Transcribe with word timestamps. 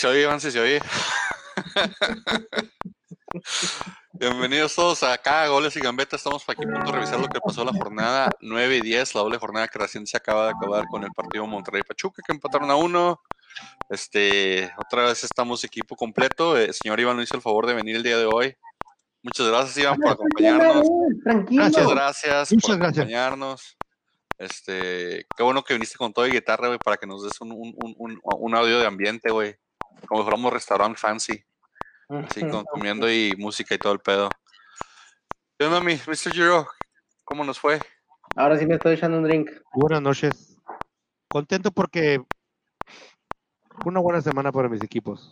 Se 0.00 0.06
oye, 0.06 0.22
Iván, 0.22 0.40
sí 0.40 0.50
se 0.50 0.58
oye. 0.58 0.80
Bienvenidos 4.12 4.74
todos 4.74 5.02
a 5.02 5.12
acá, 5.12 5.46
Goles 5.48 5.76
y 5.76 5.80
Gambeta. 5.80 6.16
Estamos 6.16 6.42
aquí 6.48 6.62
a 6.64 6.66
punto 6.72 6.86
de 6.86 6.92
revisar 6.92 7.20
lo 7.20 7.28
que 7.28 7.38
pasó 7.38 7.66
la 7.66 7.72
jornada 7.72 8.30
9 8.40 8.76
y 8.76 8.80
10, 8.80 9.14
la 9.14 9.20
doble 9.20 9.36
jornada 9.36 9.68
que 9.68 9.78
recién 9.78 10.06
se 10.06 10.16
acaba 10.16 10.46
de 10.46 10.52
acabar 10.52 10.86
con 10.88 11.04
el 11.04 11.10
partido 11.12 11.46
Monterrey-Pachuca, 11.46 12.22
que 12.26 12.32
empataron 12.32 12.70
a 12.70 12.76
uno. 12.76 13.20
Este, 13.90 14.72
otra 14.78 15.04
vez 15.04 15.22
estamos 15.22 15.62
equipo 15.64 15.94
completo. 15.96 16.56
El 16.56 16.72
señor 16.72 16.98
Iván 16.98 17.16
nos 17.16 17.24
hizo 17.24 17.36
el 17.36 17.42
favor 17.42 17.66
de 17.66 17.74
venir 17.74 17.96
el 17.96 18.02
día 18.02 18.16
de 18.16 18.24
hoy. 18.24 18.56
Muchas 19.22 19.48
gracias, 19.48 19.76
Iván, 19.76 19.98
por 19.98 20.12
acompañarnos. 20.12 20.86
Tranquilo. 21.24 21.64
Muchas 21.64 21.88
gracias 21.90 22.52
Muchas 22.52 22.70
por 22.70 22.78
gracias. 22.78 22.98
acompañarnos. 23.04 23.76
Este, 24.38 25.26
qué 25.36 25.42
bueno 25.42 25.62
que 25.62 25.74
viniste 25.74 25.98
con 25.98 26.10
todo 26.14 26.26
y 26.26 26.30
guitarra, 26.30 26.68
güey, 26.68 26.78
para 26.82 26.96
que 26.96 27.06
nos 27.06 27.22
des 27.22 27.38
un, 27.42 27.52
un, 27.52 27.74
un, 27.76 27.94
un- 27.98 28.20
un 28.22 28.54
audio 28.54 28.78
de 28.80 28.86
ambiente, 28.86 29.30
güey. 29.30 29.54
Como 30.06 30.20
si 30.20 30.24
fuéramos 30.24 30.52
restaurant 30.52 30.96
fancy, 30.96 31.44
así 32.08 32.40
con, 32.50 32.64
comiendo 32.64 33.10
y 33.10 33.34
música 33.38 33.74
y 33.74 33.78
todo 33.78 33.92
el 33.92 34.00
pedo. 34.00 34.28
¿Qué 35.58 35.66
onda, 35.66 35.80
mi 35.80 35.94
Mr. 35.94 36.32
Giro? 36.32 36.66
¿Cómo 37.24 37.44
nos 37.44 37.58
fue? 37.58 37.80
Ahora 38.36 38.58
sí 38.58 38.66
me 38.66 38.74
estoy 38.74 38.94
echando 38.94 39.18
un 39.18 39.24
drink. 39.24 39.50
Buenas 39.74 40.02
noches. 40.02 40.56
Contento 41.28 41.70
porque 41.70 42.22
fue 43.80 43.90
una 43.90 44.00
buena 44.00 44.20
semana 44.20 44.50
para 44.52 44.68
mis 44.68 44.82
equipos. 44.82 45.28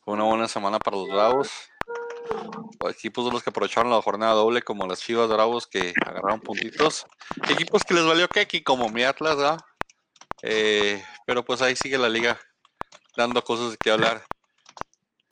Fue 0.00 0.14
una 0.14 0.24
buena 0.24 0.48
semana 0.48 0.78
para 0.78 0.96
los 0.96 1.08
Bravos. 1.08 1.50
Equipos 2.88 3.24
de 3.24 3.32
los 3.32 3.42
que 3.42 3.50
aprovecharon 3.50 3.90
la 3.90 4.00
jornada 4.00 4.32
doble, 4.32 4.62
como 4.62 4.86
las 4.86 5.00
Chivas 5.00 5.28
Bravos 5.28 5.66
que 5.66 5.92
agarraron 6.06 6.40
puntitos. 6.40 7.06
Equipos 7.48 7.82
que 7.84 7.94
les 7.94 8.06
valió 8.06 8.28
Keki, 8.28 8.62
como 8.62 8.88
mi 8.88 9.04
Atlas, 9.04 9.36
¿verdad? 9.36 9.60
Eh, 10.42 11.02
pero 11.26 11.44
pues 11.44 11.60
ahí 11.60 11.76
sigue 11.76 11.98
la 11.98 12.08
liga 12.08 12.38
dando 13.16 13.42
cosas 13.42 13.72
de 13.72 13.76
qué 13.78 13.90
hablar. 13.90 14.22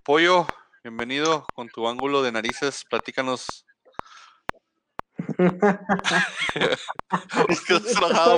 Pollo, 0.05 0.47
bienvenido 0.83 1.47
con 1.55 1.69
tu 1.69 1.87
ángulo 1.89 2.23
de 2.23 2.33
narices. 2.33 2.85
Platícanos. 2.89 3.65
¿Por 5.29 5.49
qué 7.67 7.75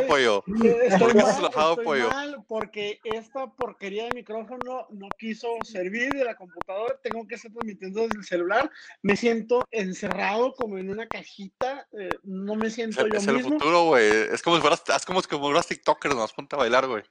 Pollo? 0.09 0.43
Estoy 0.47 0.99
¿Por 0.99 1.13
qué 1.13 1.19
estás 1.19 1.41
mal, 1.41 1.51
estoy 1.71 1.85
pollo? 1.85 2.11
mal 2.11 2.45
porque 2.49 3.01
esta 3.05 3.47
porquería 3.53 4.05
de 4.05 4.11
micrófono 4.15 4.87
no 4.91 5.09
quiso 5.19 5.49
servir 5.63 6.11
de 6.13 6.25
la 6.25 6.35
computadora. 6.35 6.99
Tengo 7.03 7.27
que 7.27 7.35
estar 7.37 7.53
transmitiendo 7.53 8.01
desde 8.03 8.19
el 8.19 8.25
celular. 8.25 8.71
Me 9.03 9.17
siento 9.17 9.65
encerrado 9.71 10.53
como 10.55 10.79
en 10.79 10.91
una 10.91 11.07
cajita. 11.07 11.87
eh, 11.93 12.09
no 12.23 12.55
me 12.57 12.69
Es 12.69 12.75
siento 12.75 13.03
el, 13.03 13.13
yo 13.13 13.19
es 13.19 13.27
el 13.27 13.37
mismo. 13.37 13.53
futuro, 13.53 13.85
güey. 13.85 14.07
Es 14.33 14.43
como 14.43 14.57
si 14.57 14.63
fueras, 14.63 14.83
es 14.95 15.05
como 15.07 15.21
si 15.23 15.29
fueras 15.29 15.67
TikToker, 15.67 16.11
nomás 16.13 16.33
ponte 16.33 16.57
a 16.57 16.61
bailar, 16.61 16.87
güey. 16.87 17.03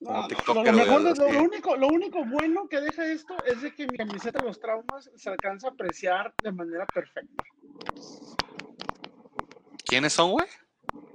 No, 0.00 0.12
no, 0.12 0.28
lo, 0.46 0.54
güey, 0.54 0.72
mejor 0.72 1.02
de- 1.02 1.10
así. 1.10 1.20
lo, 1.20 1.32
lo 1.32 1.42
único, 1.42 1.76
lo 1.76 1.88
único 1.88 2.24
bueno 2.24 2.68
que 2.68 2.80
deja 2.80 3.04
esto 3.06 3.34
es 3.44 3.62
de 3.62 3.74
que 3.74 3.86
mi 3.88 3.96
camiseta 3.98 4.38
de 4.38 4.44
los 4.46 4.60
traumas 4.60 5.10
se 5.16 5.28
alcanza 5.28 5.68
a 5.68 5.70
apreciar 5.72 6.32
de 6.42 6.52
manera 6.52 6.86
perfecta. 6.86 7.42
¿Quiénes 9.84 10.12
son, 10.12 10.32
güey? 10.32 10.46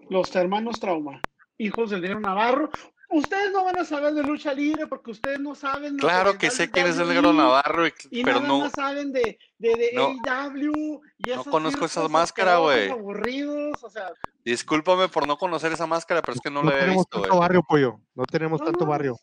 Los 0.09 0.35
hermanos 0.35 0.79
trauma, 0.79 1.21
hijos 1.57 1.91
del 1.91 2.01
negro 2.01 2.19
Navarro. 2.19 2.69
Ustedes 3.09 3.51
no 3.51 3.63
van 3.63 3.77
a 3.77 3.85
saber 3.85 4.13
de 4.15 4.23
lucha 4.23 4.53
libre 4.55 4.87
porque 4.87 5.11
ustedes 5.11 5.39
no 5.39 5.53
saben. 5.53 5.97
Claro 5.97 6.37
que 6.37 6.49
sé 6.49 6.71
quién 6.71 6.87
es 6.87 6.97
el 6.97 7.07
negro 7.07 7.31
Navarro, 7.31 7.85
y- 7.87 7.93
Y 8.09 8.23
pero 8.23 8.37
nada 8.37 8.47
no. 8.47 8.59
más 8.59 8.71
saben 8.73 9.11
de, 9.13 9.37
de, 9.59 9.69
de 9.75 9.91
no- 9.93 10.15
AEW 10.25 11.01
y 11.19 11.29
no 11.29 11.43
conozco 11.45 11.85
esa 11.85 12.01
circos 12.01 12.11
máscara, 12.11 12.57
güey. 12.57 12.89
aburridos, 12.89 13.83
o 13.83 13.89
sea, 13.89 14.11
Discúlpame 14.45 15.07
por 15.07 15.25
no 15.27 15.37
conocer 15.37 15.71
esa 15.71 15.87
máscara, 15.87 16.21
pero 16.21 16.35
es 16.35 16.41
que 16.41 16.49
no, 16.49 16.61
No, 16.61 16.69
la 16.69 16.71
había 16.71 16.81
tenemos 16.85 17.03
visto, 17.05 17.17
tanto 17.19 17.29
güey. 17.29 17.39
barrio, 17.39 17.63
pollo. 17.63 17.99
No 18.13 18.25
tenemos 18.25 18.59
No, 18.59 18.65
tanto 18.65 18.85
no. 18.85 18.91
barrio. 18.91 19.19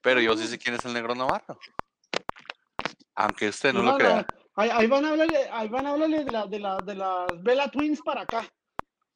Pero 0.00 0.20
yo 0.20 0.36
sí 0.36 0.46
sé 0.46 0.58
quién 0.58 0.74
es 0.74 0.84
el 0.84 0.94
negro 0.94 1.14
Navarro. 1.14 1.58
Aunque 3.16 3.48
usted 3.48 3.72
no 3.72 3.82
lo 3.82 3.96
crea. 3.96 4.26
ahí, 4.56 4.70
ahí 4.70 4.86
van 4.86 5.04
a 5.04 5.10
hablarle, 5.10 5.48
ahí 5.50 5.68
van 5.68 5.86
a 5.86 5.90
hablarle 5.90 6.24
de, 6.24 6.30
la, 6.32 6.46
de, 6.46 6.58
la, 6.60 6.76
de 6.78 6.94
las 6.94 7.26
Bella 7.42 7.68
Twins 7.68 8.00
para 8.02 8.22
acá. 8.22 8.46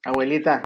Abuelita, 0.05 0.61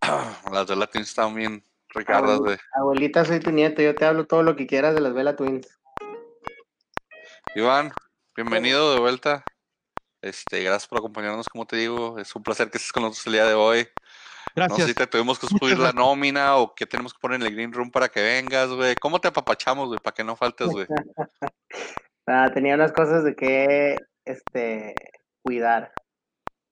Las 0.52 0.66
de 0.68 0.76
Latin 0.76 1.02
están 1.02 1.34
bien 1.34 1.64
ricardas, 1.88 2.38
güey. 2.38 2.56
abuelita, 2.74 3.24
soy 3.24 3.40
tu 3.40 3.50
nieto. 3.50 3.82
Yo 3.82 3.94
te 3.94 4.04
hablo 4.04 4.24
todo 4.26 4.42
lo 4.44 4.54
que 4.54 4.66
quieras 4.66 4.94
de 4.94 5.00
las 5.00 5.12
Vela 5.12 5.34
Twins. 5.34 5.66
Iván, 7.56 7.90
bienvenido 8.36 8.92
de 8.94 9.00
vuelta. 9.00 9.44
Este, 10.26 10.62
gracias 10.64 10.88
por 10.88 10.98
acompañarnos, 10.98 11.48
como 11.48 11.66
te 11.66 11.76
digo. 11.76 12.18
Es 12.18 12.34
un 12.34 12.42
placer 12.42 12.68
que 12.68 12.78
estés 12.78 12.92
con 12.92 13.04
nosotros 13.04 13.26
el 13.28 13.32
día 13.34 13.46
de 13.46 13.54
hoy. 13.54 13.78
No 14.56 14.64
sé 14.64 14.68
Gracias. 14.68 14.88
si 14.88 14.94
te 14.94 15.06
tuvimos 15.06 15.38
que 15.38 15.46
subir 15.46 15.72
la 15.78 15.92
gracias. 15.92 15.94
nómina 15.94 16.56
o 16.56 16.74
que 16.74 16.86
tenemos 16.86 17.12
que 17.12 17.20
poner 17.20 17.40
en 17.40 17.46
el 17.46 17.54
green 17.54 17.72
room 17.72 17.90
para 17.90 18.08
que 18.08 18.22
vengas, 18.22 18.68
güey. 18.70 18.96
¿Cómo 18.96 19.20
te 19.20 19.28
apapachamos, 19.28 19.86
güey? 19.88 20.00
Para 20.00 20.14
que 20.14 20.24
no 20.24 20.36
faltes, 20.36 20.68
güey. 20.68 20.86
Ah, 22.28 22.50
tenía 22.52 22.74
unas 22.74 22.90
cosas 22.90 23.22
de 23.22 23.36
que 23.36 23.96
este, 24.24 24.96
cuidar. 25.42 25.92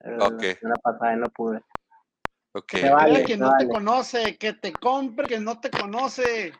Eh, 0.00 0.16
Ok. 0.18 0.42
La 0.62 0.74
pasada 0.82 1.12
y 1.14 1.16
no 1.16 1.28
pude. 1.28 1.60
Ok. 2.56 2.72
Te 2.72 2.90
vale. 2.90 3.24
Que 3.24 3.36
no 3.36 3.52
te 3.56 3.68
conoce, 3.68 4.36
que 4.36 4.54
te 4.54 4.72
compre, 4.72 5.28
que 5.28 5.38
no 5.38 5.60
te 5.60 5.70
conoce. 5.70 6.52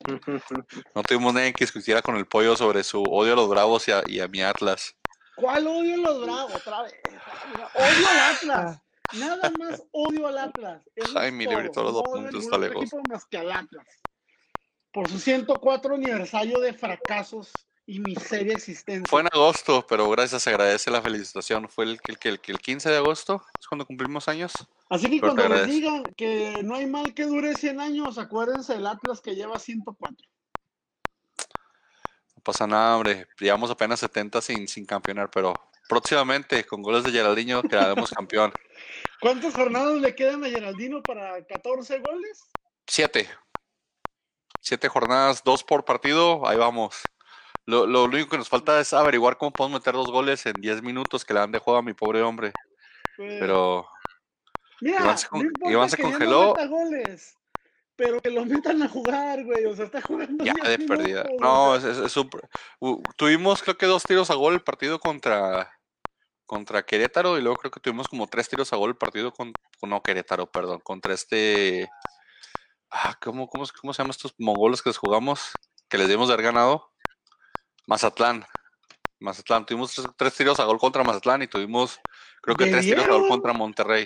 No 0.96 1.02
tuvimos 1.04 1.32
nadie 1.32 1.52
que 1.52 1.64
discutiera 1.64 2.02
con 2.02 2.16
el 2.16 2.26
pollo 2.26 2.56
sobre 2.56 2.82
su 2.82 3.02
odio 3.04 3.34
a 3.34 3.36
los 3.36 3.48
bravos 3.48 3.86
y 3.86 3.92
a, 3.92 4.02
y 4.06 4.18
a 4.18 4.26
mi 4.26 4.42
Atlas. 4.42 4.96
¿Cuál 5.36 5.66
odio 5.66 5.94
a 5.94 5.98
los 5.98 6.20
bravos? 6.22 6.54
Otra 6.54 6.82
vez. 6.82 6.94
Odio 7.74 8.08
al 8.08 8.34
Atlas. 8.34 8.80
Nada 9.12 9.52
más 9.58 9.82
odio 9.92 10.26
al 10.26 10.38
Atlas. 10.38 10.82
Eso 10.96 11.20
librito 11.20 11.80
de 11.84 11.92
los 11.92 12.00
apuntes 12.00 12.32
ningún 12.32 12.40
está 12.42 12.58
lejos. 12.58 12.82
equipo 12.82 13.02
más 13.08 13.24
que 13.26 13.38
al 13.38 13.52
Atlas. 13.52 13.86
Por 14.92 15.08
su 15.08 15.18
104 15.18 15.94
aniversario 15.94 16.60
de 16.60 16.72
fracasos 16.72 17.52
y 17.86 18.00
miseria 18.00 18.54
existencia. 18.54 19.08
Fue 19.08 19.20
en 19.20 19.28
agosto, 19.32 19.84
pero 19.86 20.08
gracias, 20.08 20.42
se 20.42 20.50
agradece 20.50 20.90
la 20.90 21.02
felicitación. 21.02 21.68
Fue 21.68 21.84
el, 21.84 22.00
el, 22.08 22.18
el, 22.22 22.40
el 22.44 22.58
15 22.58 22.90
de 22.90 22.96
agosto, 22.96 23.44
es 23.58 23.66
cuando 23.66 23.86
cumplimos 23.86 24.28
años. 24.28 24.52
Así 24.88 25.10
que 25.10 25.20
pero 25.20 25.34
cuando 25.34 25.56
les 25.56 25.66
digan 25.66 26.04
que 26.16 26.62
no 26.62 26.76
hay 26.76 26.86
mal 26.86 27.12
que 27.12 27.24
dure 27.24 27.54
100 27.54 27.80
años, 27.80 28.18
acuérdense 28.18 28.74
del 28.74 28.86
Atlas 28.86 29.20
que 29.20 29.34
lleva 29.34 29.58
104. 29.58 30.26
No 32.46 32.52
pasa 32.52 32.66
nada, 32.66 32.94
hombre. 32.96 33.26
Llevamos 33.40 33.70
apenas 33.70 34.00
70 34.00 34.42
sin, 34.42 34.68
sin 34.68 34.84
campeonar, 34.84 35.30
pero 35.30 35.54
próximamente, 35.88 36.62
con 36.66 36.82
goles 36.82 37.02
de 37.02 37.10
Geraldinho, 37.10 37.62
quedaremos 37.62 38.10
campeón. 38.10 38.52
¿Cuántas 39.22 39.54
jornadas 39.54 39.94
le 39.98 40.14
quedan 40.14 40.44
a 40.44 40.48
Geraldino 40.50 41.02
para 41.02 41.42
14 41.46 42.00
goles? 42.00 42.42
Siete. 42.86 43.30
Siete 44.60 44.90
jornadas, 44.90 45.42
dos 45.42 45.64
por 45.64 45.86
partido, 45.86 46.46
ahí 46.46 46.58
vamos. 46.58 47.00
Lo, 47.64 47.86
lo 47.86 48.04
único 48.04 48.28
que 48.28 48.36
nos 48.36 48.50
falta 48.50 48.78
es 48.78 48.92
averiguar 48.92 49.38
cómo 49.38 49.50
podemos 49.50 49.80
meter 49.80 49.94
dos 49.94 50.10
goles 50.10 50.44
en 50.44 50.52
10 50.52 50.82
minutos 50.82 51.24
que 51.24 51.32
le 51.32 51.40
dan 51.40 51.50
de 51.50 51.60
juego 51.60 51.78
a 51.78 51.82
mi 51.82 51.94
pobre 51.94 52.20
hombre. 52.20 52.52
Pues, 53.16 53.36
Pero 53.40 53.88
Mira, 54.82 55.00
Iván 55.00 55.16
se 55.16 55.28
con- 55.28 55.50
no 55.60 55.70
Iván 55.70 55.88
se 55.88 55.96
no 56.02 56.10
congeló. 56.10 56.48
meta 56.54 56.66
goles, 56.66 57.38
pero 57.96 58.20
que 58.20 58.30
lo 58.30 58.44
metan 58.44 58.82
a 58.82 58.88
jugar, 58.88 59.44
güey. 59.44 59.64
O 59.66 59.74
sea, 59.76 59.84
está 59.86 60.00
jugando 60.02 60.44
ya 60.44 60.52
10 60.54 60.64
de 60.66 60.78
minutos, 60.78 60.96
perdida. 60.96 61.24
No, 61.40 61.76
es, 61.76 61.84
es- 61.84 62.14
tuvimos 63.16 63.62
creo 63.62 63.76
que 63.76 63.86
dos 63.86 64.02
tiros 64.02 64.30
a 64.30 64.34
gol 64.34 64.54
el 64.54 64.62
partido 64.62 64.98
contra, 64.98 65.70
contra 66.46 66.84
Querétaro 66.84 67.38
y 67.38 67.42
luego 67.42 67.56
creo 67.56 67.70
que 67.70 67.80
tuvimos 67.80 68.08
como 68.08 68.26
tres 68.26 68.48
tiros 68.48 68.72
a 68.72 68.76
gol 68.76 68.90
el 68.90 68.96
partido 68.96 69.32
con, 69.32 69.52
no 69.82 70.02
Querétaro, 70.02 70.50
perdón, 70.50 70.80
contra 70.80 71.14
este... 71.14 71.88
Ah, 72.90 73.18
¿cómo, 73.20 73.48
cómo, 73.48 73.64
cómo 73.80 73.92
se 73.92 73.98
llaman 74.02 74.10
estos 74.10 74.34
mongolos 74.38 74.80
que 74.82 74.90
les 74.90 74.98
jugamos? 74.98 75.50
Que 75.88 75.98
les 75.98 76.08
dimos 76.08 76.28
de 76.28 76.34
haber 76.34 76.46
ganado. 76.46 76.92
Mazatlán. 77.86 78.46
Mazatlán. 79.18 79.66
Tuvimos 79.66 79.94
tres, 79.94 80.06
tres 80.16 80.34
tiros 80.34 80.60
a 80.60 80.64
gol 80.64 80.78
contra 80.78 81.02
Mazatlán 81.02 81.42
y 81.42 81.48
tuvimos 81.48 81.98
creo 82.40 82.56
que 82.56 82.66
tres 82.66 82.84
tiros 82.84 83.04
a 83.04 83.08
gol 83.08 83.28
contra 83.28 83.52
Monterrey. 83.52 84.04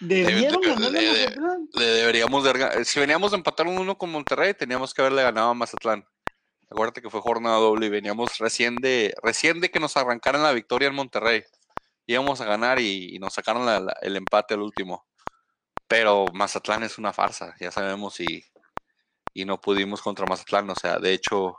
Debieron 0.00 0.60
de- 0.60 0.68
ganarle 0.68 1.00
de- 1.00 1.08
a 1.08 1.12
Mazatlán. 1.28 1.68
Le 1.74 1.84
deberíamos 1.86 2.44
de 2.44 2.52
ga- 2.52 2.84
Si 2.84 3.00
veníamos 3.00 3.30
de 3.30 3.38
empatar 3.38 3.66
un 3.66 3.78
uno 3.78 3.96
con 3.96 4.10
Monterrey, 4.10 4.54
teníamos 4.54 4.92
que 4.94 5.02
haberle 5.02 5.22
ganado 5.22 5.50
a 5.50 5.54
Mazatlán. 5.54 6.04
Acuérdate 6.70 7.00
que 7.00 7.10
fue 7.10 7.20
jornada 7.20 7.56
doble 7.58 7.86
y 7.86 7.90
veníamos 7.90 8.38
recién 8.38 8.76
de, 8.76 9.14
recién 9.22 9.60
de 9.60 9.70
que 9.70 9.78
nos 9.80 9.96
arrancaran 9.96 10.42
la 10.42 10.52
victoria 10.52 10.88
en 10.88 10.94
Monterrey. 10.94 11.44
Íbamos 12.06 12.40
a 12.40 12.44
ganar 12.44 12.78
y, 12.80 13.14
y 13.14 13.18
nos 13.18 13.34
sacaron 13.34 13.64
la- 13.66 13.80
la- 13.80 13.96
el 14.02 14.16
empate 14.16 14.54
al 14.54 14.60
último. 14.62 15.06
Pero 15.88 16.26
Mazatlán 16.32 16.82
es 16.82 16.98
una 16.98 17.12
farsa, 17.12 17.54
ya 17.60 17.70
sabemos, 17.70 18.18
y, 18.20 18.44
y 19.32 19.44
no 19.44 19.60
pudimos 19.60 20.02
contra 20.02 20.26
Mazatlán. 20.26 20.68
O 20.70 20.74
sea, 20.74 20.98
de 20.98 21.12
hecho, 21.12 21.56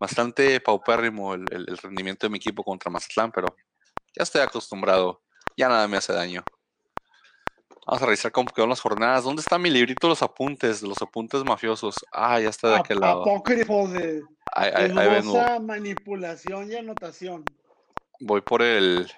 bastante 0.00 0.60
paupérrimo 0.60 1.34
el, 1.34 1.44
el- 1.50 1.66
el 1.68 1.78
rendimiento 1.78 2.26
de 2.26 2.30
mi 2.30 2.38
equipo 2.38 2.62
contra 2.64 2.90
Mazatlán, 2.90 3.30
pero 3.32 3.54
ya 4.16 4.22
estoy 4.24 4.40
acostumbrado. 4.42 5.22
Ya 5.56 5.68
nada 5.68 5.86
me 5.88 5.96
hace 5.96 6.12
daño. 6.12 6.44
Vamos 7.86 8.02
a 8.02 8.06
revisar 8.06 8.32
cómo 8.32 8.48
quedaron 8.48 8.70
las 8.70 8.80
jornadas. 8.80 9.22
¿Dónde 9.22 9.40
está 9.40 9.58
mi 9.58 9.70
librito 9.70 10.08
de 10.08 10.10
los 10.10 10.22
apuntes? 10.22 10.80
De 10.80 10.88
los 10.88 11.00
apuntes 11.00 11.44
mafiosos. 11.44 11.94
Ah, 12.12 12.40
ya 12.40 12.48
está 12.48 12.68
de 12.68 12.74
Ap- 12.74 12.80
aquel 12.84 12.98
lado. 13.00 13.22
Apócrifos 13.22 13.92
de 13.92 14.22
ahí- 14.52 14.72
ahí 14.74 14.88
vengo. 15.08 15.32
dudosa 15.32 15.60
manipulación 15.60 16.70
y 16.72 16.74
anotación. 16.74 17.44
Voy 18.18 18.40
por 18.40 18.62
el. 18.62 19.08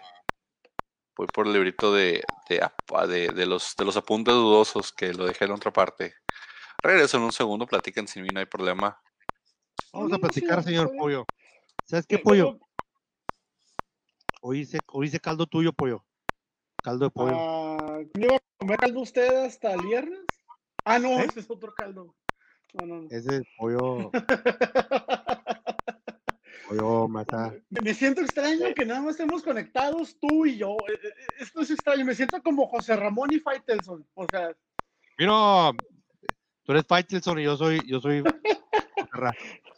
Voy 1.17 1.27
por 1.29 1.47
el 1.47 1.55
librito 1.55 1.93
de, 1.95 2.23
de, 2.49 2.61
de, 3.09 3.29
de 3.31 3.47
los, 3.47 3.75
de 3.75 3.85
los 3.85 3.97
apuntes 3.97 4.35
dudosos 4.35 4.93
que 4.93 5.15
lo 5.15 5.25
dejé 5.27 5.47
en 5.47 5.53
otra 5.53 5.73
parte. 5.73 6.15
Regreso 6.83 7.17
en 7.17 7.25
un 7.25 7.33
segundo, 7.33 7.67
platiquen 7.67 8.07
sin 8.07 8.23
mí, 8.23 8.29
no 8.33 8.39
hay 8.39 8.47
problema. 8.47 9.01
Vamos 9.93 10.13
a 10.13 10.19
platicar, 10.19 10.63
señor. 10.63 10.93
Pollo. 10.97 11.25
¿Sabes 11.87 12.07
qué, 12.07 12.19
Pollo? 12.19 12.59
Hoy 14.43 14.61
hice, 14.61 14.79
hoy 14.93 15.07
hice 15.09 15.19
caldo 15.19 15.47
tuyo, 15.47 15.73
Pollo. 15.73 16.05
Caldo 16.85 17.07
de 17.07 17.11
pollo. 17.11 17.35
Ah, 17.37 17.68
¿no 18.15 18.27
iba 18.27 18.37
a 18.37 18.41
comer 18.59 18.79
caldo 18.79 19.01
usted 19.01 19.45
hasta 19.45 19.73
el 19.75 19.83
viernes? 19.83 20.21
Ah, 20.85 20.99
no, 20.99 21.21
¿Eh? 21.21 21.27
ese 21.29 21.41
es 21.41 21.51
otro 21.51 21.73
caldo. 21.75 22.15
No, 22.75 22.87
no, 22.87 23.03
no. 23.03 23.09
Ese 23.11 23.43
pollo, 23.57 24.11
pollo 26.69 27.09
mata. 27.09 27.55
Me 27.71 27.95
siento 27.95 28.21
extraño 28.21 28.75
que 28.75 28.85
nada 28.85 29.01
más 29.01 29.13
estemos 29.13 29.43
conectados 29.43 30.19
tú 30.21 30.45
y 30.47 30.59
yo. 30.59 30.77
Eh, 30.89 30.99
eh, 31.03 31.15
Esto 31.41 31.61
es 31.63 31.71
extraño. 31.71 32.05
Me 32.05 32.15
siento 32.15 32.43
como 32.43 32.67
José 32.67 32.95
Ramón 32.97 33.33
y 33.33 33.41
Faitelson. 33.41 34.07
O 34.15 34.27
sea, 34.31 34.55
Mira, 35.19 35.73
tú 36.65 36.73
eres 36.73 36.87
Faitelson 36.87 37.39
y 37.39 37.45
yo 37.45 37.57
soy, 37.57 37.83
yo 37.87 38.01
soy. 38.01 38.23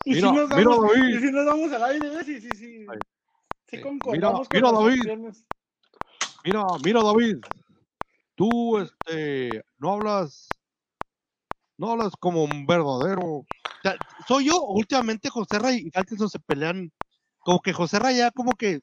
Y 0.04 0.14
Mira, 0.14 0.28
si 0.30 0.34
nos 0.34 0.48
mira, 0.50 0.62
damos, 0.64 0.92
David. 0.92 1.16
y 1.16 1.20
si 1.20 1.30
nos 1.32 1.46
damos 1.46 1.72
al 1.72 1.84
aire, 1.84 2.24
sí, 2.24 2.40
sí, 2.40 2.48
sí. 2.54 2.86
Sí, 3.68 3.76
Mira, 3.76 3.82
con 4.00 4.12
mira, 4.12 4.32
David. 4.72 5.34
Mira, 6.44 6.64
mira, 6.84 7.02
David. 7.02 7.36
Tú, 8.40 8.78
este, 8.78 9.62
no 9.76 9.92
hablas, 9.92 10.48
no 11.76 11.90
hablas 11.90 12.14
como 12.18 12.42
un 12.42 12.64
verdadero. 12.64 13.20
O 13.20 13.46
sea, 13.82 13.96
soy 14.26 14.46
yo. 14.46 14.62
Últimamente 14.62 15.28
José 15.28 15.58
Ray 15.58 15.82
y 15.84 15.90
Faitelson 15.90 16.30
se 16.30 16.38
pelean. 16.38 16.90
Como 17.40 17.60
que 17.60 17.74
José 17.74 17.98
Ray 17.98 18.16
ya, 18.16 18.30
como 18.30 18.52
que, 18.52 18.80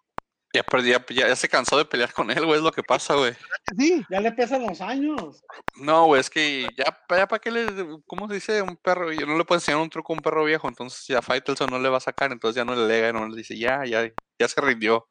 Ya, 0.54 0.64
ya, 0.84 1.04
ya 1.10 1.36
se 1.36 1.50
cansó 1.50 1.76
de 1.76 1.86
pelear 1.86 2.14
con 2.14 2.30
él, 2.30 2.46
güey, 2.46 2.58
es 2.58 2.64
lo 2.64 2.72
que 2.72 2.84
pasa, 2.84 3.16
güey. 3.16 3.34
sí. 3.76 4.06
Ya 4.12 4.20
le 4.20 4.32
pesan 4.32 4.62
los 4.62 4.80
años. 4.80 5.42
No, 5.76 6.06
güey, 6.06 6.22
es 6.22 6.30
que 6.30 6.70
ya, 6.78 6.96
ya 7.18 7.28
para 7.28 7.40
qué 7.40 7.50
le, 7.50 8.00
¿cómo 8.06 8.28
se 8.28 8.36
dice? 8.36 8.62
Un 8.62 8.78
perro, 8.78 9.12
yo 9.12 9.26
no 9.26 9.40
le 9.40 9.44
puedo 9.44 9.58
enseñar 9.58 9.82
un 9.82 9.90
truco 9.90 10.14
a 10.14 10.18
un 10.18 10.22
perro 10.22 10.44
viejo, 10.44 10.68
entonces 10.68 11.04
ya 11.08 11.24
Faitelson 11.24 11.72
no 11.72 11.80
le 11.80 11.90
va 11.90 11.98
a 11.98 12.02
sacar, 12.02 12.32
entonces 12.32 12.58
ya 12.58 12.64
no 12.64 12.76
le 12.76 12.88
lega, 12.88 13.12
no 13.12 13.28
le 13.28 13.36
dice, 13.36 13.58
ya, 13.58 13.84
ya, 13.86 14.08
ya 14.38 14.48
se 14.48 14.62
rindió. 14.62 15.08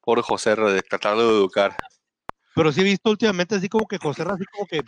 Pobre 0.00 0.22
José, 0.22 0.52
R, 0.52 0.72
de 0.72 0.80
tratarlo 0.80 1.22
de 1.22 1.34
educar. 1.34 1.76
Pero 2.58 2.72
sí 2.72 2.80
he 2.80 2.84
visto 2.84 3.08
últimamente 3.10 3.54
así 3.54 3.68
como 3.68 3.86
que 3.86 3.98
José 3.98 4.22
así 4.22 4.44
como 4.46 4.66
que 4.66 4.82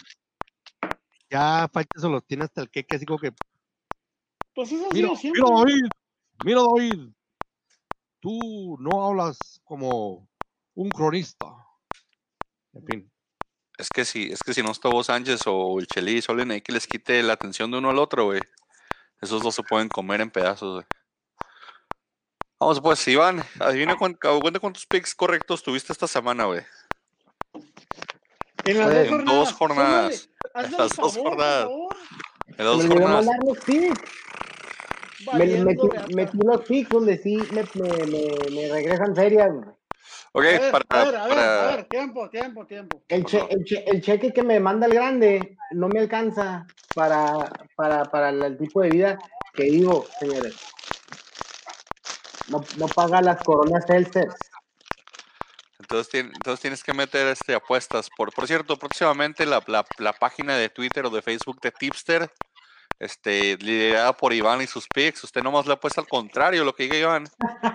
ya 1.31 1.69
Faitelson 1.73 2.11
los 2.11 2.27
tiene 2.27 2.43
hasta 2.43 2.63
el 2.63 2.69
queque, 2.69 2.97
así 2.97 3.07
como 3.07 3.21
que 3.21 3.31
Pues 4.57 4.73
eso 4.73 4.87
ha 4.87 4.93
Mira, 4.93 5.07
sido 5.07 5.17
siempre. 5.17 5.41
mira 5.43 5.55
David, 5.57 5.85
mira 6.45 6.61
David, 6.63 7.09
tú 8.19 8.77
no 8.81 9.07
hablas 9.07 9.39
como 9.63 10.29
un 10.75 10.91
cronista. 10.91 11.47
En 12.73 12.85
fin, 12.85 13.13
Es 13.79 13.89
que 13.89 14.05
si, 14.05 14.33
es 14.33 14.43
que 14.43 14.53
si 14.53 14.65
no 14.65 14.73
está 14.73 14.89
Hugo 14.89 15.05
Sánchez 15.05 15.43
o 15.47 15.79
el 15.79 15.87
Chelis 15.87 16.29
o 16.29 16.33
alguien 16.33 16.51
ahí 16.51 16.61
que 16.63 16.73
les 16.73 16.89
quite 16.89 17.23
la 17.23 17.35
atención 17.35 17.71
de 17.71 17.79
uno 17.79 17.91
al 17.91 17.99
otro, 17.99 18.25
güey. 18.25 18.43
Esos 19.21 19.43
dos 19.45 19.55
se 19.55 19.63
pueden 19.63 19.89
comer 19.89 20.21
en 20.23 20.31
pedazos, 20.33 20.75
güey. 20.75 20.87
Vamos 22.59 22.81
pues, 22.81 23.07
Iván, 23.07 23.45
adivina 23.61 23.97
cuán- 23.97 24.15
cuenta 24.15 24.59
cuántos 24.59 24.87
picks 24.87 25.15
correctos 25.15 25.63
tuviste 25.63 25.93
esta 25.93 26.09
semana, 26.09 26.47
güey. 26.47 26.63
En 28.65 28.79
las 28.79 28.95
dos 28.95 29.09
jornadas. 29.09 29.27
dos 29.27 29.53
jornadas. 29.53 30.29
Hazme 30.55 30.77
Las 30.79 30.97
dos 30.97 31.17
jornadas. 31.17 31.69
En 32.47 32.57
Me 32.57 32.65
dos 32.65 32.87
jornadas. 32.87 33.27
Me, 35.37 35.47
metí, 35.47 35.89
metí 36.15 36.39
los 36.43 36.65
picks 36.65 36.91
donde 36.91 37.19
sí 37.19 37.37
me, 37.53 37.63
me, 37.75 38.07
me, 38.07 38.51
me 38.51 38.69
regresan 38.73 39.15
ferias. 39.15 39.51
güey. 39.53 39.69
Ok, 40.33 40.45
A 40.45 40.61
ver, 40.61 40.73
para, 40.73 40.85
a 40.89 41.05
ver, 41.05 41.17
a 41.17 41.25
ver, 41.27 41.35
para- 41.35 41.63
a 41.73 41.77
ver, 41.77 41.85
tiempo, 41.89 42.31
tiempo, 42.31 42.67
tiempo. 42.67 43.03
El, 43.09 43.25
che- 43.27 43.47
el, 43.51 43.65
che- 43.65 43.85
el 43.87 44.01
cheque 44.01 44.33
que 44.33 44.43
me 44.43 44.61
manda 44.61 44.87
el 44.87 44.95
grande 44.95 45.57
no 45.73 45.89
me 45.89 46.01
alcanza 46.01 46.67
para, 46.95 47.33
para, 47.77 48.11
para 48.11 48.31
el 48.31 48.57
tipo 48.57 48.81
de 48.81 48.91
vida 48.91 49.19
que 49.55 49.65
vivo, 49.65 50.07
señores. 50.21 50.55
No, 52.49 52.65
no 52.79 52.87
paga 52.89 53.21
las 53.21 53.43
coronas 53.43 53.85
Celsius. 53.87 54.35
Entonces, 55.91 56.15
entonces 56.25 56.61
tienes 56.61 56.85
que 56.85 56.93
meter 56.95 57.27
este 57.27 57.55
apuestas. 57.55 58.09
Por, 58.17 58.33
por 58.33 58.47
cierto, 58.47 58.77
próximamente 58.79 59.45
la, 59.45 59.63
la- 59.67 59.85
la 59.99 60.13
página 60.13 60.57
de 60.57 60.69
Twitter 60.69 61.05
o 61.07 61.11
de 61.11 61.21
Facebook 61.23 61.61
de 61.61 61.73
Tipster, 61.73 62.31
este, 63.01 63.57
liderada 63.59 64.17
por 64.17 64.33
Iván 64.33 64.63
y 64.63 64.67
sus 64.67 64.87
picks, 64.87 65.25
usted 65.25 65.43
nomás 65.43 65.67
le 65.67 65.73
apuesta 65.73 66.01
al 66.01 66.07
contrario 66.07 66.65
lo 66.65 66.75
que 66.75 66.85
diga 66.85 66.97
Iván 66.99 67.25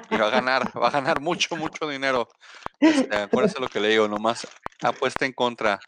y 0.10 0.16
va 0.18 0.28
a 0.28 0.30
ganar, 0.30 0.64
va 0.82 0.88
a 0.88 0.92
ganar 0.92 1.20
mucho, 1.20 1.56
mucho 1.58 1.90
dinero. 1.90 2.30
Este, 2.80 3.16
acuérdese 3.16 3.60
lo 3.60 3.68
que 3.68 3.80
le 3.80 3.90
digo, 3.90 4.08
nomás 4.08 4.48
apuesta 4.82 5.26
en 5.26 5.34
contra. 5.34 5.80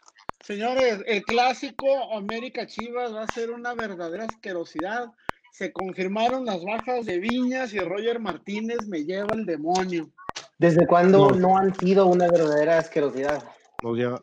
Señores, 0.42 1.00
el 1.06 1.22
clásico 1.24 2.14
América 2.14 2.66
Chivas 2.66 3.14
va 3.14 3.22
a 3.24 3.32
ser 3.32 3.50
una 3.50 3.74
verdadera 3.74 4.24
asquerosidad. 4.24 5.12
Se 5.52 5.72
confirmaron 5.72 6.44
las 6.44 6.62
bajas 6.62 7.06
de 7.06 7.18
Viñas 7.18 7.72
y 7.72 7.80
Roger 7.80 8.20
Martínez 8.20 8.86
me 8.86 9.04
lleva 9.04 9.34
el 9.34 9.44
demonio. 9.46 10.10
¿Desde 10.58 10.86
cuándo 10.86 11.30
No. 11.30 11.36
no 11.36 11.56
han 11.58 11.74
sido 11.74 12.06
una 12.06 12.28
verdadera 12.28 12.78
asquerosidad? 12.78 13.42
nos 13.80 13.96
lleva. 13.96 14.20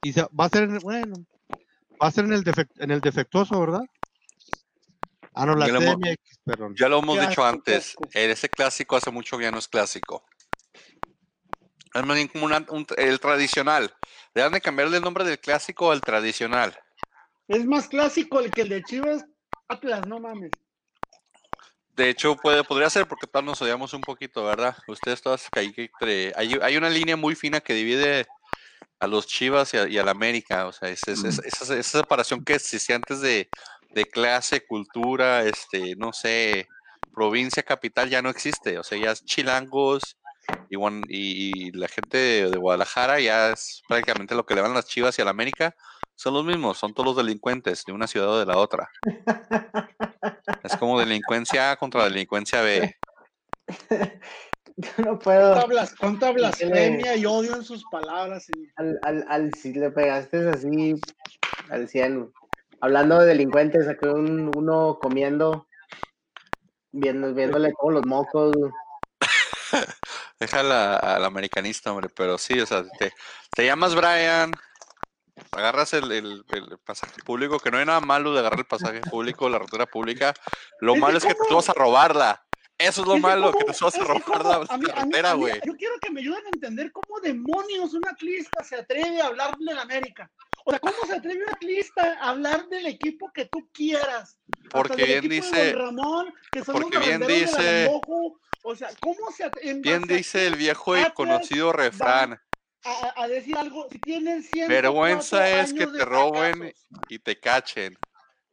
Y 0.00 0.12
se- 0.12 0.22
va 0.38 0.44
a 0.44 0.48
ser, 0.48 0.62
en, 0.64 0.78
bueno, 0.78 1.14
va 2.00 2.06
a 2.06 2.10
ser 2.12 2.24
en 2.24 2.32
el, 2.34 2.44
defec- 2.44 2.70
en 2.78 2.92
el 2.92 3.00
defectuoso, 3.00 3.58
¿verdad? 3.58 3.82
Ah, 5.34 5.44
no, 5.44 5.56
la 5.56 5.66
Ya 5.66 5.72
lo 5.72 5.80
hemos- 5.80 5.96
perdón. 6.44 6.74
Ya 6.78 6.88
lo 6.88 6.98
hemos 7.00 7.20
dicho 7.20 7.44
antes, 7.44 7.96
ese 8.14 8.48
clásico 8.48 8.94
hace 8.96 9.10
mucho 9.10 9.36
que 9.38 9.44
ya 9.44 9.50
no 9.50 9.58
es 9.58 9.66
clásico. 9.66 10.24
Es 11.94 12.04
más 12.04 12.16
bien 12.16 12.28
como 12.28 12.44
una- 12.44 12.64
un- 12.70 12.86
el 12.96 13.18
tradicional. 13.18 13.92
Deben 14.34 14.52
de 14.52 14.60
cambiarle 14.60 14.98
el 14.98 15.02
nombre 15.02 15.24
del 15.24 15.38
clásico 15.40 15.90
al 15.90 16.00
tradicional. 16.00 16.78
Es 17.48 17.66
más 17.66 17.88
clásico 17.88 18.38
el 18.40 18.52
que 18.52 18.62
el 18.62 18.68
de 18.68 18.82
Chivas 18.84 19.24
Atlas, 19.68 20.06
no 20.06 20.20
mames. 20.20 20.52
De 21.92 22.08
hecho, 22.08 22.36
puede, 22.36 22.64
podría 22.64 22.88
ser 22.88 23.06
porque 23.06 23.26
tal 23.26 23.44
nos 23.44 23.60
odiamos 23.60 23.92
un 23.92 24.04
poquito, 24.04 24.44
¿verdad? 24.44 24.76
Ustedes 24.88 25.20
todas 25.20 25.50
que 25.50 25.60
entre- 25.60 26.32
hay, 26.36 26.58
hay 26.62 26.76
una 26.78 26.88
línea 26.88 27.16
muy 27.16 27.34
fina 27.34 27.60
que 27.60 27.74
divide 27.74 28.26
a 29.00 29.06
los 29.08 29.26
Chivas 29.26 29.74
y 29.74 29.78
a, 29.78 29.88
y 29.88 29.98
al 29.98 30.08
América. 30.08 30.66
O 30.66 30.72
sea, 30.72 30.88
es, 30.90 31.08
es- 31.08 31.24
es- 31.24 31.40
esa, 31.40 31.76
esa 31.78 31.98
separación 32.00 32.44
que 32.44 32.54
existía 32.56 32.96
antes 32.96 33.20
de, 33.20 33.50
de 33.90 34.10
clase, 34.10 34.66
cultura, 34.66 35.44
este, 35.44 35.94
no 35.96 36.12
sé, 36.12 36.68
provincia, 37.14 37.62
capital, 37.62 38.10
ya 38.10 38.22
no 38.22 38.30
existe. 38.30 38.78
O 38.78 38.84
sea, 38.84 38.98
ya 38.98 39.12
es 39.12 39.24
chilangos 39.24 40.18
y, 40.68 40.76
Guan- 40.76 41.06
y- 41.10 41.68
y 41.68 41.72
la 41.72 41.88
gente 41.88 42.16
de, 42.18 42.50
de 42.50 42.58
Guadalajara 42.58 43.20
ya 43.20 43.50
es 43.52 43.82
prácticamente 43.88 44.34
lo 44.34 44.46
que 44.46 44.54
le 44.54 44.62
van 44.62 44.74
las 44.74 44.86
Chivas 44.86 45.18
y 45.18 45.22
al 45.22 45.28
América. 45.28 45.76
Son 46.16 46.34
los 46.34 46.44
mismos, 46.44 46.78
son 46.78 46.94
todos 46.94 47.06
los 47.06 47.16
delincuentes 47.16 47.84
de 47.84 47.92
una 47.92 48.06
ciudad 48.06 48.28
o 48.28 48.38
de 48.38 48.46
la 48.46 48.56
otra. 48.56 48.88
Es 50.62 50.76
como 50.76 50.98
delincuencia 51.00 51.72
A 51.72 51.76
contra 51.76 52.04
delincuencia 52.04 52.60
B. 52.62 52.94
No 54.96 55.18
puedo. 55.18 55.52
Cuánta, 55.52 55.66
blas- 55.74 55.96
cuánta 55.98 56.30
blasfemia 56.30 57.14
y 57.14 57.26
odio 57.26 57.54
en 57.56 57.62
sus 57.62 57.84
palabras. 57.90 58.46
Al, 58.76 58.98
al, 59.02 59.24
al, 59.28 59.54
si 59.54 59.72
le 59.74 59.90
pegaste 59.90 60.48
así 60.48 60.94
al 61.68 61.88
100. 61.88 62.32
Hablando 62.80 63.18
de 63.18 63.26
delincuentes, 63.26 63.86
aquí 63.86 64.06
un, 64.06 64.50
uno 64.56 64.98
comiendo, 64.98 65.66
viendo, 66.90 67.34
viéndole 67.34 67.72
todos 67.78 67.92
los 67.92 68.06
mocos. 68.06 68.56
Déjala 70.40 70.96
al 70.96 71.24
americanista, 71.26 71.92
hombre, 71.92 72.08
pero 72.08 72.38
sí, 72.38 72.58
o 72.58 72.64
sea, 72.66 72.82
te, 72.98 73.12
te 73.54 73.66
llamas 73.66 73.94
Brian, 73.94 74.52
agarras 75.52 75.92
el, 75.94 76.10
el- 76.12 76.44
el 76.48 76.78
pasaje 76.84 77.22
público, 77.24 77.58
que 77.58 77.70
no 77.70 77.78
hay 77.78 77.84
nada 77.86 78.00
malo 78.00 78.32
de 78.32 78.40
agarrar 78.40 78.60
el 78.60 78.66
pasaje 78.66 79.00
público, 79.02 79.48
la 79.48 79.58
ruta 79.58 79.86
pública. 79.86 80.34
Lo 80.80 80.96
malo 80.96 81.18
es 81.18 81.24
que 81.24 81.34
cómo- 81.34 81.48
subas 81.48 81.68
a 81.68 81.74
robarla. 81.74 82.44
Eso 82.78 83.02
es 83.02 83.06
lo 83.06 83.16
malo, 83.18 83.52
que 83.52 83.64
te 83.64 83.74
subas 83.74 83.94
a 83.96 84.04
robar 84.04 84.44
la 84.44 84.66
a 84.68 84.76
mí- 84.78 84.86
carretera, 84.86 85.34
güey. 85.34 85.60
Yo 85.64 85.74
quiero 85.76 85.94
que 86.00 86.10
me 86.10 86.20
ayuden 86.20 86.44
a 86.46 86.48
entender 86.48 86.90
cómo 86.90 87.20
demonios 87.20 87.94
un 87.94 88.06
atlista 88.08 88.64
se 88.64 88.76
atreve 88.76 89.20
a 89.20 89.26
hablar 89.26 89.56
de 89.58 89.74
la 89.74 89.82
América. 89.82 90.28
O 90.64 90.70
sea, 90.70 90.80
¿cómo 90.80 90.94
se 91.06 91.14
atreve 91.14 91.44
un 91.44 91.50
atlista 91.50 92.18
a 92.20 92.30
hablar 92.30 92.66
del 92.68 92.86
equipo 92.86 93.30
que 93.32 93.44
tú 93.44 93.68
quieras? 93.72 94.38
Porque 94.70 95.04
bien 95.04 95.28
dice- 95.28 95.74
Ramón, 95.74 96.34
que 96.50 96.64
son 96.64 96.74
porque 96.74 96.98
bien 96.98 97.20
dice-. 97.26 97.88
O 98.64 98.74
sea, 98.76 98.88
¿cómo 99.00 99.30
se 99.32 99.50
Bien 99.80 100.02
dice 100.02 100.46
el 100.46 100.54
viejo 100.56 100.96
y 100.96 101.00
Atlas 101.00 101.14
conocido 101.14 101.72
refrán, 101.72 102.40
a, 102.84 103.22
a 103.22 103.28
decir 103.28 103.56
algo? 103.56 103.88
Si 103.90 103.98
tienen 103.98 104.42
104 104.42 104.68
vergüenza 104.68 105.60
es 105.60 105.72
que 105.72 105.86
te 105.86 106.04
roben 106.04 106.58
fracasos. 106.58 106.86
y 107.08 107.18
te 107.18 107.38
cachen. 107.40 107.98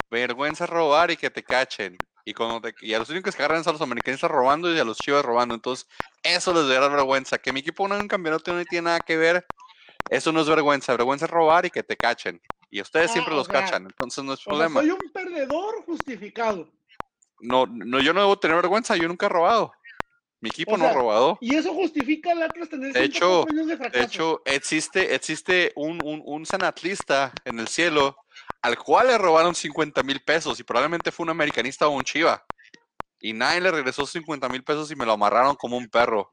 Vergüenza 0.10 0.64
es 0.66 0.70
robar 0.70 1.12
y 1.12 1.18
que 1.18 1.30
te 1.30 1.44
cachen. 1.44 1.98
Y, 2.26 2.34
cuando 2.34 2.62
te- 2.62 2.76
y 2.86 2.94
a 2.94 3.00
los 3.00 3.10
únicos 3.10 3.36
que 3.36 3.42
agarran 3.44 3.64
son 3.64 3.72
a 3.72 3.74
los 3.74 3.82
americanistas 3.82 4.30
robando 4.30 4.74
y 4.74 4.78
a 4.80 4.84
los 4.84 5.00
chivas 5.00 5.24
robando. 5.26 5.56
Entonces, 5.56 5.88
eso 6.24 6.54
les 6.54 6.68
debe 6.68 6.80
dar 6.80 6.92
vergüenza. 6.92 7.38
Que 7.38 7.52
mi 7.54 7.62
equipo 7.62 7.88
no 7.88 7.96
en 7.96 8.02
un 8.04 8.08
campeonato 8.08 8.54
no 8.54 8.64
tiene 8.66 8.86
nada 8.86 9.02
que 9.02 9.18
ver. 9.18 9.46
Eso 10.10 10.32
no 10.32 10.42
es 10.42 10.48
vergüenza. 10.50 10.94
Vergüenza 10.94 11.26
es 11.26 11.32
robar 11.32 11.66
y 11.66 11.70
que 11.72 11.84
te 11.84 11.98
cachen. 11.98 12.42
Y 12.72 12.82
ustedes 12.82 13.10
Ah, 13.10 13.14
siempre 13.14 13.34
o 13.34 13.38
los 13.38 13.48
cachan. 13.48 13.84
Entonces 13.86 14.24
no 14.24 14.34
es 14.34 14.42
problema. 14.44 14.82
soy 14.82 14.92
un 14.92 15.12
perdedor 15.12 15.84
justificado. 15.86 16.70
No, 17.40 17.66
no, 17.68 18.00
yo 18.00 18.14
no 18.14 18.22
debo 18.22 18.38
tener 18.38 18.58
vergüenza. 18.58 18.96
Yo 18.96 19.08
nunca 19.08 19.26
he 19.28 19.30
robado. 19.30 19.72
Mi 20.42 20.50
equipo 20.50 20.74
O 20.74 20.78
no 20.78 20.86
ha 20.86 20.90
sea, 20.90 20.98
robado. 20.98 21.38
Y 21.42 21.56
eso 21.56 21.74
justifica 21.74 22.32
al 22.32 22.42
Atlas 22.44 22.70
tener 22.70 22.94
De 22.94 23.00
104 23.02 23.08
hecho- 23.42 23.50
años 23.50 23.68
de 23.68 23.72
De 23.74 23.78
fracaso. 23.78 24.04
hecho, 24.06 24.42
existe, 24.46 25.14
existe 25.16 25.74
un, 25.76 26.00
un, 26.02 26.22
un 26.26 26.46
sanatlista 26.46 27.34
en 27.46 27.60
el 27.60 27.68
cielo 27.68 28.16
al 28.62 28.78
cual 28.78 29.08
le 29.08 29.18
robaron 29.18 29.54
50 29.56 30.02
mil 30.04 30.22
pesos 30.22 30.60
y 30.60 30.64
probablemente 30.64 31.12
fue 31.12 31.26
un 31.26 31.30
americanista 31.32 31.88
o 31.88 31.92
un 31.92 32.04
chiva. 32.04 32.46
Y 33.20 33.34
nadie 33.34 33.60
le 33.62 33.72
regresó 33.72 34.06
50 34.06 34.48
mil 34.48 34.64
pesos 34.64 34.90
y 34.92 34.96
me 34.96 35.06
lo 35.06 35.12
amarraron 35.14 35.56
como 35.56 35.76
un 35.78 35.90
perro. 35.90 36.32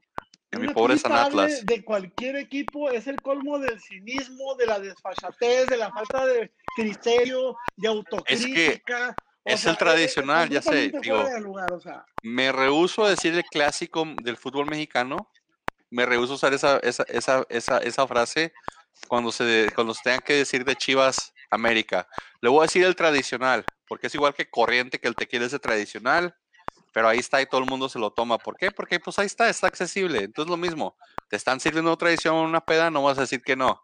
En 0.51 0.61
mi 0.61 0.69
pobre 0.73 0.97
San 0.97 1.11
Atlas. 1.11 1.65
De 1.65 1.83
cualquier 1.83 2.37
equipo 2.37 2.89
es 2.89 3.07
el 3.07 3.21
colmo 3.21 3.59
del 3.59 3.81
cinismo, 3.81 4.55
de 4.55 4.65
la 4.67 4.79
desfachatez, 4.79 5.67
de 5.67 5.75
la 5.75 5.91
falta 5.91 6.25
de 6.25 6.53
criterio, 6.77 7.57
de 7.75 7.87
autocrítica. 7.89 9.09
o 9.09 9.26
es 9.47 9.61
sea, 9.61 9.71
el 9.71 9.77
tradicional, 9.77 10.49
ya 10.49 10.61
sé, 10.61 10.91
digo. 11.01 11.21
fuera 11.21 11.35
de 11.35 11.41
lugar, 11.41 11.71
o 11.71 11.79
sea, 11.79 12.05
Me 12.21 12.51
rehuso 12.51 13.05
a 13.05 13.09
decir 13.09 13.33
el 13.33 13.43
clásico 13.43 14.05
del 14.21 14.37
fútbol 14.37 14.67
mexicano. 14.67 15.31
Me 15.89 16.05
rehuso 16.05 16.33
a 16.33 16.35
usar 16.35 16.53
esa, 16.53 16.77
esa, 16.79 17.03
esa, 17.07 17.45
esa, 17.49 17.77
esa 17.77 18.07
frase 18.07 18.53
cuando 19.07 19.31
se, 19.31 19.71
cuando 19.73 19.93
se 19.93 20.01
tengan 20.03 20.21
que 20.21 20.33
decir 20.33 20.65
de 20.65 20.75
Chivas 20.75 21.33
América. 21.49 22.07
Le 22.41 22.49
voy 22.49 22.59
a 22.59 22.61
decir 22.63 22.83
el 22.83 22.95
tradicional, 22.95 23.65
porque 23.87 24.07
es 24.07 24.15
igual 24.15 24.33
que 24.33 24.49
corriente 24.49 24.99
que 24.99 25.07
el 25.07 25.15
tequila 25.15 25.45
es 25.45 25.53
el 25.53 25.61
tradicional, 25.61 26.35
pero 26.93 27.07
ahí 27.07 27.19
está 27.19 27.41
y 27.41 27.45
todo 27.45 27.61
el 27.61 27.69
mundo 27.69 27.89
se 27.89 27.99
lo 27.99 28.11
toma. 28.11 28.37
¿Por 28.37 28.57
qué? 28.57 28.71
Porque 28.71 28.99
pues 28.99 29.17
ahí 29.19 29.27
está, 29.27 29.49
está 29.49 29.67
accesible. 29.67 30.23
Entonces 30.23 30.49
lo 30.49 30.57
mismo, 30.57 30.97
te 31.29 31.35
están 31.35 31.59
sirviendo 31.59 31.95
tradición 31.97 32.35
una 32.35 32.65
peda, 32.65 32.89
no 32.91 33.03
vas 33.03 33.17
a 33.17 33.21
decir 33.21 33.41
que 33.41 33.55
no. 33.55 33.83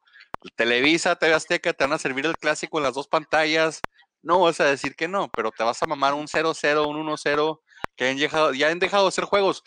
Televisa, 0.56 1.16
TV 1.16 1.34
Azteca, 1.34 1.74
te 1.74 1.84
van 1.84 1.94
a 1.94 2.00
servir 2.00 2.26
el 2.26 2.38
clásico 2.38 2.80
en 2.80 2.84
las 2.84 2.96
dos 2.96 3.08
pantallas, 3.08 3.82
no 4.24 4.40
vas 4.40 4.60
a 4.60 4.66
decir 4.66 4.96
que 4.96 5.08
no, 5.08 5.30
pero 5.30 5.52
te 5.52 5.64
vas 5.64 5.82
a 5.84 5.86
mamar 5.86 6.14
un 6.14 6.28
0-0, 6.28 6.88
un 6.88 7.08
1-0, 7.08 7.60
que 7.96 8.10
han 8.10 8.18
dejado, 8.18 8.54
ya 8.54 8.70
han 8.70 8.80
dejado 8.80 9.04
de 9.04 9.10
hacer 9.10 9.26
juegos. 9.26 9.64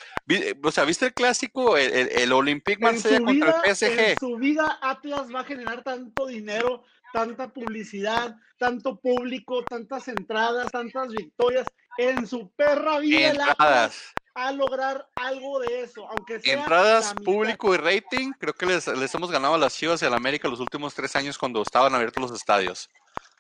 O 0.63 0.73
sea, 0.73 0.85
¿viste 0.85 1.07
el 1.07 1.15
clásico? 1.15 1.77
El, 1.77 1.93
el, 1.93 2.09
el 2.09 2.33
Olympique 2.33 2.85
en 2.85 2.95
Marsella 2.95 3.19
contra 3.19 3.33
vida, 3.33 3.63
el 3.65 3.71
en 3.71 3.77
PSG. 3.77 4.19
su 4.19 4.37
vida 4.37 4.79
Atlas 4.83 5.33
va 5.33 5.41
a 5.41 5.45
generar 5.45 5.83
tanto 5.85 6.27
dinero, 6.27 6.83
tanta 7.13 7.53
publicidad, 7.53 8.37
tanto 8.59 8.99
público, 8.99 9.63
tantas 9.63 10.09
entradas, 10.09 10.73
tantas 10.73 11.11
victorias. 11.11 11.67
En 11.99 12.27
su 12.27 12.51
perra 12.51 12.99
vida 12.99 13.31
el 13.31 13.41
Atlas 13.41 13.51
Entradas, 13.51 14.15
a 14.35 14.53
lograr 14.53 15.09
algo 15.15 15.61
de 15.61 15.83
eso, 15.83 16.07
aunque 16.09 16.41
sea 16.41 16.59
entradas, 16.59 17.15
público 17.25 17.75
y 17.75 17.79
rating. 17.79 18.33
Creo 18.39 18.53
que 18.55 18.67
les, 18.67 18.87
les 18.89 19.15
hemos 19.15 19.31
ganado 19.31 19.55
a 19.55 19.59
las 19.59 19.77
Chivas 19.77 20.03
y 20.03 20.07
a 20.07 20.11
la 20.11 20.17
América 20.17 20.49
los 20.49 20.61
últimos 20.61 20.95
tres 20.95 21.15
años 21.17 21.39
cuando 21.39 21.63
estaban 21.63 21.95
abiertos 21.95 22.31
los 22.31 22.39
estadios. 22.39 22.91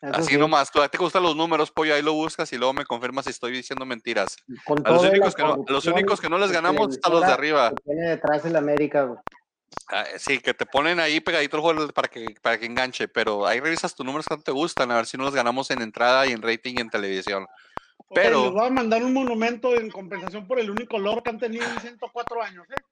Eso 0.03 0.13
Así 0.21 0.33
sí, 0.35 0.39
nomás, 0.39 0.71
tú 0.71 0.81
te 0.91 0.99
gustan 0.99 1.23
los 1.23 1.35
números, 1.35 1.71
pollo, 1.71 1.95
ahí 1.95 2.03
lo 2.03 2.13
buscas 2.13 2.53
y 2.53 2.59
luego 2.59 2.75
me 2.75 2.85
confirmas 2.85 3.25
si 3.25 3.31
estoy 3.31 3.53
diciendo 3.53 3.87
mentiras. 3.87 4.37
con 4.65 4.87
A 4.87 4.91
los 4.91 5.05
únicos 5.05 5.35
que 5.35 5.43
no, 5.43 5.49
a 5.49 5.57
los 5.57 5.67
corrupción 5.67 5.95
únicos 5.95 6.21
que 6.21 6.29
no 6.29 6.39
les 6.39 6.53
ganamos 6.53 6.97
es 6.97 7.01
a 7.03 7.09
los 7.09 7.27
de 7.27 7.33
arriba. 7.33 7.71
que 7.71 7.83
tiene 7.83 8.11
detrás 8.11 8.45
el 8.45 8.57
América, 8.57 9.05
güey. 9.05 9.19
Ah, 9.89 10.05
sí, 10.19 10.39
que 10.39 10.53
te 10.53 10.67
ponen 10.67 11.01
ahí 11.01 11.21
pegadito 11.21 11.57
el 11.57 11.63
juego 11.63 11.89
para 11.89 12.09
que, 12.09 12.35
para 12.43 12.59
que 12.59 12.67
enganche, 12.67 13.09
pero 13.09 13.47
ahí 13.47 13.59
revisas 13.61 13.95
tus 13.95 14.05
números 14.05 14.27
que 14.27 14.37
no 14.37 14.43
te 14.43 14.53
gustan, 14.53 14.91
a 14.91 14.97
ver 14.97 15.07
si 15.07 15.17
no 15.17 15.25
los 15.25 15.35
ganamos 15.35 15.71
en 15.71 15.81
entrada 15.81 16.27
y 16.27 16.33
en 16.33 16.43
rating 16.43 16.75
y 16.77 16.81
en 16.81 16.91
televisión. 16.91 17.47
Pero- 18.15 18.45
les 18.45 18.53
voy 18.53 18.67
a 18.67 18.71
mandar 18.71 19.03
un 19.03 19.13
monumento 19.15 19.75
en 19.75 19.91
compensación 19.91 20.47
por 20.47 20.59
el 20.61 20.71
único 20.71 20.99
logro 20.99 21.23
que 21.23 21.31
han 21.31 21.39
tenido 21.39 21.65
en 21.65 21.81
104 21.81 22.43
años, 22.43 22.67
¿eh? 22.71 22.83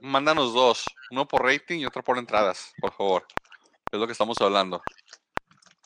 Mándanos 0.00 0.52
dos, 0.54 0.86
uno 1.10 1.26
por 1.28 1.42
rating 1.44 1.80
y 1.80 1.86
otro 1.86 2.02
por 2.02 2.18
entradas, 2.18 2.72
por 2.80 2.92
favor. 2.92 3.26
Es 3.90 3.98
lo 3.98 4.06
que 4.06 4.12
estamos 4.12 4.40
hablando. 4.40 4.82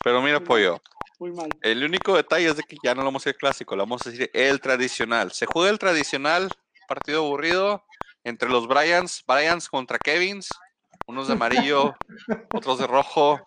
Pero 0.03 0.23
mira, 0.23 0.41
pollo, 0.41 0.81
Muy 1.19 1.33
mal. 1.33 1.51
el 1.63 1.85
único 1.85 2.17
detalle 2.17 2.49
es 2.49 2.57
de 2.57 2.63
que 2.63 2.77
ya 2.83 2.95
no 2.95 3.03
lo 3.03 3.07
vamos 3.07 3.23
a 3.27 3.31
decir 3.31 3.39
clásico, 3.39 3.77
lo 3.77 3.83
vamos 3.83 4.07
a 4.07 4.11
decir 4.11 4.31
el 4.33 4.61
tradicional. 4.61 5.33
Se 5.33 5.47
juega 5.47 5.71
el 5.71 5.79
tradicional, 5.79 6.51
partido 6.89 7.25
aburrido, 7.25 7.85
entre 8.25 8.49
los 8.49 8.67
Bryans, 8.67 9.23
Bryans 9.27 9.69
contra 9.69 9.99
Kevins, 9.99 10.59
unos 11.07 11.27
de 11.29 11.35
amarillo, 11.35 11.95
otros 12.53 12.79
de 12.79 12.87
rojo. 12.87 13.47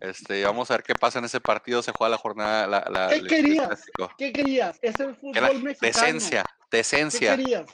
Este, 0.00 0.44
vamos 0.44 0.70
a 0.70 0.74
ver 0.74 0.82
qué 0.84 0.94
pasa 0.94 1.18
en 1.18 1.24
ese 1.24 1.40
partido. 1.40 1.82
Se 1.82 1.92
juega 1.92 2.10
la 2.10 2.18
jornada. 2.18 2.66
La, 2.66 2.84
la- 2.90 3.08
¿Qué 3.08 3.22
querías? 3.22 3.86
¿Qué 4.18 4.32
querías? 4.32 4.78
Es 4.82 5.00
el 5.00 5.14
fútbol 5.16 5.34
mexicano. 5.62 5.76
decencia, 5.80 6.44
¿Qué 6.70 6.76
decencia, 6.78 7.36
querías? 7.36 7.66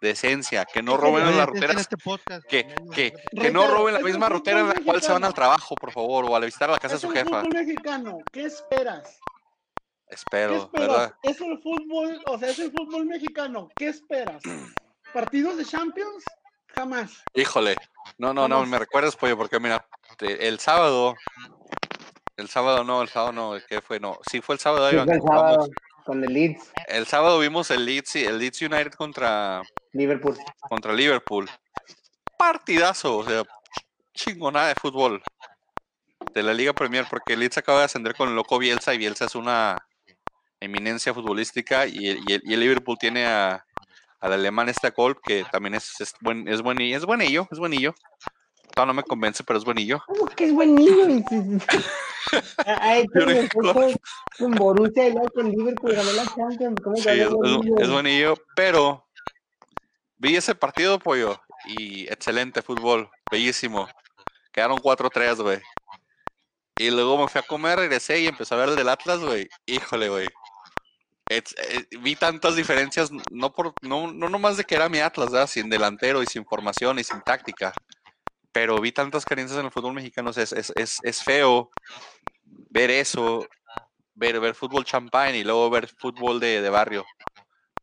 Decencia. 0.00 0.64
Que 0.64 0.82
no 0.82 0.92
¿Qué 0.96 1.02
roben 1.02 1.36
las 1.36 1.46
ruteras. 1.46 1.76
este 1.80 1.96
podcast, 1.96 2.44
Que, 2.46 2.66
que, 2.92 3.12
que 3.30 3.50
no 3.50 3.66
roben 3.66 3.94
la 3.94 4.00
misma 4.00 4.28
rutera 4.28 4.60
en 4.60 4.68
la 4.68 4.74
cual 4.84 5.02
se 5.02 5.12
van 5.12 5.24
al 5.24 5.34
trabajo, 5.34 5.74
por 5.74 5.92
favor, 5.92 6.24
o 6.24 6.36
a 6.36 6.40
visitar 6.40 6.68
la 6.70 6.78
casa 6.78 6.94
de 6.94 7.00
su 7.00 7.10
jefa. 7.10 7.40
fútbol 7.42 7.48
mexicano. 7.54 8.18
¿Qué 8.32 8.42
esperas? 8.44 9.18
¿Qué 10.08 10.14
Espero, 10.14 10.56
esperas? 10.56 10.88
¿verdad? 10.88 11.14
Es 11.22 11.40
el 11.40 11.58
fútbol, 11.60 12.20
o 12.26 12.38
sea, 12.38 12.50
es 12.50 12.58
el 12.60 12.70
fútbol 12.70 13.06
mexicano. 13.06 13.68
¿Qué 13.76 13.88
esperas? 13.88 14.42
¿Partidos 15.12 15.56
de 15.56 15.64
Champions? 15.64 16.24
Jamás. 16.74 17.22
Híjole, 17.34 17.74
no, 18.18 18.34
no, 18.34 18.46
no, 18.48 18.64
me 18.66 18.78
recuerdas, 18.78 19.16
pollo, 19.16 19.36
porque 19.36 19.58
mira, 19.58 19.84
te- 20.18 20.46
el 20.46 20.58
sábado, 20.60 21.14
el 22.36 22.48
sábado 22.48 22.84
no, 22.84 23.00
el 23.02 23.08
sábado 23.08 23.32
no, 23.32 23.54
¿qué 23.66 23.80
fue? 23.80 23.98
No, 23.98 24.18
sí 24.30 24.40
fue 24.42 24.54
el 24.56 24.60
sábado, 24.60 24.88
Sí, 24.90 24.94
Iván, 24.96 25.08
el 25.10 25.22
sábado 25.22 25.42
jugamos. 25.54 25.70
Con 26.06 26.22
el 26.24 26.32
Leeds, 26.32 26.72
El 26.86 27.06
sábado 27.06 27.38
vimos 27.40 27.70
el 27.70 27.84
Leeds, 27.84 28.16
el 28.16 28.38
Leeds 28.38 28.62
United 28.62 28.92
contra, 28.92 29.60
Liverpool. 29.92 30.36
contra 30.60 30.92
Liverpool. 30.94 31.50
Partidazo, 32.38 33.18
o 33.18 33.24
sea, 33.28 33.42
chingonada 34.14 34.68
de 34.68 34.74
fútbol 34.76 35.22
de 36.32 36.42
la 36.42 36.54
Liga 36.54 36.72
Premier, 36.72 37.06
porque 37.10 37.32
el 37.34 37.40
Leeds 37.40 37.58
acaba 37.58 37.80
de 37.80 37.84
ascender 37.86 38.14
con 38.14 38.28
el 38.28 38.34
loco 38.36 38.58
Bielsa 38.58 38.94
y 38.94 38.98
Bielsa 38.98 39.24
es 39.26 39.34
una 39.34 39.78
eminencia 40.60 41.12
futbolística 41.12 41.86
y 41.86 42.08
el, 42.08 42.18
y 42.26 42.32
el- 42.34 42.42
y 42.44 42.54
el 42.54 42.60
Liverpool 42.60 42.96
tiene 42.98 43.26
a, 43.26 43.64
al 44.20 44.32
alemán 44.32 44.68
este 44.68 44.92
Kolb, 44.92 45.20
que 45.22 45.44
también 45.50 45.74
es, 45.74 46.00
es 46.00 46.14
buen, 46.20 46.46
es 46.48 46.62
buen, 46.62 46.80
es 46.80 47.04
buenillo, 47.04 47.48
es 47.50 47.58
buenillo. 47.58 47.94
No 48.76 48.92
me 48.92 49.02
convence, 49.02 49.42
pero 49.42 49.58
es 49.58 49.64
buenillo. 49.64 50.02
¿Cómo 50.06 50.26
que 50.26 50.44
es 50.44 50.52
buen 50.52 50.74
niño? 50.74 51.24
Ha 52.66 52.82
ha 52.82 52.98
hecho 52.98 53.10
Pero 53.12 53.30
el 53.30 53.36
es 53.38 53.44
esfuerzo 53.44 53.98
con 54.36 54.50
Borussia 54.52 55.08
y 55.08 55.12
luego 55.12 55.28
con 55.30 55.50
Liverpool 55.50 55.94
ganó 55.94 56.12
la 56.12 56.24
Champions. 56.26 56.80
¿Cómo 56.82 56.96
que 56.96 57.02
Sí, 57.02 57.20
es, 57.78 57.90
buenillo, 57.90 58.34
pero 58.54 59.06
vi 60.18 60.36
ese 60.36 60.54
partido, 60.54 60.98
pollo, 60.98 61.40
y 61.64 62.06
excelente 62.08 62.60
fútbol, 62.60 63.08
bellísimo. 63.30 63.88
Quedaron 64.52 64.78
4-3, 64.78 65.40
güey. 65.40 65.60
Y 66.78 66.90
luego 66.90 67.16
me 67.16 67.28
fui 67.28 67.38
a 67.38 67.46
comer, 67.46 67.78
regresé 67.78 68.20
y 68.20 68.26
empecé 68.26 68.54
a 68.54 68.58
ver 68.58 68.68
el 68.70 68.76
del 68.76 68.90
Atlas, 68.90 69.20
güey. 69.20 69.48
Híjole, 69.64 70.10
güey. 70.10 70.28
Eh, 71.28 71.42
vi 72.02 72.14
tantas 72.14 72.54
diferencias, 72.54 73.10
no 73.32 73.52
por 73.52 73.72
no, 73.82 74.12
no 74.12 74.28
nomás 74.28 74.56
de 74.56 74.64
que 74.64 74.76
era 74.76 74.88
mi 74.88 74.98
Atlas, 74.98 75.32
¿verdad? 75.32 75.48
sin 75.48 75.68
delantero 75.68 76.22
y 76.22 76.26
sin 76.26 76.44
formación 76.44 76.98
y 76.98 77.04
sin 77.04 77.20
táctica. 77.22 77.72
Pero 78.56 78.80
vi 78.80 78.90
tantas 78.90 79.26
carencias 79.26 79.60
en 79.60 79.66
el 79.66 79.70
fútbol 79.70 79.92
mexicano. 79.92 80.30
Es, 80.30 80.50
es, 80.50 80.72
es, 80.74 80.98
es 81.02 81.22
feo 81.22 81.68
ver 82.70 82.90
eso, 82.90 83.46
ver, 84.14 84.40
ver 84.40 84.54
fútbol 84.54 84.82
champán 84.82 85.34
y 85.34 85.44
luego 85.44 85.68
ver 85.68 85.86
fútbol 85.88 86.40
de, 86.40 86.62
de 86.62 86.70
barrio. 86.70 87.04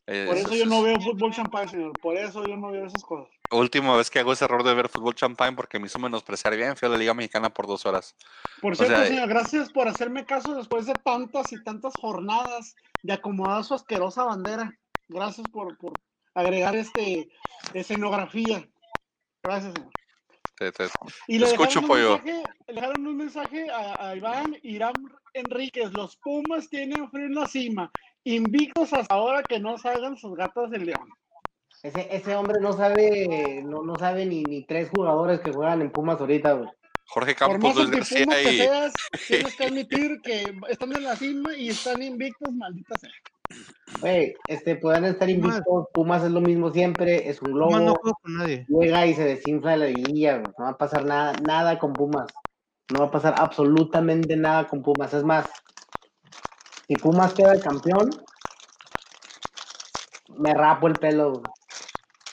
Por 0.04 0.14
es- 0.14 0.44
eso 0.46 0.56
yo 0.56 0.66
no 0.66 0.82
veo 0.82 1.00
fútbol 1.00 1.32
champán, 1.32 1.68
señor. 1.68 1.92
Por 2.00 2.16
eso 2.16 2.44
yo 2.44 2.56
no 2.56 2.72
veo 2.72 2.86
esas 2.86 3.04
cosas. 3.04 3.32
Última 3.52 3.96
vez 3.96 4.10
que 4.10 4.18
hago 4.18 4.32
ese 4.32 4.46
error 4.46 4.64
de 4.64 4.74
ver 4.74 4.88
fútbol 4.88 5.14
champán 5.14 5.54
porque 5.54 5.78
me 5.78 5.86
hizo 5.86 6.00
menospreciar 6.00 6.56
bien. 6.56 6.74
A 6.82 6.88
la 6.88 6.96
Liga 6.96 7.14
Mexicana 7.14 7.50
por 7.54 7.68
dos 7.68 7.86
horas. 7.86 8.16
Por 8.60 8.72
O 8.72 8.74
cierto, 8.74 8.96
sea, 8.96 9.06
señor, 9.06 9.28
gracias 9.28 9.70
por 9.70 9.86
hacerme 9.86 10.26
caso 10.26 10.56
después 10.56 10.86
de 10.86 10.96
tantas 10.96 11.52
y 11.52 11.62
tantas 11.62 11.94
jornadas 11.94 12.74
de 13.00 13.12
acomodar 13.12 13.62
su 13.62 13.74
asquerosa 13.74 14.24
bandera. 14.24 14.76
Gracias 15.08 15.48
por, 15.50 15.78
por 15.78 15.92
agregar 16.34 16.74
este 16.74 17.28
escenografía. 17.74 18.68
Gracias, 19.40 19.72
señor. 19.72 19.92
Te- 20.56 20.70
te- 20.72 20.84
Y 21.26 21.38
le 21.38 21.46
escucho, 21.46 21.80
dejaron, 21.80 21.84
un 21.84 21.88
pollo. 21.88 22.10
mensaje, 22.24 22.44
le 22.68 22.74
dejaron 22.74 23.06
un 23.06 23.16
mensaje 23.16 23.70
a, 23.70 24.08
a 24.08 24.16
Iván 24.16 24.56
Irán 24.62 24.92
Enríquez. 25.32 25.92
Los 25.92 26.16
Pumas 26.16 26.68
tienen 26.68 27.10
frío 27.10 27.26
en 27.26 27.34
la 27.34 27.46
cima. 27.46 27.92
Invictos 28.24 28.92
hasta 28.92 29.14
ahora 29.14 29.42
que 29.42 29.58
no 29.58 29.76
salgan 29.78 30.16
sus 30.16 30.34
gatas 30.36 30.70
del 30.70 30.86
león. 30.86 31.08
Ese, 31.82 32.08
ese 32.14 32.34
hombre 32.36 32.60
no 32.60 32.72
sabe, 32.72 33.62
no, 33.64 33.82
no 33.82 33.98
sabe 33.98 34.24
ni, 34.24 34.42
ni 34.44 34.64
tres 34.64 34.88
jugadores 34.88 35.40
que 35.40 35.52
juegan 35.52 35.82
en 35.82 35.90
Pumas 35.90 36.18
ahorita, 36.20 36.52
güey. 36.52 36.70
Jorge 37.06 37.34
Por 37.34 37.38
Campos, 37.50 37.74
más 37.76 37.84
Luis 37.88 37.90
García 37.90 38.18
antipumas 38.22 38.42
que 38.42 38.56
seas, 38.56 38.94
tienes 39.28 39.56
que 39.56 39.64
admitir 39.64 40.20
que 40.22 40.54
están 40.70 40.92
en 40.96 41.02
la 41.02 41.16
cima 41.16 41.54
y 41.54 41.68
están 41.68 42.02
invictos, 42.02 42.50
maldita 42.54 42.96
sea. 42.96 43.10
Este, 44.46 44.76
pueden 44.76 45.04
estar 45.04 45.30
invictos, 45.30 45.86
Pumas 45.94 46.22
es 46.24 46.30
lo 46.30 46.40
mismo 46.40 46.70
siempre, 46.70 47.28
es 47.28 47.40
un 47.40 47.52
globo, 47.52 47.70
Pumas 47.70 47.82
no 47.82 47.94
juego 47.94 48.18
con 48.22 48.36
nadie. 48.36 48.66
llega 48.68 49.06
y 49.06 49.14
se 49.14 49.24
desinfla 49.24 49.76
la 49.76 49.86
liguilla, 49.86 50.38
no 50.38 50.52
va 50.58 50.70
a 50.70 50.76
pasar 50.76 51.06
nada, 51.06 51.32
nada 51.42 51.78
con 51.78 51.94
Pumas, 51.94 52.26
no 52.92 53.00
va 53.00 53.06
a 53.06 53.10
pasar 53.10 53.34
absolutamente 53.36 54.36
nada 54.36 54.68
con 54.68 54.82
Pumas, 54.82 55.14
es 55.14 55.24
más, 55.24 55.46
si 56.86 56.96
Pumas 56.96 57.32
queda 57.32 57.58
campeón, 57.60 58.10
me 60.36 60.52
rapo 60.52 60.88
el 60.88 60.98
pelo. 60.98 61.42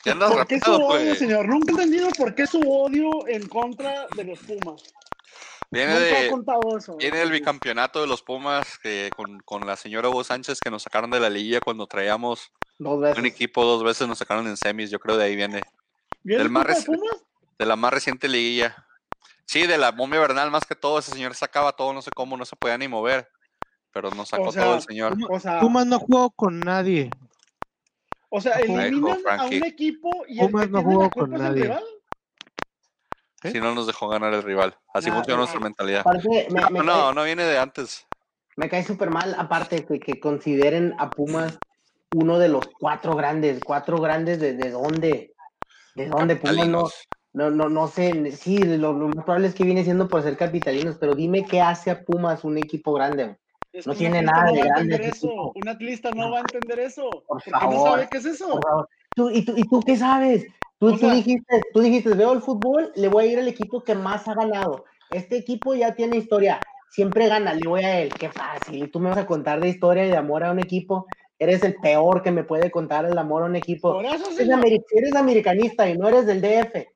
Ya 0.04 0.16
¿Por 0.16 0.48
qué 0.48 0.60
su 0.60 0.72
odio, 0.72 0.86
güey. 0.88 1.16
señor? 1.16 1.48
Nunca 1.48 1.70
he 1.70 1.74
entendido 1.74 2.10
por 2.18 2.34
qué 2.34 2.48
su 2.48 2.60
odio 2.60 3.28
en 3.28 3.48
contra 3.48 4.08
de 4.16 4.24
los 4.24 4.40
Pumas. 4.40 4.84
Viene 5.72 5.98
de, 6.00 6.28
eso. 6.78 6.98
viene 6.98 7.20
del 7.20 7.32
bicampeonato 7.32 8.02
de 8.02 8.08
los 8.08 8.22
Pumas 8.22 8.78
que 8.80 9.10
con, 9.16 9.40
con 9.40 9.66
la 9.66 9.78
señora 9.78 10.10
Hugo 10.10 10.24
Sánchez 10.26 10.60
que 10.60 10.70
nos 10.70 10.84
sacaron 10.84 11.10
de 11.12 11.20
la 11.22 11.30
liguilla 11.30 11.62
cuando 11.62 11.88
traíamos 11.88 12.52
un 12.78 13.26
equipo 13.26 13.64
dos 13.64 13.82
veces 13.84 14.06
nos 14.08 14.18
sacaron 14.18 14.48
en 14.48 14.58
semis. 14.58 14.90
Yo 14.92 15.00
creo 15.00 15.16
de 15.18 15.26
ahí 15.26 15.36
viene. 15.36 15.62
¿Viene 16.24 16.44
del 16.44 16.52
más 16.52 16.66
culpa 16.66 16.74
de 16.76 16.82
reci- 16.82 16.86
Pumas? 17.00 17.24
De 17.58 17.66
la 17.66 17.76
más 17.78 17.94
reciente 17.94 18.28
liguilla. 18.28 18.86
Sí, 19.46 19.66
de 19.66 19.78
la 19.78 19.92
momia 19.94 20.20
Bernal 20.20 20.52
más 20.52 20.66
que 20.66 20.76
todo. 20.76 21.00
Ese 21.00 21.12
señor 21.12 21.36
sacaba 21.36 21.72
todo, 21.74 21.94
no 21.94 22.02
sé 22.02 22.12
cómo, 22.14 22.36
no 22.36 22.44
se 22.46 22.56
podía 22.58 22.78
ni 22.78 22.88
mover. 22.88 23.30
Pero 23.94 24.10
nos 24.12 24.30
sacó 24.30 24.50
O 24.50 24.52
sea, 24.52 24.64
todo 24.64 24.76
el 24.76 24.82
señor. 24.82 25.16
O 25.30 25.40
sea, 25.40 25.60
Pumas 25.62 25.86
no 25.86 26.00
juego 26.00 26.32
con 26.32 26.60
nadie. 26.60 27.12
O 28.30 28.40
sea, 28.42 28.60
eliminan 28.60 29.20
a 29.28 29.46
un 29.46 29.54
equipo 29.64 30.26
y 30.28 30.40
el 30.40 30.48
Pumas 30.50 30.66
que 30.66 30.72
no 30.72 30.80
tiene 30.80 30.94
jugó 30.94 31.04
la 31.04 31.10
con 31.10 31.34
el 31.34 31.42
nadie. 31.42 31.64
rival. 31.64 31.84
Si 33.44 33.60
no 33.60 33.74
nos 33.74 33.88
dejó 33.88 34.08
ganar 34.08 34.34
el 34.34 34.44
rival. 34.44 34.76
Así 34.94 35.10
funciona 35.10 35.40
nuestra 35.40 35.60
mentalidad. 35.60 36.02
Aparte, 36.02 36.48
me, 36.52 36.62
No, 36.62 36.70
me 36.70 36.80
no, 36.80 36.86
cae, 36.86 37.14
no 37.16 37.24
viene 37.24 37.44
de 37.44 37.58
antes. 37.58 38.06
me 38.58 38.70
cae 38.70 38.84
súper 38.84 39.10
mal, 39.10 39.36
aparte, 39.38 39.86
que, 39.86 40.00
que 40.00 40.20
consideren 40.20 40.94
a 41.00 41.12
Pumas 41.12 41.60
uno 42.12 42.38
de 42.38 42.50
los 42.50 42.70
cuatro 42.80 43.16
grandes. 43.16 43.64
¿Cuatro 43.64 44.00
grandes 44.00 44.40
de, 44.40 44.54
de 44.54 44.70
dónde? 44.70 45.34
¿De 45.96 46.08
dónde? 46.08 46.36
Pumas 46.36 46.68
no, 46.68 46.90
no, 47.34 47.50
no, 47.50 47.70
no 47.70 47.88
sé. 47.88 48.32
Sí, 48.34 48.64
lo, 48.78 48.94
lo 48.94 49.08
más 49.08 49.24
probable 49.26 49.48
es 49.48 49.56
que 49.56 49.64
viene 49.64 49.84
siendo 49.84 50.08
por 50.08 50.22
ser 50.22 50.38
capitalinos, 50.38 50.98
pero 51.00 51.16
dime 51.16 51.46
qué 51.46 51.62
hace 51.62 51.90
a 51.92 52.04
Pumas 52.04 52.44
un 52.44 52.58
equipo 52.58 52.94
grande. 52.94 53.38
Es 53.74 53.88
No 53.88 53.96
tiene 53.96 54.22
nada 54.22 54.48
no 54.48 54.52
de 54.54 54.60
va 54.60 54.66
a 54.66 54.68
grande 54.68 54.96
eso. 55.08 55.54
Un 55.56 55.70
atlista 55.70 56.12
no 56.12 56.32
va 56.32 56.40
a 56.40 56.42
entender 56.42 56.80
eso. 56.80 57.24
Por 57.26 57.42
porque 57.42 57.52
no 57.52 57.84
sabe 57.84 58.08
qué 58.12 58.18
es 58.18 58.26
eso. 58.26 58.50
Por 58.50 58.64
favor. 58.64 58.90
¿Tú, 59.16 59.30
y, 59.30 59.46
tú, 59.46 59.54
¿Y 59.56 59.64
tú 59.68 59.82
qué 59.82 59.96
sabes? 59.96 60.46
Tú, 60.82 60.88
O 60.88 60.92
tú 60.94 60.98
sea- 60.98 61.14
dijiste, 61.14 61.64
tú 61.74 61.80
dijiste, 61.80 62.16
veo 62.16 62.34
el 62.34 62.42
fútbol, 62.42 62.92
le 62.96 63.08
voy 63.08 63.26
a 63.26 63.28
ir 63.34 63.38
al 63.38 63.48
equipo 63.48 63.84
que 63.84 63.94
más 63.94 64.28
ha 64.28 64.34
ganado. 64.34 64.86
Este 65.12 65.38
equipo 65.38 65.76
ya 65.76 65.94
tiene 65.94 66.18
historia, 66.18 66.66
siempre 66.90 67.28
gana, 67.28 67.54
le 67.54 67.68
voy 67.68 67.84
a 67.84 68.02
él. 68.02 68.12
Qué 68.20 68.30
fácil. 68.30 68.84
Y 68.84 68.88
tú 68.88 69.00
me 69.00 69.10
vas 69.10 69.20
a 69.20 69.28
contar 69.28 69.60
de 69.62 69.70
historia 69.70 70.08
y 70.08 70.10
de 70.10 70.16
amor 70.16 70.44
a 70.44 70.52
un 70.52 70.58
equipo. 70.58 71.06
Eres 71.38 71.64
el 71.64 71.76
peor 71.76 72.24
que 72.24 72.32
me 72.32 72.44
puede 72.44 72.72
contar 72.72 73.06
el 73.06 73.16
amor 73.20 73.44
a 73.44 73.46
un 73.46 73.56
equipo. 73.56 73.94
Por 73.94 74.06
eso, 74.06 74.26
eres 74.36 75.16
americanista 75.16 75.88
y 75.88 75.96
no 75.96 76.08
eres 76.08 76.26
del 76.26 76.42
DF 76.42 76.88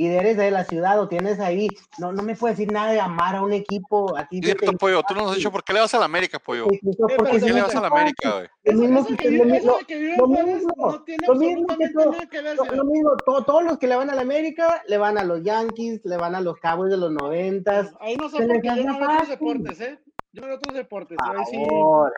y 0.00 0.06
eres 0.06 0.36
de 0.36 0.52
la 0.52 0.62
ciudad 0.64 1.00
o 1.00 1.08
tienes 1.08 1.40
ahí, 1.40 1.68
no, 1.98 2.12
no 2.12 2.22
me 2.22 2.36
puedes 2.36 2.56
decir 2.56 2.72
nada 2.72 2.92
de 2.92 3.00
amar 3.00 3.34
a 3.34 3.42
un 3.42 3.52
equipo. 3.52 4.16
A 4.16 4.28
ti 4.28 4.40
Cierto, 4.40 4.70
te- 4.70 4.76
Pollo. 4.76 5.02
Tú 5.02 5.12
nos 5.14 5.30
has 5.32 5.36
dicho 5.38 5.50
por 5.50 5.64
qué 5.64 5.72
le 5.72 5.80
vas 5.80 5.92
a 5.92 5.98
la 5.98 6.04
América, 6.04 6.38
Pollo. 6.38 6.66
pero 6.68 7.16
¿Por 7.16 7.28
qué 7.28 7.40
le 7.40 7.60
vas 7.62 7.74
a 7.74 7.80
la 7.80 7.88
América, 7.88 8.30
güey? 8.30 8.46
Lo 8.62 8.72
Eso, 8.72 8.80
mismo 8.80 9.16
que- 9.16 9.30
lo 9.32 9.44
mismo- 9.44 9.72
no 9.76 11.02
tiene 11.02 11.26
lo 11.26 11.34
mismo 11.34 11.66
que 11.76 11.88
todo- 11.88 12.12
nada 12.12 12.26
que 12.26 12.40
ver. 12.40 12.56
Lo, 12.56 12.64
lo 12.64 12.84
mismo, 12.84 13.10
to- 13.26 13.42
todos 13.44 13.64
los 13.64 13.78
que 13.78 13.88
le 13.88 13.96
van 13.96 14.08
a 14.08 14.14
la 14.14 14.22
América 14.22 14.82
le 14.86 14.98
van 14.98 15.18
a 15.18 15.24
los 15.24 15.42
Yankees, 15.42 16.00
le 16.04 16.16
van 16.16 16.36
a 16.36 16.40
los 16.40 16.56
Cowboys 16.60 16.92
de 16.92 16.96
los 16.96 17.10
noventas. 17.10 17.92
Ahí 18.00 18.16
no 18.16 18.28
sé 18.28 18.46
porque 18.46 18.68
yo 18.68 18.84
no 18.84 18.98
veo 19.00 19.08
otros 19.10 19.28
deportes, 19.30 19.80
¿eh? 19.80 19.98
Yo 20.32 20.42
no 20.42 20.46
veo 20.46 20.56
otros 20.58 20.74
deportes. 20.76 21.18
Por 21.18 21.36
ahí 21.38 21.44
sí. 21.50 21.56
favor. 21.56 22.12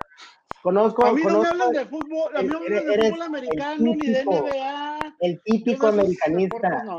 Conozco, 0.63 1.07
A 1.07 1.13
mí 1.15 1.23
no 1.23 1.29
me 1.29 1.33
conozco 1.33 1.53
hablan 1.53 1.73
de 1.73 1.87
fútbol, 1.87 2.37
a 2.37 2.43
mí 2.43 2.49
no 2.49 2.61
me 2.61 2.67
hablan 2.67 2.85
de 2.87 2.93
fútbol 2.93 3.15
el 3.17 3.23
americano 3.23 3.77
ni 3.79 3.97
de 3.97 4.13
típico, 4.19 4.33
NBA. 4.47 5.15
el 5.21 5.41
típico 5.43 5.87
americanista, 5.87 6.57
deportes 6.69 6.85
no. 6.85 6.99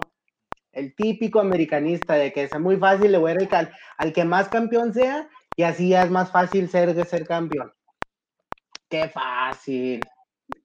El 0.74 0.96
típico 0.96 1.40
americanista 1.40 2.14
de 2.16 2.32
que 2.34 2.44
es 2.44 2.60
muy 2.60 2.78
fácil, 2.78 3.12
le 3.12 3.18
voy 3.18 3.32
a 3.32 3.42
ir 3.42 3.54
al, 3.56 3.72
al 3.98 4.14
que 4.14 4.24
más 4.26 4.50
campeón 4.50 4.94
sea 4.94 5.28
y 5.56 5.64
así 5.64 5.90
ya 5.90 6.04
es 6.04 6.10
más 6.12 6.32
fácil 6.32 6.70
ser, 6.70 7.06
ser 7.06 7.28
campeón. 7.28 7.72
Qué 8.90 9.08
fácil. 9.10 10.02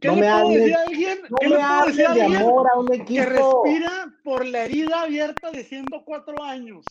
¿Qué 0.01 0.09
No 0.09 0.15
le 0.17 0.21
me 0.21 0.27
puedo 0.27 0.37
hables- 0.47 0.59
decir 0.61 0.75
a 0.77 0.83
alguien? 0.83 1.19
No 1.31 1.37
¿Qué 1.39 1.47
me 1.49 1.55
le 1.55 1.57
puedo 1.61 1.69
hables 1.73 1.97
decir 1.97 2.07
a 2.11 2.15
de 2.15 2.23
alguien 2.23 2.43
amor 2.43 2.67
a 2.73 2.79
un 2.79 2.87
que 2.89 2.95
equipo. 2.97 3.63
respira 3.65 4.13
por 4.25 4.45
la 4.45 4.65
herida 4.65 5.03
abierta 5.03 5.51
de 5.51 5.65
104 5.65 6.43
años? 6.43 6.85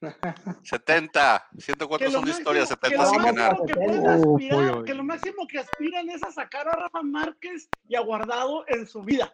70. 0.62 1.46
104 1.58 1.98
Que 1.98 2.04
lo 2.12 2.18
son 2.18 2.24
de 2.24 2.30
historia, 2.32 2.62
máximo- 2.62 2.80
que 2.80 2.88
70 2.88 3.02
lo 3.04 3.10
sin 3.10 3.22
ganar. 3.22 3.50
máximo 3.58 3.66
que 3.66 3.74
70. 3.74 3.86
pueden 4.02 4.04
Uh, 4.28 4.34
aspirar, 4.34 4.56
pollo. 4.72 4.84
que 4.84 4.94
lo 4.94 5.04
máximo 5.04 5.46
que 5.46 5.58
aspiran 5.58 6.10
es 6.10 6.22
a 6.22 6.32
sacar 6.32 6.68
a 6.68 6.72
Rafa 6.72 7.02
Márquez 7.02 7.68
y 7.88 7.94
a 7.96 8.00
Guardado 8.00 8.64
en 8.68 8.86
su 8.86 9.02
vida. 9.02 9.32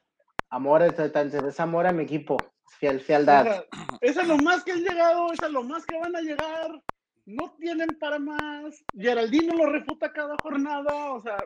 Amor, 0.51 0.83
es, 0.83 0.99
es 0.99 1.61
amor 1.61 1.87
a 1.87 1.93
mi 1.93 2.05
equipo. 2.05 2.37
Fiel, 2.79 2.97
O 2.97 3.01
fialdad. 3.01 3.45
sea, 3.45 3.65
eso 4.01 4.21
es 4.21 4.29
lo 4.29 4.39
más 4.39 4.63
que 4.65 4.73
han 4.73 4.83
llegado, 4.83 5.33
eso 5.33 5.47
es 5.47 5.53
lo 5.53 5.63
más 5.63 5.85
que 5.87 5.99
van 5.99 6.15
a 6.15 6.21
llegar. 6.21 6.83
No 7.27 7.55
tienen 7.59 7.99
para 7.99 8.19
más. 8.19 8.83
Geraldino 8.97 9.55
lo 9.55 9.67
refuta 9.67 10.13
cada 10.13 10.35
jornada, 10.43 11.13
o 11.13 11.23
sea, 11.23 11.39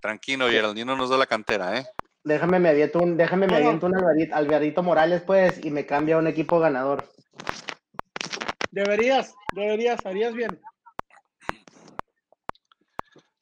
Tranquilo, 0.00 0.48
Geraldino 0.48 0.96
nos 0.96 1.10
da 1.10 1.16
la 1.16 1.26
cantera, 1.26 1.76
¿eh? 1.78 1.86
Déjame 2.22 2.60
me 2.60 2.68
aviento 2.68 3.00
un, 3.00 3.16
déjame 3.16 3.46
me 3.48 3.56
aviento 3.56 3.86
un 3.86 3.96
Alvarito, 3.96 4.34
Alvarito 4.36 4.82
Morales, 4.82 5.22
pues, 5.22 5.64
y 5.64 5.70
me 5.70 5.86
cambia 5.86 6.16
a 6.16 6.18
un 6.18 6.26
equipo 6.28 6.60
ganador. 6.60 7.04
deberías, 8.70 9.34
deberías, 9.54 10.04
harías 10.06 10.34
bien. 10.34 10.60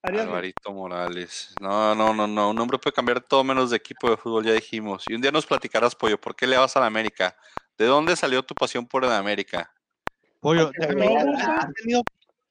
Alvarito 0.06 0.72
Morales. 0.72 1.54
No, 1.60 1.94
no, 1.94 2.14
no, 2.14 2.26
no. 2.26 2.50
Un 2.50 2.58
hombre 2.58 2.78
puede 2.78 2.94
cambiar 2.94 3.20
todo 3.20 3.42
menos 3.44 3.70
de 3.70 3.76
equipo 3.76 4.08
de 4.10 4.16
fútbol, 4.16 4.44
ya 4.44 4.52
dijimos. 4.52 5.04
Y 5.08 5.14
un 5.14 5.20
día 5.20 5.32
nos 5.32 5.46
platicarás, 5.46 5.94
Pollo, 5.94 6.20
¿por 6.20 6.34
qué 6.36 6.46
le 6.46 6.56
vas 6.56 6.76
a 6.76 6.80
la 6.80 6.86
América? 6.86 7.36
¿De 7.76 7.86
dónde 7.86 8.14
salió 8.16 8.42
tu 8.42 8.54
pasión 8.54 8.86
por 8.86 9.04
la 9.04 9.18
América? 9.18 9.72
Pollo, 10.40 10.70
déjame 10.78 11.06
tenido- 11.76 12.02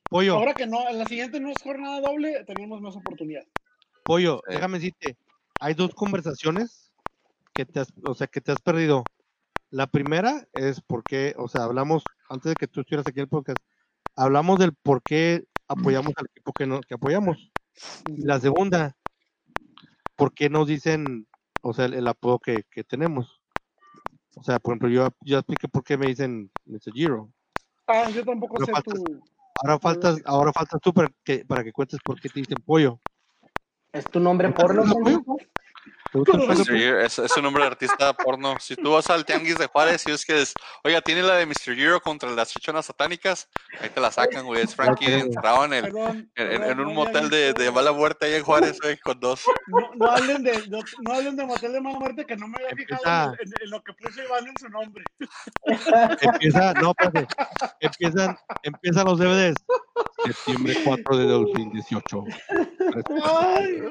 Pollo, 0.09 0.35
Ahora 0.35 0.53
que 0.53 0.67
no, 0.67 0.87
en 0.87 0.99
la 0.99 1.05
siguiente 1.05 1.39
no 1.39 1.49
es 1.49 1.55
jornada 1.63 1.99
doble, 2.01 2.43
tenemos 2.45 2.79
más 2.81 2.95
oportunidad. 2.95 3.43
Pollo, 4.03 4.41
Sí. 4.47 4.53
déjame 4.53 4.77
decirte, 4.77 5.17
hay 5.59 5.73
dos 5.73 5.95
conversaciones 5.95 6.91
que 7.53 7.65
te 7.65 7.79
has, 7.79 7.87
o 8.05 8.13
sea, 8.13 8.27
que 8.27 8.39
te 8.41 8.51
has 8.51 8.61
perdido. 8.61 9.03
La 9.71 9.87
primera 9.87 10.45
es 10.53 10.79
porque, 10.81 11.33
o 11.37 11.47
sea, 11.47 11.63
hablamos, 11.63 12.03
antes 12.29 12.51
de 12.51 12.55
que 12.55 12.67
tú 12.67 12.81
estuvieras 12.81 13.07
aquí 13.07 13.19
en 13.19 13.23
el 13.23 13.29
podcast, 13.29 13.57
hablamos 14.15 14.59
del 14.59 14.73
por 14.73 15.01
qué 15.01 15.43
apoyamos 15.67 16.13
al 16.17 16.25
equipo 16.27 16.53
que, 16.53 16.65
no, 16.65 16.81
que 16.81 16.93
apoyamos. 16.95 17.51
Y 18.07 18.23
la 18.25 18.39
segunda, 18.39 18.95
por 20.15 20.33
qué 20.33 20.49
nos 20.49 20.67
dicen, 20.67 21.27
o 21.61 21.73
sea, 21.73 21.85
el, 21.85 21.93
el 21.95 22.07
apodo 22.07 22.39
que, 22.39 22.63
que 22.71 22.83
tenemos. 22.83 23.41
O 24.35 24.43
sea, 24.43 24.59
por 24.59 24.73
ejemplo, 24.73 24.89
yo 24.89 25.09
ya 25.21 25.37
expliqué 25.39 25.67
por 25.67 25.83
qué 25.83 25.97
me 25.97 26.07
dicen 26.07 26.51
Mr. 26.65 26.91
Giro. 26.93 27.31
Ah, 27.87 28.09
yo 28.09 28.23
tampoco 28.25 28.55
Pero 28.55 28.65
sé 28.65 28.71
faltas- 28.71 29.03
tu. 29.03 29.23
Ahora 29.63 29.79
faltas, 29.79 30.21
ahora 30.25 30.51
faltas 30.51 30.81
tú 30.81 30.93
para 30.93 31.09
que, 31.23 31.45
para 31.45 31.63
que 31.63 31.71
cuentes 31.71 31.99
por 32.03 32.19
qué 32.19 32.27
te 32.27 32.41
dicen 32.41 32.57
pollo. 32.65 32.99
¿Es 33.93 34.03
tu 34.05 34.19
nombre 34.19 34.51
porno? 34.51 34.83
Francisco? 34.83 35.37
Mr. 36.15 36.65
Giro, 36.77 36.99
es, 37.01 37.19
es 37.19 37.35
un 37.37 37.43
nombre 37.43 37.63
de 37.63 37.67
artista 37.69 38.13
porno. 38.13 38.55
Si 38.59 38.75
tú 38.75 38.91
vas 38.93 39.09
al 39.09 39.25
Tianguis 39.25 39.57
de 39.57 39.67
Juárez 39.67 40.05
y 40.07 40.11
es 40.11 40.25
que 40.25 40.41
es, 40.41 40.53
oiga, 40.83 41.01
tiene 41.01 41.21
la 41.23 41.35
de 41.35 41.45
Mr. 41.45 41.75
Giro 41.75 41.99
contra 42.01 42.29
las 42.31 42.49
chichonas 42.49 42.85
satánicas, 42.85 43.49
ahí 43.81 43.89
te 43.89 43.99
la 44.01 44.11
sacan, 44.11 44.45
güey. 44.45 44.61
Es 44.63 44.75
Frankie 44.75 45.13
encerrado 45.13 45.65
en, 45.65 45.73
el, 45.73 45.83
Perdón, 45.83 46.31
en, 46.35 46.51
en- 46.51 46.59
perdón, 46.61 46.71
en 46.71 46.79
un 46.79 46.87
no 46.87 46.93
motel 46.93 47.29
de, 47.29 47.53
de 47.53 47.71
mala 47.71 47.91
muerte 47.91 48.25
ahí 48.27 48.35
en 48.35 48.43
Juárez, 48.43 48.79
güey, 48.81 48.97
con 48.99 49.19
dos. 49.19 49.41
No, 49.67 49.79
no 49.95 50.11
hablen 50.11 50.43
de, 50.43 50.67
no, 50.69 50.79
no 51.01 51.13
hablen 51.13 51.35
de 51.35 51.45
motel 51.45 51.73
de 51.73 51.81
mala 51.81 51.99
muerte 51.99 52.25
que 52.25 52.35
no 52.37 52.47
me 52.47 52.57
había 52.57 52.75
fijado 52.75 53.01
Empieza- 53.03 53.23
en, 53.41 53.47
en- 53.47 53.53
en 53.63 53.69
lo 53.71 53.83
que 53.83 53.93
puso 53.93 54.21
Iván 54.23 54.47
en 54.47 54.53
su 54.59 54.69
nombre. 54.69 55.03
Empieza, 56.21 56.73
no, 56.73 56.91
espérate. 56.91 57.27
Empiezan, 57.79 58.37
empiezan 58.63 59.05
los 59.05 59.19
DVDs. 59.19 59.55
Septiembre 60.25 60.75
4 60.83 61.17
de 61.17 61.25
2018. 61.25 62.23
Ay, 63.23 63.83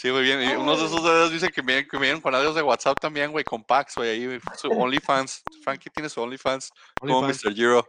Sí, 0.00 0.10
muy 0.10 0.22
bien. 0.22 0.42
Y 0.42 0.54
unos 0.54 0.78
de 0.80 0.86
esos 0.86 1.02
dedos 1.02 1.32
que 1.50 1.62
vienen, 1.62 1.88
que 1.88 1.98
vienen 1.98 2.20
con 2.20 2.34
audios 2.34 2.54
de 2.54 2.62
WhatsApp 2.62 2.98
también, 3.00 3.32
güey, 3.32 3.44
con 3.44 3.64
packs, 3.64 3.96
güey, 3.96 4.10
ahí 4.10 4.40
su 4.56 4.68
OnlyFans. 4.68 5.42
Frankie 5.62 5.90
tiene 5.90 6.08
su 6.08 6.20
OnlyFans, 6.20 6.70
como 7.00 7.18
OnlyFans. 7.18 7.44
Mr. 7.44 7.54
Giro. 7.54 7.88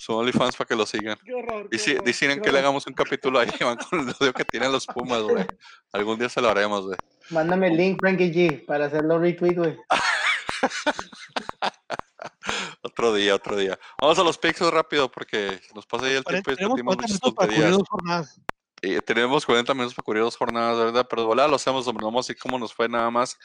Su 0.00 0.14
OnlyFans 0.14 0.56
para 0.56 0.68
que 0.68 0.76
lo 0.76 0.86
sigan. 0.86 1.18
qué 1.24 1.34
horror. 1.34 1.68
qué 1.68 1.76
Dici- 1.76 1.92
horror, 1.94 2.04
Dicen 2.04 2.34
qué 2.36 2.42
que 2.42 2.52
le 2.52 2.58
hagamos 2.60 2.86
un 2.86 2.94
capítulo 2.94 3.38
ahí, 3.40 3.50
van 3.60 3.76
con 3.76 4.00
el 4.00 4.08
audio 4.08 4.32
que 4.32 4.44
tienen 4.44 4.70
los 4.72 4.86
Pumas, 4.86 5.22
güey. 5.22 5.44
Algún 5.92 6.18
día 6.18 6.28
se 6.28 6.40
lo 6.40 6.48
haremos, 6.48 6.86
güey. 6.86 6.96
Mándame 7.30 7.68
el 7.68 7.76
link, 7.76 7.98
Frankie 8.00 8.32
G, 8.32 8.64
para 8.66 8.86
hacerlo 8.86 9.18
retweet, 9.18 9.54
güey. 9.56 9.76
Otro 12.82 13.12
día, 13.14 13.34
otro 13.34 13.56
día. 13.56 13.78
Vamos 14.00 14.18
a 14.18 14.24
los 14.24 14.38
picks 14.38 14.60
rápido 14.72 15.10
porque 15.10 15.60
nos 15.74 15.86
pasa 15.86 16.06
ahí 16.06 16.14
el 16.14 16.24
tiempo 16.24 16.50
y 16.52 16.56
Tenemos 16.56 16.76
discutimos 16.76 16.96
40 16.96 17.18
muchas 17.18 17.30
minutos 17.70 17.88
para 17.88 17.88
jornadas. 17.88 18.40
Y 18.82 18.98
tenemos 19.00 19.44
40 19.44 19.74
minutos 19.74 19.94
para 19.94 20.04
cubrir 20.04 20.22
dos 20.22 20.36
jornadas, 20.36 20.78
¿verdad? 20.78 21.06
Pero 21.08 21.22
de 21.22 21.28
volada 21.28 21.48
lo 21.48 21.56
hacemos, 21.56 21.86
hombre, 21.86 22.04
vamos 22.04 22.28
a 22.28 22.32
ver 22.32 22.38
cómo 22.38 22.58
nos 22.58 22.72
fue 22.72 22.88
nada 22.88 23.10
más. 23.10 23.36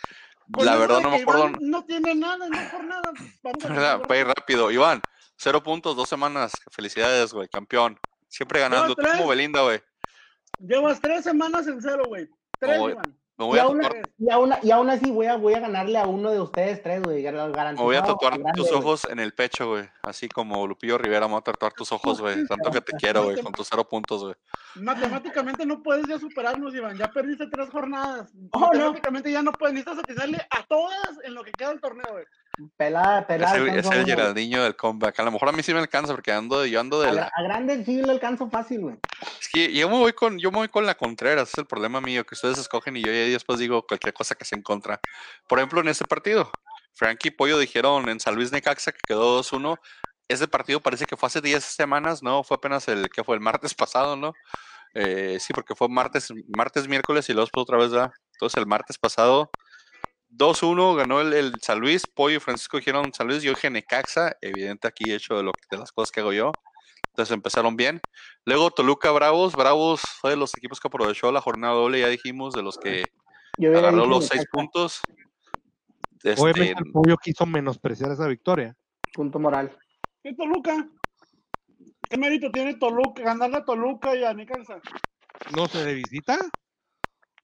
La 0.60 0.76
verdad 0.76 1.00
no 1.00 1.10
me 1.10 1.22
acuerdo. 1.22 1.50
Iván 1.50 1.58
No 1.62 1.86
tiene 1.86 2.16
nada, 2.16 2.48
no 2.50 2.72
por 2.72 2.84
nada. 2.84 3.12
Vamos 3.44 3.66
a 3.66 3.68
¿verdad? 3.70 4.02
Para 4.02 4.20
ir 4.20 4.28
rápido. 4.28 4.72
Iván, 4.72 5.02
cero 5.38 5.64
puntos, 5.64 5.96
dos 5.96 6.10
semanas. 6.10 6.52
Felicidades, 6.72 7.34
güey, 7.34 7.48
campeón. 7.48 7.98
Siempre 8.28 8.60
ganando. 8.60 8.96
Tú 8.96 9.04
como 9.04 9.28
Belinda, 9.28 9.62
güey. 9.62 9.82
Llevas 10.60 11.00
tres 11.00 11.24
semanas 11.24 11.66
en 11.68 11.82
cero, 11.82 12.04
güey. 12.08 12.28
Tres, 12.60 12.78
No, 12.78 12.90
Iván. 12.90 13.23
Me 13.38 13.46
voy 13.46 13.58
y, 13.58 13.60
a 13.60 13.64
aún, 13.64 13.82
tatuar, 13.82 14.10
y, 14.20 14.30
aún, 14.30 14.54
y 14.62 14.72
aún 14.72 14.90
así 14.92 15.10
voy 15.10 15.26
a, 15.26 15.38
voy 15.38 15.56
a 15.56 15.60
ganarle 15.60 15.98
a 15.98 16.06
uno 16.06 16.30
de 16.30 16.40
ustedes 16.40 16.84
tres, 16.84 17.02
güey. 17.02 17.24
me 17.24 17.74
voy 17.74 17.96
a 17.96 18.04
tatuar 18.04 18.38
grande, 18.38 18.52
tus 18.56 18.72
ojos 18.72 19.08
en 19.10 19.20
el 19.20 19.34
pecho, 19.34 19.70
güey. 19.70 19.90
Así 20.04 20.30
como 20.30 20.68
Lupillo 20.68 21.00
Rivera, 21.00 21.28
me 21.28 21.34
voy 21.34 21.40
a 21.40 21.44
tatuar 21.44 21.74
tus 21.74 21.92
ojos, 21.92 22.22
güey. 22.22 22.36
Tanto 22.48 22.70
que 22.70 22.82
te 22.82 22.92
quiero, 22.94 23.24
güey, 23.24 23.42
con 23.42 23.52
tus 23.52 23.68
cero 23.68 23.88
puntos, 23.90 24.24
güey. 24.24 24.36
Matemáticamente 24.76 25.66
no 25.66 25.82
puedes 25.82 26.08
ya 26.08 26.20
superarnos, 26.20 26.76
Iván. 26.76 26.96
Ya 26.96 27.08
perdiste 27.08 27.48
tres 27.48 27.70
jornadas. 27.72 28.32
Oh, 28.52 28.60
no. 28.60 28.68
Matemáticamente 28.68 29.32
ya 29.32 29.42
no 29.42 29.52
puedes. 29.52 29.74
Necesitas 29.74 30.04
atinarle 30.04 30.38
a 30.52 30.64
todas 30.68 31.20
en 31.24 31.34
lo 31.34 31.44
que 31.44 31.52
queda 31.52 31.70
del 31.70 31.82
torneo, 31.82 32.06
güey. 32.12 32.26
Pelada, 32.78 33.26
pelada. 33.26 33.56
Es 33.56 33.62
el, 33.62 33.70
es 33.80 33.90
el. 33.90 34.06
Geraldinho 34.06 34.64
del 34.64 34.76
comeback. 34.76 35.20
A 35.20 35.24
lo 35.24 35.32
mejor 35.32 35.50
a 35.50 35.52
mí 35.52 35.64
sí 35.64 35.74
me 35.74 35.80
alcanza 35.80 36.14
porque 36.14 36.32
ando, 36.32 36.66
yo 36.68 36.80
ando 36.80 37.02
de 37.02 37.10
A, 37.10 37.14
la... 37.14 37.32
a 37.36 37.42
grande 37.42 37.84
sí 37.84 38.02
lo 38.02 38.12
alcanzo 38.12 38.48
fácil, 38.50 38.82
güey. 38.82 38.96
Que 39.54 39.72
yo 39.72 39.88
me 39.88 39.98
voy 39.98 40.14
con, 40.14 40.40
yo 40.40 40.50
me 40.50 40.58
voy 40.58 40.68
con 40.68 40.86
la 40.86 40.96
Contreras, 40.96 41.50
es 41.50 41.58
el 41.60 41.68
problema 41.68 42.02
mío, 42.02 42.26
que 42.26 42.34
ustedes 42.34 42.58
escogen 42.58 42.98
y 42.98 43.04
yo 43.04 43.12
ya 43.12 43.26
después 43.26 43.60
digo 43.60 43.86
cualquier 43.86 44.12
cosa 44.12 44.34
que 44.34 44.46
se 44.46 44.56
en 44.56 44.64
contra. 44.64 45.00
Por 45.48 45.60
ejemplo, 45.60 45.80
en 45.80 45.90
este 45.90 46.06
partido, 46.06 46.52
Frankie 46.94 47.28
y 47.28 47.32
Pollo 47.32 47.60
dijeron 47.60 48.10
en 48.10 48.20
San 48.20 48.34
Luis 48.34 48.52
Necaxa 48.52 48.92
que 48.92 49.00
quedó 49.08 49.40
2-1. 49.44 49.78
Ese 50.28 50.48
partido 50.48 50.80
parece 50.82 51.06
que 51.06 51.18
fue 51.18 51.28
hace 51.28 51.40
10 51.42 51.64
semanas, 51.64 52.24
¿no? 52.24 52.44
Fue 52.44 52.56
apenas 52.56 52.88
el 52.88 53.10
que 53.10 53.24
fue 53.24 53.36
el 53.36 53.42
martes 53.42 53.74
pasado, 53.76 54.16
¿no? 54.16 54.34
Eh, 54.96 55.38
sí, 55.40 55.54
porque 55.54 55.76
fue 55.76 55.88
martes, 55.88 56.34
martes, 56.56 56.88
miércoles 56.88 57.30
y 57.30 57.34
luego 57.34 57.50
otra 57.56 57.78
vez, 57.78 57.92
¿verdad? 57.92 58.12
Entonces 58.34 58.58
el 58.58 58.66
martes 58.68 58.98
pasado 58.98 59.52
2-1 60.32 60.96
ganó 60.96 61.22
el, 61.22 61.34
el 61.34 61.54
San 61.62 61.80
Luis, 61.80 62.08
Pollo 62.08 62.38
y 62.38 62.40
Francisco 62.40 62.78
dijeron 62.78 63.14
San 63.14 63.28
Luis, 63.28 63.44
yo 63.44 63.52
dije 63.52 63.70
Necaxa, 63.70 64.36
evidente 64.42 64.88
aquí 64.88 65.14
hecho 65.14 65.38
de, 65.38 65.44
lo, 65.44 65.52
de 65.70 65.78
las 65.78 65.92
cosas 65.92 66.12
que 66.12 66.22
hago 66.22 66.34
yo. 66.34 66.52
Entonces 67.14 67.34
empezaron 67.34 67.76
bien. 67.76 68.02
Luego 68.44 68.72
Toluca 68.72 69.12
Bravos, 69.12 69.56
Bravos 69.56 70.02
fue 70.20 70.32
de 70.32 70.36
los 70.38 70.58
equipos 70.58 70.80
que 70.80 70.88
aprovechó 70.88 71.32
la 71.32 71.42
jornada 71.42 71.76
doble, 71.76 72.00
ya 72.00 72.08
dijimos, 72.08 72.56
de 72.56 72.64
los 72.64 72.80
que 72.80 73.04
agarró 73.60 74.08
los 74.08 74.26
seis 74.28 74.46
puntos. 74.52 75.00
Obviamente 76.24 76.72
Este, 76.72 76.84
el 76.84 76.92
pollo 76.92 77.16
quiso 77.18 77.46
menospreciar 77.46 78.12
esa 78.12 78.28
victoria. 78.28 78.76
Punto 79.14 79.38
moral. 79.38 79.78
¿Qué 80.24 80.34
Toluca? 80.34 80.88
¿Qué 82.10 82.18
mérito 82.18 82.50
tiene 82.50 82.74
Toluca? 82.76 83.22
Ganarle 83.22 83.58
a 83.58 83.66
Toluca 83.66 84.16
y 84.16 84.24
a 84.24 84.34
Necaxa. 84.34 84.82
No 85.56 85.68
se 85.68 85.86
de 85.86 85.94
visita. 85.94 86.40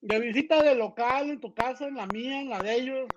De 0.01 0.19
visita 0.19 0.63
de 0.63 0.73
local, 0.73 1.29
en 1.29 1.39
tu 1.39 1.53
casa, 1.53 1.86
en 1.86 1.95
la 1.95 2.08
mía, 2.08 2.41
en 2.41 2.49
la 2.49 2.60
de 2.63 2.73
ellos. 2.73 3.08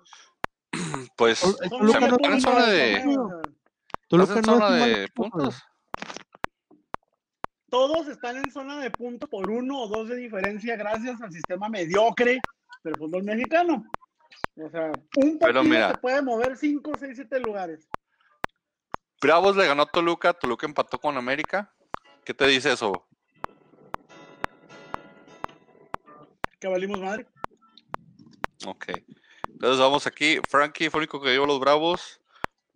pues 1.17 1.39
Toluca 1.67 1.99
no 1.99 2.15
está 2.17 2.27
en 2.27 2.41
zona 2.41 2.65
de- 2.67 2.97
torneo, 2.99 3.23
o 3.23 3.29
sea, 3.29 3.41
Toluca 4.07 4.33
¿estás 4.33 4.37
en 4.37 4.45
no 4.45 4.53
es 4.53 4.59
zona 4.59 4.65
un 4.67 4.79
mal 4.79 4.89
de 4.89 5.03
equipo, 5.03 5.23
puntos. 5.23 5.63
Todos 7.73 8.07
están 8.07 8.37
en 8.37 8.51
zona 8.51 8.79
de 8.79 8.91
punto 8.91 9.27
por 9.27 9.49
uno 9.49 9.81
o 9.81 9.87
dos 9.87 10.07
de 10.07 10.15
diferencia 10.17 10.75
gracias 10.75 11.19
al 11.19 11.31
sistema 11.31 11.69
mediocre 11.69 12.39
del 12.83 12.95
fútbol 12.95 13.23
mexicano. 13.23 13.83
O 14.55 14.69
sea, 14.69 14.91
un 15.15 15.39
partido 15.39 15.63
mira. 15.63 15.93
te 15.93 15.97
puede 15.97 16.21
mover 16.21 16.55
5, 16.55 16.91
6, 16.99 17.13
7 17.15 17.39
lugares. 17.39 17.89
Bravos 19.19 19.55
le 19.55 19.65
ganó 19.65 19.81
a 19.81 19.85
Toluca, 19.87 20.33
Toluca 20.33 20.67
empató 20.67 20.99
con 20.99 21.17
América. 21.17 21.73
¿Qué 22.23 22.35
te 22.35 22.45
dice 22.45 22.73
eso? 22.73 23.07
Que 26.59 26.67
valimos 26.67 26.99
madre. 26.99 27.25
Ok. 28.67 28.85
Entonces 29.47 29.79
vamos 29.79 30.05
aquí. 30.05 30.37
Frankie 30.47 30.91
fue 30.91 30.99
el 30.99 31.05
único 31.05 31.19
que 31.19 31.31
dio 31.31 31.47
los 31.47 31.59
Bravos. 31.59 32.21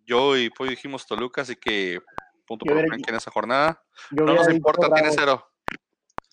Yo 0.07 0.36
y 0.36 0.49
Pollo 0.49 0.71
dijimos 0.71 1.05
Toluca, 1.05 1.43
así 1.43 1.55
que 1.55 2.01
punto 2.47 2.65
Yo 2.65 2.73
hubiera- 2.73 2.88
Frankie 2.88 3.10
en 3.10 3.15
esa 3.17 3.29
jornada. 3.29 3.83
No 4.12 4.25
nos 4.25 4.49
importa, 4.49 4.91
tiene 4.93 5.12
cero. 5.13 5.47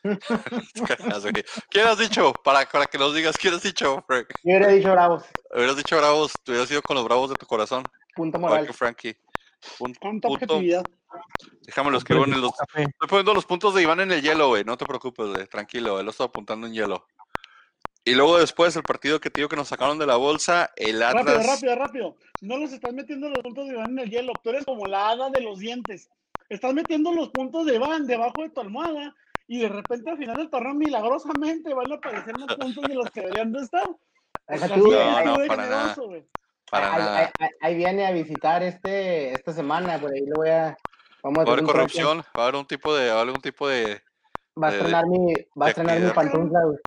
¿Quién 1.70 1.86
has 1.86 1.98
dicho? 1.98 2.32
Para, 2.44 2.66
para 2.66 2.86
que 2.86 2.98
nos 2.98 3.14
digas, 3.14 3.36
¿quién 3.36 3.54
has 3.54 3.62
dicho, 3.62 4.04
Frank? 4.06 4.26
Yo 4.42 4.50
hubiera 4.56 4.68
dicho 4.68 4.90
Bravos. 4.92 5.24
Hubieras 5.54 5.76
dicho 5.76 5.96
Bravos, 5.96 6.32
te 6.44 6.52
hubieras 6.52 6.70
ido 6.70 6.82
con 6.82 6.96
los 6.96 7.04
Bravos 7.04 7.30
de 7.30 7.36
tu 7.36 7.46
corazón. 7.46 7.84
Punto 8.14 8.38
moral. 8.38 8.66
que 8.66 8.72
Frankie. 8.72 9.16
Punto. 9.78 10.28
objetividad. 10.28 10.84
Déjame 11.62 11.90
lo 11.90 11.98
escribo 11.98 12.24
en 12.24 12.38
los. 12.40 12.52
Estoy 12.74 13.08
poniendo 13.08 13.32
los 13.32 13.46
puntos 13.46 13.74
de 13.74 13.82
Iván 13.82 14.00
en 14.00 14.12
el 14.12 14.20
hielo, 14.20 14.48
güey. 14.48 14.62
No 14.64 14.76
te 14.76 14.84
preocupes, 14.84 15.26
güey. 15.26 15.46
Tranquilo, 15.46 15.98
él 15.98 16.04
lo 16.04 16.10
está 16.10 16.24
apuntando 16.24 16.66
en 16.66 16.74
hielo. 16.74 17.06
Y 18.06 18.14
luego 18.14 18.38
después 18.38 18.76
el 18.76 18.82
partido 18.82 19.18
que 19.20 19.30
te 19.30 19.40
digo 19.40 19.48
que 19.48 19.56
nos 19.56 19.68
sacaron 19.68 19.98
de 19.98 20.06
la 20.06 20.16
bolsa, 20.16 20.70
el 20.76 21.00
Rápido, 21.00 21.20
Atlas. 21.32 21.46
rápido, 21.46 21.74
rápido. 21.76 22.16
No 22.42 22.58
los 22.58 22.72
estás 22.72 22.92
metiendo 22.92 23.28
los 23.30 23.38
puntos 23.38 23.66
de 23.66 23.74
Iván 23.74 23.90
en 23.92 23.98
el 24.00 24.10
hielo. 24.10 24.32
Tú 24.42 24.50
eres 24.50 24.64
como 24.66 24.86
la 24.86 25.08
hada 25.08 25.30
de 25.30 25.40
los 25.40 25.58
dientes. 25.58 26.10
Estás 26.50 26.74
metiendo 26.74 27.12
los 27.12 27.30
puntos 27.30 27.64
de 27.64 27.76
Iván 27.76 28.06
debajo 28.06 28.42
de 28.42 28.50
tu 28.50 28.60
almohada 28.60 29.14
y 29.48 29.60
de 29.60 29.68
repente 29.70 30.10
al 30.10 30.18
final 30.18 30.36
del 30.36 30.50
torneo 30.50 30.74
milagrosamente 30.74 31.72
van 31.72 31.90
a 31.92 31.94
aparecer 31.94 32.38
más 32.38 32.54
puntos 32.56 32.84
de 32.86 32.94
los 32.94 33.10
que 33.10 33.22
deberían 33.22 33.52
de 33.52 33.60
estar. 33.60 33.86
Tú, 33.86 34.90
No, 34.92 35.24
no, 35.24 35.46
para 35.46 35.56
nada. 35.62 35.80
generoso, 35.94 36.06
güey. 36.06 36.26
Para 36.70 36.92
ahí, 36.92 36.98
nada. 36.98 37.18
ahí- 37.18 37.26
ahí- 37.38 37.48
ahí 37.62 37.74
viene 37.76 38.06
a 38.06 38.10
visitar 38.10 38.62
este 38.62 39.32
esta 39.32 39.52
semana, 39.54 39.98
por 39.98 40.12
ahí 40.12 40.20
le 40.20 40.32
voy 40.34 40.48
a 40.50 40.76
vamos 41.22 41.38
a 41.40 41.44
Va 41.44 41.50
a 41.50 41.52
haber 41.54 41.64
corrupción, 41.64 42.18
va 42.36 42.42
a 42.42 42.42
haber 42.48 42.56
un 42.56 42.66
tipo 42.66 42.94
de, 42.94 43.08
va 43.08 43.18
a 43.18 43.20
haber 43.22 43.34
un 43.34 43.40
tipo 43.40 43.66
de. 43.68 44.02
Va 44.62 44.68
a 44.68 44.72
estrenar 44.72 45.06
mi, 45.06 45.32
va 45.60 45.66
a 45.66 45.68
estrenar 45.70 46.00
mi 46.00 46.10
pantufla, 46.10 46.60
güey. 46.64 46.78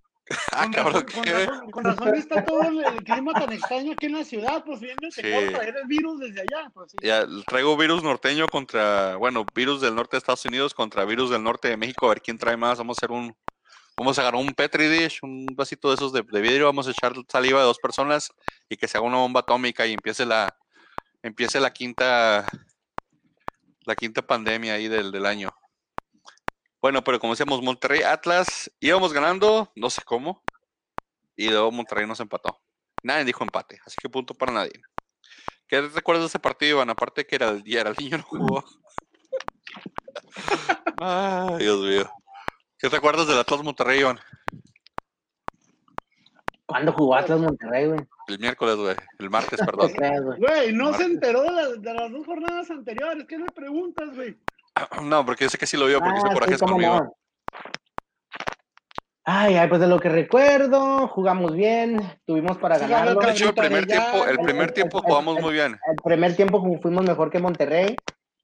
Ah, 0.52 0.64
Con 0.64 0.72
cabrón, 0.74 0.94
razón, 0.94 1.06
con, 1.14 1.24
¿qué? 1.24 1.46
razón, 1.46 1.72
con 1.72 1.84
razón 1.86 2.16
está 2.16 2.44
todo 2.46 2.62
el, 2.64 2.84
el 2.84 3.04
clima 3.04 3.34
tan 3.34 3.54
extraño 3.54 3.94
aquí 3.94 4.08
en 4.08 4.14
la 4.14 4.24
ciudad, 4.26 4.64
pues 4.66 4.80
viene 4.82 5.10
Sí. 5.12 5.22
se 5.22 5.52
traer 5.52 5.76
el 5.78 5.88
virus 5.88 6.20
desde 6.20 6.42
allá. 6.42 6.70
Pues, 6.74 6.92
sí. 6.92 6.98
Ya, 7.02 7.26
traigo 7.48 7.78
virus 7.78 8.04
norteño 8.04 8.48
contra, 8.48 9.16
bueno, 9.16 9.46
virus 9.56 9.80
del 9.82 9.96
norte 9.96 10.16
de 10.16 10.20
Estados 10.20 10.44
Unidos 10.46 10.74
contra 10.74 11.06
virus 11.06 11.30
del 11.30 11.44
norte 11.44 11.70
de 11.70 11.78
México, 11.78 12.06
a 12.08 12.10
ver 12.10 12.22
quién 12.22 12.38
trae 12.38 12.58
más. 12.58 12.78
Vamos 12.78 12.98
a 12.98 13.00
hacer 13.00 13.12
un, 13.12 13.34
vamos 13.98 14.18
a 14.18 14.22
agarrar 14.22 14.42
un 14.42 14.54
Petri 14.54 14.88
dish, 14.90 15.20
un 15.22 15.46
vasito 15.54 15.88
de 15.90 15.96
esos 15.96 16.12
de, 16.12 16.24
de 16.24 16.42
vidrio, 16.42 16.66
vamos 16.66 16.88
a 16.88 16.92
echar 16.92 17.14
saliva 17.30 17.60
de 17.60 17.66
dos 17.66 17.80
personas 17.80 18.32
y 18.68 18.76
que 18.76 18.88
se 18.90 18.98
haga 18.98 19.08
una 19.08 19.18
bomba 19.18 19.40
atómica 19.42 19.88
y 19.88 19.94
empiece 19.94 20.26
la, 20.26 20.54
empiece 21.24 21.60
la 21.62 21.72
quinta, 21.72 22.46
la 23.86 23.96
quinta 23.96 24.22
pandemia 24.22 24.74
ahí 24.74 24.90
del, 24.90 25.12
del 25.12 25.26
año. 25.26 25.52
Bueno, 26.88 27.04
pero 27.04 27.20
como 27.20 27.34
decíamos, 27.34 27.62
Monterrey 27.62 28.02
Atlas 28.02 28.72
íbamos 28.80 29.12
ganando, 29.12 29.70
no 29.76 29.90
sé 29.90 30.02
cómo, 30.06 30.42
y 31.36 31.50
luego 31.50 31.70
Monterrey 31.70 32.08
nos 32.08 32.22
empató. 32.22 32.62
Nadie 33.04 33.26
dijo 33.26 33.44
empate, 33.44 33.78
así 33.86 33.98
que 34.02 34.08
punto 34.08 34.34
para 34.34 34.54
nadie. 34.54 34.72
¿Qué 35.68 35.82
recuerdas 35.82 36.24
de 36.24 36.28
ese 36.28 36.40
partido, 36.40 36.78
Iván? 36.78 36.90
Aparte 36.90 37.28
que 37.28 37.36
era 37.36 37.50
el 37.50 37.62
día, 37.62 37.82
era 37.82 37.90
el 37.90 37.98
niño 38.00 38.20
no 38.20 38.24
jugó. 38.24 38.64
Ay, 41.02 41.58
Dios 41.58 41.82
mío. 41.82 42.10
¿Qué 42.80 42.90
te 42.90 42.96
acuerdas 42.96 43.28
del 43.28 43.40
Atlas 43.40 43.64
Monterrey, 43.64 44.00
Iván? 44.00 44.22
¿Cuándo 46.68 46.94
jugó 46.94 47.16
Atlas 47.16 47.42
Monterrey, 47.42 47.88
güey? 47.88 48.00
El 48.30 48.40
miércoles, 48.40 48.78
güey. 48.78 48.96
El 49.20 49.30
martes, 49.30 49.60
perdón. 49.66 49.90
¿Qué 49.90 49.96
crees, 49.96 50.22
güey? 50.24 50.72
No 50.72 50.94
se 50.94 51.04
enteró 51.04 51.42
de 51.42 51.52
las, 51.52 51.82
de 51.82 51.94
las 51.94 52.10
dos 52.14 52.26
jornadas 52.26 52.72
anteriores. 52.72 53.26
¿Qué 53.28 53.38
le 53.38 53.48
preguntas, 53.48 54.16
güey? 54.16 54.38
No, 55.04 55.26
porque 55.26 55.46
yo 55.46 55.50
sé 55.50 55.58
que 55.58 55.66
sí 55.68 55.78
lo 55.78 55.86
vio, 55.88 56.00
porque 56.00 56.18
hizo 56.18 56.28
Ah, 56.28 56.30
sí, 56.30 56.34
corajes 56.36 56.62
conmigo. 56.62 56.96
no. 57.04 57.14
Ay, 59.30 59.56
ay, 59.56 59.68
pues 59.68 59.82
de 59.82 59.88
lo 59.88 60.00
que 60.00 60.08
recuerdo, 60.08 61.08
jugamos 61.10 61.54
bien, 61.54 62.02
tuvimos 62.26 62.58
para 62.58 62.80
Sí. 62.80 62.86
De 62.86 63.32
hecho, 63.32 63.50
el 63.50 63.56
primer 63.56 63.86
ya- 63.86 64.10
tiempo, 64.12 64.26
el 64.28 64.38
primer 64.40 64.68
el- 64.70 64.74
tiempo 64.74 64.98
el- 65.00 65.04
jugamos 65.04 65.36
el- 65.38 65.44
muy 65.44 65.54
bien. 65.54 65.78
El 65.92 66.00
primer 66.02 66.36
tiempo 66.36 66.62
fu- 66.62 66.80
fuimos 66.82 67.04
mejor 67.06 67.30
que 67.30 67.40
Monterrey. 67.40 67.98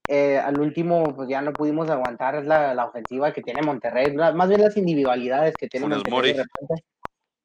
eh, 0.06 0.36
al 0.38 0.60
último, 0.60 1.16
pues 1.16 1.30
ya 1.30 1.40
no 1.40 1.56
pudimos 1.56 1.88
aguantar 1.88 2.44
la, 2.44 2.74
la 2.74 2.84
ofensiva 2.84 3.32
que 3.32 3.40
tiene 3.40 3.62
Monterrey, 3.62 4.14
la- 4.14 4.34
más 4.34 4.50
bien 4.50 4.60
las 4.60 4.76
individualidades 4.76 5.56
que 5.56 5.66
tiene 5.66 5.84
Funes 5.86 5.96
Monterrey. 6.00 6.14
Mori. 6.14 6.32
de 6.34 6.42
repente. 6.42 6.84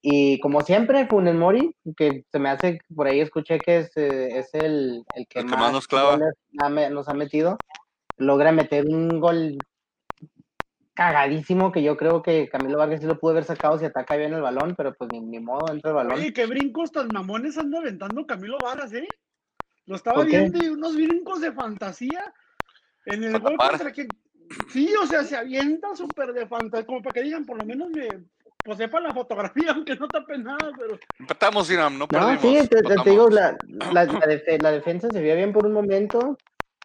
Y 0.01 0.41
como 0.41 0.61
siempre, 0.63 1.07
Funes 1.07 1.35
Mori, 1.35 1.73
que 1.95 2.25
se 2.29 2.37
me 2.37 2.49
hace, 2.49 2.79
por 2.93 3.07
ahí 3.07 3.21
escuché 3.21 3.61
que 3.61 3.77
es, 3.79 3.95
eh, 3.95 4.39
es 4.39 4.53
el, 4.53 5.05
el 5.15 5.25
que 5.29 5.39
El 5.39 5.45
que 5.45 5.55
más 5.55 5.71
nos 5.71 5.87
clava. 5.87 6.17
goles 6.17 6.33
ha 6.59 6.67
me- 6.67 6.89
nos 6.89 7.07
ha 7.07 7.13
metido, 7.13 7.61
logra 8.19 8.51
meter 8.51 8.85
un 8.85 9.19
gol 9.19 9.57
cagadísimo 10.93 11.71
que 11.71 11.81
yo 11.81 11.95
creo 11.95 12.21
que 12.21 12.49
Camilo 12.49 12.77
Vargas 12.77 12.99
sí 12.99 13.07
lo 13.07 13.17
pudo 13.19 13.31
haber 13.31 13.45
sacado 13.45 13.77
si 13.79 13.85
ataca 13.85 14.15
bien 14.17 14.33
el 14.33 14.41
balón, 14.41 14.75
pero 14.75 14.93
pues 14.93 15.09
ni, 15.13 15.21
ni 15.21 15.39
modo, 15.39 15.71
entra 15.71 15.91
el 15.91 15.95
balón. 15.95 16.13
Oye, 16.13 16.33
qué 16.33 16.45
brincos 16.45 16.91
tan 16.91 17.09
mamones 17.11 17.57
anda 17.57 17.79
aventando 17.79 18.25
Camilo 18.27 18.59
Vargas, 18.61 18.91
¿eh? 18.93 19.07
Lo 19.85 19.95
estaba 19.95 20.23
viendo 20.23 20.59
y 20.63 20.67
unos 20.67 20.95
brincos 20.95 21.41
de 21.41 21.51
fantasía 21.53 22.33
en 23.05 23.23
el 23.23 23.39
gol 23.39 23.55
contra 23.57 23.91
que... 23.91 24.07
Sí, 24.71 24.93
o 25.01 25.05
sea, 25.05 25.23
se 25.23 25.37
avienta 25.37 25.95
súper 25.95 26.33
de 26.33 26.47
fantasía, 26.47 26.85
como 26.85 27.01
para 27.01 27.13
que 27.13 27.23
digan, 27.23 27.45
por 27.45 27.57
lo 27.57 27.65
menos 27.65 27.89
me... 27.91 28.09
Pues 28.61 28.77
sepa 28.77 28.99
la 28.99 29.13
fotografía, 29.13 29.71
aunque 29.73 29.95
no 29.95 30.09
tape 30.09 30.37
nada, 30.37 30.71
pero... 30.77 30.99
Empatamos, 31.17 31.71
Iram, 31.71 31.93
no 31.93 31.99
No, 31.99 32.07
perdimos. 32.07 32.41
sí, 32.41 32.67
te, 32.67 33.09
digo, 33.09 33.29
la, 33.29 33.57
la, 33.67 34.03
la 34.03 34.25
defe- 34.27 34.61
la 34.61 34.71
defensa 34.71 35.09
se 35.09 35.21
veía 35.21 35.35
bien 35.35 35.53
por 35.53 35.65
un 35.65 35.71
momento, 35.71 36.37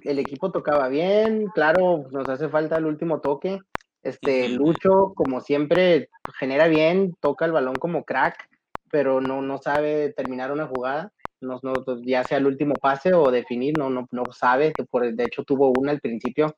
el 0.04 0.18
equipo 0.18 0.52
tocaba 0.52 0.88
bien, 0.88 1.46
claro, 1.54 2.06
nos 2.10 2.28
hace 2.28 2.48
falta 2.48 2.76
el 2.76 2.86
último 2.86 3.20
toque. 3.20 3.60
Este. 4.02 4.50
Lucho, 4.50 5.12
como 5.14 5.40
siempre, 5.40 6.10
genera 6.38 6.68
bien, 6.68 7.16
toca 7.20 7.46
el 7.46 7.52
balón 7.52 7.74
como 7.76 8.04
crack, 8.04 8.48
pero 8.90 9.20
no, 9.20 9.40
no 9.40 9.58
sabe 9.58 10.12
terminar 10.12 10.52
una 10.52 10.66
jugada, 10.66 11.12
no, 11.40 11.58
no, 11.62 11.72
pues, 11.72 12.00
ya 12.04 12.22
sea 12.22 12.38
el 12.38 12.46
último 12.46 12.74
pase 12.74 13.14
o 13.14 13.30
definir, 13.30 13.76
no, 13.78 13.88
no, 13.88 14.06
no 14.12 14.24
sabe, 14.32 14.72
que 14.72 14.84
por, 14.84 15.10
de 15.10 15.24
hecho 15.24 15.42
tuvo 15.42 15.72
una 15.76 15.92
al 15.92 16.00
principio 16.00 16.54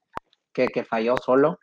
que, 0.53 0.69
que 0.69 0.85
falló 0.85 1.17
solo. 1.17 1.61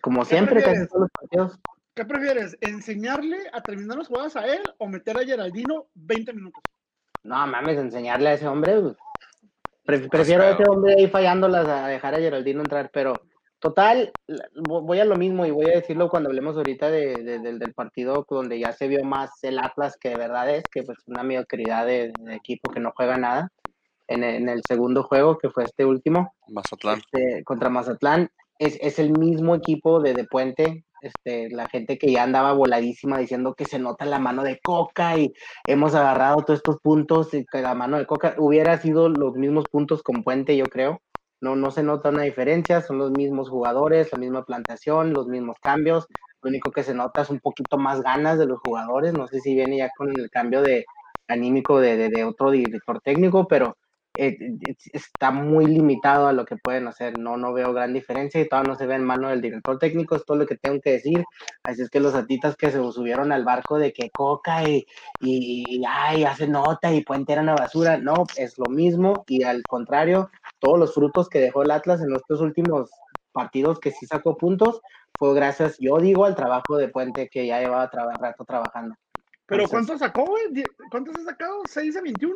Como 0.00 0.24
siempre, 0.24 0.56
casi 0.56 0.64
prefieres? 0.64 0.88
todos 0.88 1.00
los 1.02 1.10
partidos. 1.10 1.60
¿Qué 1.94 2.04
prefieres? 2.04 2.56
¿Enseñarle 2.60 3.38
a 3.52 3.62
terminar 3.62 3.98
las 3.98 4.08
jugadas 4.08 4.36
a 4.36 4.46
él 4.46 4.62
o 4.78 4.88
meter 4.88 5.16
a 5.16 5.24
Geraldino 5.24 5.86
20 5.94 6.32
minutos? 6.32 6.62
No 7.22 7.46
mames, 7.46 7.78
enseñarle 7.78 8.30
a 8.30 8.32
ese 8.34 8.46
hombre. 8.46 8.80
Prefiero 9.84 10.44
a 10.44 10.56
pedo. 10.56 10.72
hombre 10.72 10.94
ahí 10.98 11.08
fallándolas 11.08 11.66
a 11.66 11.88
dejar 11.88 12.14
a 12.14 12.18
Geraldino 12.18 12.62
entrar, 12.62 12.90
pero 12.92 13.20
total, 13.58 14.12
voy 14.56 15.00
a 15.00 15.04
lo 15.04 15.16
mismo 15.16 15.46
y 15.46 15.50
voy 15.50 15.68
a 15.68 15.76
decirlo 15.76 16.08
cuando 16.08 16.28
hablemos 16.28 16.56
ahorita 16.56 16.90
de, 16.90 17.22
de- 17.22 17.38
del- 17.38 17.58
del 17.58 17.72
partido 17.74 18.26
donde 18.28 18.58
ya 18.58 18.72
se 18.72 18.88
vio 18.88 19.04
más 19.04 19.30
el 19.42 19.58
Atlas 19.58 19.96
que 19.98 20.10
de 20.10 20.16
verdad 20.16 20.50
es, 20.50 20.64
que 20.70 20.82
pues 20.82 20.98
una 21.06 21.22
mediocridad 21.22 21.86
de, 21.86 22.12
equipo 22.30 22.70
que 22.70 22.80
no 22.80 22.92
juega 22.94 23.16
nada. 23.16 23.48
En 24.06 24.22
el, 24.22 24.34
en 24.34 24.48
el 24.50 24.62
segundo 24.68 25.02
juego, 25.04 25.38
que 25.38 25.48
fue 25.48 25.64
este 25.64 25.86
último, 25.86 26.34
Mazatlán. 26.48 26.98
este, 26.98 27.42
contra 27.42 27.70
Mazatlán, 27.70 28.28
es, 28.66 28.98
el 28.98 29.12
mismo 29.12 29.54
equipo 29.54 30.00
de, 30.00 30.14
de 30.14 30.24
Puente, 30.24 30.84
este, 31.02 31.50
la 31.50 31.68
gente 31.68 31.98
que 31.98 32.10
ya 32.12 32.22
andaba 32.24 32.52
voladísima 32.52 33.18
diciendo 33.18 33.54
que 33.54 33.66
se 33.66 33.78
nota 33.78 34.04
la 34.06 34.18
mano 34.18 34.42
de 34.42 34.58
Coca 34.60 35.16
y 35.18 35.32
hemos 35.66 35.94
agarrado 35.94 36.42
todos 36.44 36.58
estos 36.60 36.78
puntos 36.80 37.32
y 37.34 37.44
que 37.46 37.60
la 37.62 37.74
mano 37.74 37.98
de 37.98 38.06
Coca 38.06 38.34
hubiera 38.38 38.78
sido 38.78 39.08
los 39.08 39.34
mismos 39.34 39.66
puntos 39.68 40.02
con 40.02 40.22
Puente, 40.24 40.56
yo 40.56 40.68
creo. 40.70 41.00
No, 41.40 41.56
no 41.56 41.70
se 41.70 41.82
nota 41.82 42.08
una 42.08 42.22
diferencia, 42.22 42.80
son 42.80 42.98
los 42.98 43.10
mismos 43.10 43.50
jugadores, 43.50 44.10
la 44.12 44.18
misma 44.18 44.44
plantación, 44.44 45.12
los 45.12 45.26
mismos 45.26 45.56
cambios. 45.60 46.06
Lo 46.42 46.48
único 46.48 46.70
que 46.72 46.82
se 46.82 46.94
nota 46.94 47.22
es 47.22 47.30
un 47.30 47.40
poquito 47.40 47.76
más 47.78 48.00
ganas 48.02 48.38
de 48.38 48.46
los 48.46 48.60
jugadores. 48.60 49.12
No 49.12 49.26
sé 49.28 49.40
si 49.40 49.54
viene 49.54 49.78
ya 49.78 49.90
con 49.96 50.08
el 50.18 50.30
cambio 50.30 50.62
de 50.62 50.84
anímico 51.28 51.80
de, 51.80 51.96
de- 51.96 52.08
de 52.10 52.24
otro 52.24 52.50
director 52.50 53.00
técnico, 53.00 53.46
pero 53.48 53.76
eh, 54.16 54.36
eh, 54.40 54.76
está 54.92 55.30
muy 55.30 55.66
limitado 55.66 56.28
a 56.28 56.32
lo 56.32 56.44
que 56.44 56.56
pueden 56.56 56.86
hacer. 56.88 57.18
No, 57.18 57.36
no 57.36 57.52
veo 57.52 57.72
gran 57.72 57.92
diferencia 57.92 58.40
y 58.40 58.48
todavía 58.48 58.72
no 58.72 58.78
se 58.78 58.86
ve 58.86 58.94
en 58.94 59.04
mano 59.04 59.28
del 59.28 59.40
director 59.40 59.78
técnico. 59.78 60.16
Es 60.16 60.24
todo 60.24 60.36
lo 60.38 60.46
que 60.46 60.56
tengo 60.56 60.80
que 60.80 60.92
decir. 60.92 61.24
Así 61.64 61.82
es 61.82 61.90
que 61.90 62.00
los 62.00 62.14
atitas 62.14 62.56
que 62.56 62.70
se 62.70 62.78
subieron 62.92 63.32
al 63.32 63.44
barco 63.44 63.78
de 63.78 63.92
que 63.92 64.10
Coca 64.10 64.68
y, 64.68 64.86
y, 65.20 65.64
y, 65.80 65.82
ay, 65.88 66.24
hace 66.24 66.46
nota 66.46 66.92
y 66.92 67.02
Puente 67.04 67.32
era 67.32 67.42
una 67.42 67.54
basura. 67.54 67.98
No, 67.98 68.24
es 68.36 68.58
lo 68.58 68.66
mismo 68.66 69.24
y 69.26 69.42
al 69.44 69.62
contrario, 69.64 70.30
todos 70.58 70.78
los 70.78 70.94
frutos 70.94 71.28
que 71.28 71.40
dejó 71.40 71.62
el 71.62 71.70
Atlas 71.70 72.00
en 72.02 72.14
estos 72.14 72.40
últimos 72.40 72.90
partidos 73.32 73.80
que 73.80 73.90
sí 73.90 74.06
sacó 74.06 74.36
puntos 74.36 74.80
fue 75.18 75.34
gracias, 75.34 75.76
yo 75.78 75.98
digo, 75.98 76.24
al 76.24 76.34
trabajo 76.34 76.76
de 76.76 76.88
Puente 76.88 77.28
que 77.28 77.46
ya 77.46 77.60
llevaba 77.60 77.88
traba- 77.90 78.14
rato 78.14 78.44
trabajando. 78.44 78.94
¿Pero 79.46 79.64
Entonces- 79.64 79.86
cuánto 79.88 80.04
sacó, 80.04 80.24
güey? 80.24 80.64
¿Cuántos 80.90 81.16
ha 81.18 81.24
sacado? 81.24 81.62
¿6 81.68 81.94
de 81.94 82.00
21? 82.02 82.34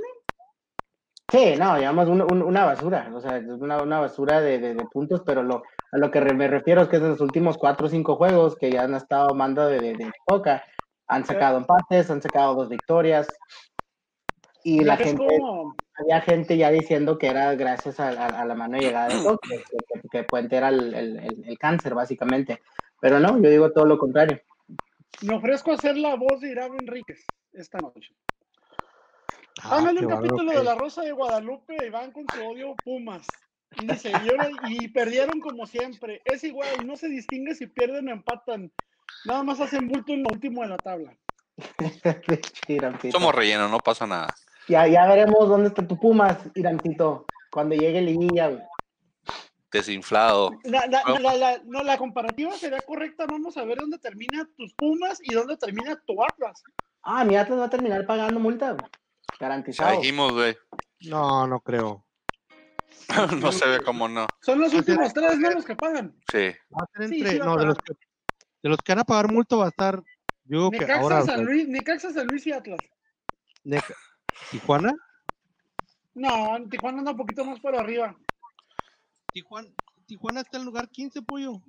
Sí, 1.31 1.55
no, 1.59 1.77
digamos 1.77 2.09
un- 2.09 2.23
un- 2.23 2.43
una 2.43 2.65
basura, 2.65 3.11
o 3.15 3.21
sea, 3.21 3.39
una, 3.47 3.83
una 3.83 4.01
basura 4.01 4.41
de, 4.41 4.59
de- 4.59 4.75
de 4.75 4.85
puntos, 4.87 5.23
pero 5.27 5.43
lo, 5.43 5.63
a 5.93 5.99
lo 5.99 6.11
que 6.11 6.21
re- 6.21 6.33
me 6.35 6.49
refiero 6.49 6.83
es 6.83 6.89
que 6.89 6.97
en 6.97 7.09
los 7.09 7.21
últimos 7.21 7.59
cuatro 7.59 7.87
o 7.87 7.91
cinco 7.91 8.17
juegos 8.17 8.57
que 8.57 8.71
ya 8.71 8.85
han 8.85 8.95
estado 8.95 9.35
mando 9.35 9.67
de, 9.67 9.81
de, 9.81 9.95
de 9.97 10.11
Coca, 10.25 10.65
han 11.07 11.25
sacado 11.27 11.59
empates, 11.59 12.11
han 12.11 12.23
sacado 12.23 12.55
dos 12.55 12.69
victorias, 12.71 13.31
y 14.63 14.85
la 14.85 14.97
gente, 14.97 15.23
como- 15.39 15.77
había 16.01 16.21
gente 16.21 16.57
ya 16.57 16.71
diciendo 16.71 17.19
que 17.19 17.29
era 17.29 17.55
gracias 17.57 17.99
a, 18.01 18.09
a- 18.09 18.41
a 18.41 18.45
la 18.45 18.55
mano 18.55 18.79
llegada 18.79 19.09
de 19.09 19.23
Coca, 19.25 19.49
que, 19.49 20.01
que- 20.01 20.09
que 20.11 20.23
Puente 20.25 20.57
era 20.57 20.69
el, 20.71 20.95
el- 20.95 21.45
el- 21.47 21.59
cáncer, 21.59 21.95
básicamente, 21.95 22.63
pero 23.01 23.21
no, 23.21 23.41
yo 23.43 23.51
digo 23.51 23.71
todo 23.73 23.85
lo 23.85 23.99
contrario. 23.99 24.41
Me 25.23 25.35
ofrezco 25.35 25.73
a 25.73 25.75
hacer 25.75 25.97
la 25.97 26.15
voz 26.15 26.41
de 26.41 26.51
Irán 26.53 26.75
Enríquez 26.75 27.27
esta 27.53 27.81
noche. 27.81 28.15
Ah, 29.63 29.77
Háganle 29.79 30.01
qué 30.01 30.07
un 30.07 30.13
capítulo 30.13 30.53
de 30.53 30.65
La 30.65 30.75
Rosa 30.75 31.03
de 31.03 31.13
Guadalupe 31.13 31.77
y 31.87 31.91
van 31.91 32.13
con 32.13 32.25
su 32.35 32.41
odio 32.47 32.75
Pumas. 32.85 33.27
Y 33.81 33.87
dice, 33.87 34.11
y, 34.11 34.29
ahora- 34.31 34.51
y 34.69 34.89
perdieron 34.89 35.41
como 35.41 35.67
siempre. 35.67 36.23
Es 36.25 36.43
igual, 36.45 36.87
no 36.87 36.97
se 36.97 37.09
distingue 37.09 37.55
si 37.55 37.67
pierden 37.67 38.09
o 38.09 38.13
empatan. 38.13 38.73
Nada 39.25 39.43
más 39.43 39.61
hacen 39.61 39.89
bulto 39.89 40.13
en 40.13 40.23
lo 40.23 40.31
último 40.33 40.63
de 40.63 40.69
la 40.69 40.77
tabla. 40.79 41.17
Somos 43.13 43.35
relleno, 43.35 43.69
no 43.69 43.79
pasa 43.81 44.07
nada. 44.07 44.35
Ya, 44.69 44.87
ya 44.87 45.07
veremos 45.07 45.49
dónde 45.49 45.69
está 45.69 45.87
tu 45.87 45.99
Pumas, 45.99 46.39
Irancito, 46.55 47.27
cuando 47.51 47.75
llegue 47.75 48.01
Liguilla, 48.03 48.49
güey. 48.49 48.63
Desinflado. 49.73 50.53
La, 50.65 50.87
la- 50.87 51.03
No. 51.07 51.19
la- 51.19 51.35
la- 51.37 51.61
no, 51.65 51.83
la 51.83 51.99
comparativa 51.99 52.53
sería 52.53 52.81
correcta. 52.81 53.27
Vamos 53.27 53.57
a 53.57 53.65
ver 53.65 53.79
dónde 53.79 53.99
termina 53.99 54.49
tus 54.57 54.73
Pumas 54.75 55.21
y 55.23 55.35
dónde 55.35 55.57
termina 55.57 56.01
tu 56.07 56.23
Atlas. 56.23 56.63
Ah, 57.03 57.25
mi 57.25 57.37
Atlas 57.37 57.59
va 57.61 57.65
a 57.65 57.71
terminar 57.71 58.07
pagando 58.07 58.41
multa, 58.41 58.73
güey. 58.73 58.91
Ya 59.33 59.37
Garantizado. 59.49 60.01
dijimos, 60.01 60.33
güey. 60.33 60.57
No, 61.03 61.47
no 61.47 61.61
creo. 61.61 62.05
no 63.41 63.53
se 63.53 63.67
ve 63.69 63.81
como 63.81 64.09
no. 64.09 64.27
Son 64.43 64.59
los 64.61 64.71
sea, 64.71 64.81
últimos 64.81 65.13
tres 65.15 65.39
¿no? 65.39 65.51
los 65.51 65.65
que 65.65 65.77
pagan. 65.77 66.15
Sí. 66.31 66.53
Va 66.73 66.85
a 66.85 66.87
ser 66.93 67.03
entre, 67.03 67.31
sí 67.31 67.39
va 67.39 67.45
a 67.45 67.47
no, 67.49 67.57
de 67.57 67.67
los, 67.67 67.79
que, 67.79 67.95
de 68.63 68.69
los 68.69 68.79
que 68.79 68.93
van 68.93 68.99
a 69.01 69.05
pagar 69.05 69.33
multo 69.33 69.59
va 69.59 69.67
a 69.67 69.69
estar, 69.69 70.03
yo 70.45 70.59
digo 70.59 70.71
que 70.71 70.79
Necaxa, 70.81 71.01
ahora, 71.01 71.23
San 71.23 71.45
Luis, 71.45 71.69
Necaxa, 71.69 72.11
San 72.13 72.27
Luis 72.27 72.47
y 72.47 72.53
Atlas. 72.53 72.81
Neca- 73.65 73.95
Tijuana, 74.51 74.95
No, 76.15 76.57
en 76.57 76.69
Tijuana 76.69 76.99
anda 76.99 77.13
un 77.13 77.17
poquito 77.17 77.45
más 77.45 77.61
por 77.61 77.75
arriba. 77.77 78.17
Tijuana, 79.33 79.69
Tijuana 80.07 80.41
está 80.41 80.59
en 80.59 80.65
lugar 80.65 80.89
15, 80.91 81.23
pollo. 81.23 81.63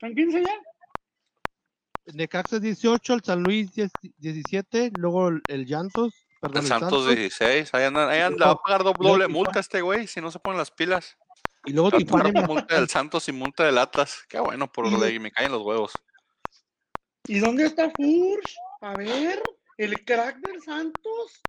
¿En 0.00 0.14
15 0.14 0.42
ya? 0.42 0.54
Necaxa 2.14 2.56
es 2.56 2.62
18, 2.62 3.14
el 3.14 3.22
San 3.24 3.42
Luis 3.42 3.72
10 3.72 3.90
17, 4.18 4.92
luego 4.98 5.28
el, 5.28 5.42
el 5.48 5.64
Llantos, 5.66 6.23
perdón, 6.44 6.62
El 6.62 6.68
Santos 6.68 7.06
16. 7.08 7.74
Ahí 7.74 7.84
anda, 7.84 8.08
ahí 8.08 8.20
anda. 8.20 8.46
Va 8.46 8.52
a 8.52 8.56
pagar 8.62 8.84
doble, 8.84 9.28
multa 9.28 9.60
este 9.60 9.80
güey 9.80 10.06
si 10.06 10.20
no 10.20 10.30
se 10.30 10.38
ponen 10.38 10.58
las 10.58 10.70
pilas. 10.70 11.16
y 11.66 11.72
luego 11.72 11.88
a 11.88 11.92
Tijuana 11.98 12.42
multa 12.42 12.74
del 12.74 12.88
Santos 12.88 13.28
y 13.28 13.32
multa 13.32 13.64
del 13.64 13.78
Atlas. 13.78 14.22
Qué 14.28 14.38
bueno 14.38 14.70
por 14.70 14.86
Y- 14.86 14.96
ley. 14.98 15.18
Me 15.18 15.30
caen 15.32 15.50
los 15.52 15.62
huevos. 15.62 15.92
¿Y 17.26 17.38
dónde 17.38 17.64
está 17.66 17.90
Furch? 17.90 18.54
A 18.82 18.94
ver, 18.96 19.42
el 19.78 20.04
crack 20.04 20.36
del 20.40 20.60
Santos. 20.62 21.40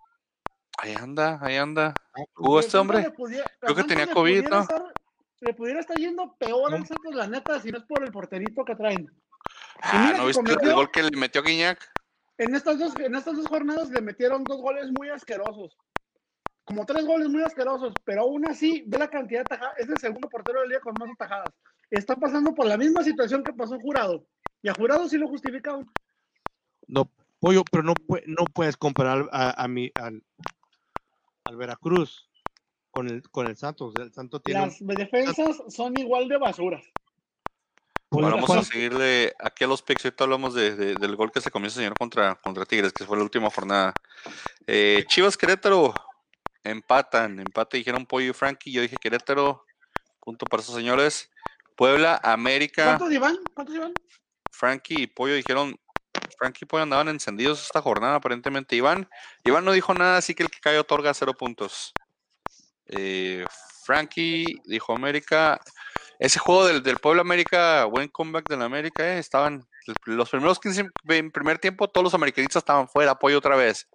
Ahí 0.77 0.93
anda, 0.93 1.37
ahí 1.41 1.57
anda. 1.57 1.93
Ah, 2.17 2.21
Jugó 2.33 2.59
De 2.59 2.65
este 2.65 2.77
hombre. 2.77 3.11
pudiera- 3.11 3.45
Creo 3.59 3.75
que 3.75 3.81
Santos 3.81 3.97
tenía 3.97 4.13
COVID, 4.13 4.47
¿no? 4.47 4.61
estar- 4.61 4.93
le 5.41 5.53
pudiera 5.53 5.79
estar 5.81 5.97
yendo 5.97 6.33
peor 6.39 6.73
al. 6.73 6.87
Santos, 6.87 7.13
la 7.13 7.27
neta, 7.27 7.59
si 7.61 7.71
no 7.71 7.77
es 7.79 7.83
por 7.83 8.03
el 8.03 8.11
porterito 8.11 8.63
que 8.65 8.75
traen. 8.75 9.09
Ah, 9.81 10.13
¿no 10.17 10.25
viste 10.27 10.41
el 10.63 10.73
gol 10.73 10.89
que 10.91 11.03
le 11.03 11.17
metió 11.17 11.43
Guiñac? 11.43 11.91
En 12.37 12.53
estas, 12.53 12.79
dos, 12.79 12.93
en 12.99 13.15
estas 13.15 13.37
dos 13.37 13.47
jornadas 13.47 13.89
le 13.89 14.01
metieron 14.01 14.43
dos 14.43 14.61
goles 14.61 14.91
muy 14.91 15.09
asquerosos. 15.09 15.77
Como 16.65 16.85
tres 16.85 17.05
goles 17.05 17.29
muy 17.29 17.43
asquerosos, 17.43 17.93
pero 18.03 18.23
aún 18.23 18.47
así, 18.47 18.83
ve 18.87 18.97
la 18.97 19.09
cantidad 19.09 19.41
de 19.41 19.45
tajadas. 19.45 19.77
Es 19.77 19.87
el 19.87 19.97
segundo 19.97 20.27
portero 20.29 20.61
del 20.61 20.69
día 20.69 20.79
con 20.79 20.95
más 20.99 21.09
atajadas. 21.09 21.53
Está 21.91 22.15
pasando 22.15 22.53
por 22.53 22.65
la 22.65 22.77
misma 22.77 23.03
situación 23.03 23.43
que 23.43 23.53
pasó 23.53 23.79
Jurado. 23.79 24.25
Y 24.61 24.69
a 24.69 24.73
Jurado 24.73 25.07
sí 25.07 25.17
lo 25.17 25.27
justificaron. 25.27 25.89
No, 26.87 27.09
pollo, 27.39 27.63
pero 27.71 27.83
no, 27.83 27.93
no 28.25 28.45
puedes 28.53 28.75
comparar 28.75 29.29
a, 29.31 29.63
a 29.63 29.67
mi, 29.67 29.91
al, 29.95 30.23
al 31.45 31.55
Veracruz 31.55 32.29
con 32.89 33.07
el, 33.07 33.21
con 33.29 33.47
el 33.47 33.55
Santos. 33.55 33.93
El 33.99 34.11
Santos 34.11 34.41
tiene 34.43 34.61
Las 34.61 34.79
defensas 34.79 35.61
son 35.69 35.97
igual 35.97 36.27
de 36.27 36.37
basuras. 36.37 36.83
Bueno, 38.09 38.29
Bueno, 38.29 38.47
vamos 38.47 38.67
a 38.67 38.71
seguirle 38.71 39.33
aquí 39.39 39.63
a 39.63 39.67
los 39.67 39.81
picks. 39.81 40.05
Ahorita 40.05 40.23
hablamos 40.23 40.53
de- 40.53 40.75
de- 40.75 40.95
del 40.95 41.15
gol 41.15 41.31
que 41.31 41.41
se 41.41 41.51
comió 41.51 41.67
ese 41.67 41.77
señor 41.77 41.95
contra, 41.97 42.35
contra 42.35 42.65
Tigres, 42.65 42.93
que 42.93 43.03
fue 43.05 43.17
la 43.17 43.23
última 43.23 43.49
jornada. 43.49 43.93
Eh, 44.67 45.03
Chivas 45.07 45.35
Querétaro 45.37 45.93
empatan. 46.63 47.39
Empate 47.39 47.77
dijeron 47.77 48.05
Pollo 48.05 48.29
y 48.29 48.33
Frankie. 48.33 48.71
Yo 48.71 48.81
dije 48.81 48.95
Querétaro. 48.97 49.65
Punto 50.19 50.45
para 50.45 50.61
esos 50.63 50.75
señores. 50.75 51.29
Puebla, 51.75 52.19
América. 52.23 52.85
¿Cuántos 52.97 53.11
iban? 53.11 53.37
¿Cuántos 53.53 53.75
iban? 53.75 53.93
Frankie 54.51 55.01
y 55.03 55.07
Pollo 55.07 55.33
dijeron. 55.35 55.75
Frankie 56.39 56.63
y 56.63 56.65
Pollo 56.67 56.83
andaban 56.83 57.09
encendidos 57.09 57.61
esta 57.63 57.81
jornada, 57.81 58.15
aparentemente. 58.15 58.75
Iván, 58.75 59.09
Iván 59.43 59.65
no 59.65 59.73
dijo 59.73 59.93
nada, 59.93 60.17
así 60.17 60.33
que 60.33 60.43
el 60.43 60.49
que 60.49 60.59
cae 60.59 60.79
otorga 60.79 61.13
cero 61.13 61.33
puntos. 61.33 61.93
Eh, 62.87 63.45
Frankie 63.83 64.61
dijo 64.65 64.93
América. 64.93 65.59
Ese 66.19 66.39
juego 66.39 66.65
del, 66.65 66.83
del 66.83 66.97
Puebla 66.97 67.21
América, 67.21 67.85
buen 67.85 68.07
comeback 68.07 68.47
del 68.49 68.61
América, 68.61 69.15
eh, 69.15 69.19
estaban 69.19 69.67
los 70.05 70.29
primeros 70.29 70.59
15 70.59 70.87
en 71.09 71.31
primer 71.31 71.59
tiempo, 71.59 71.87
todos 71.87 72.03
los 72.03 72.13
americanistas 72.13 72.61
estaban 72.61 72.87
fuera, 72.87 73.11
apoyo 73.11 73.37
otra 73.37 73.55
vez. 73.55 73.87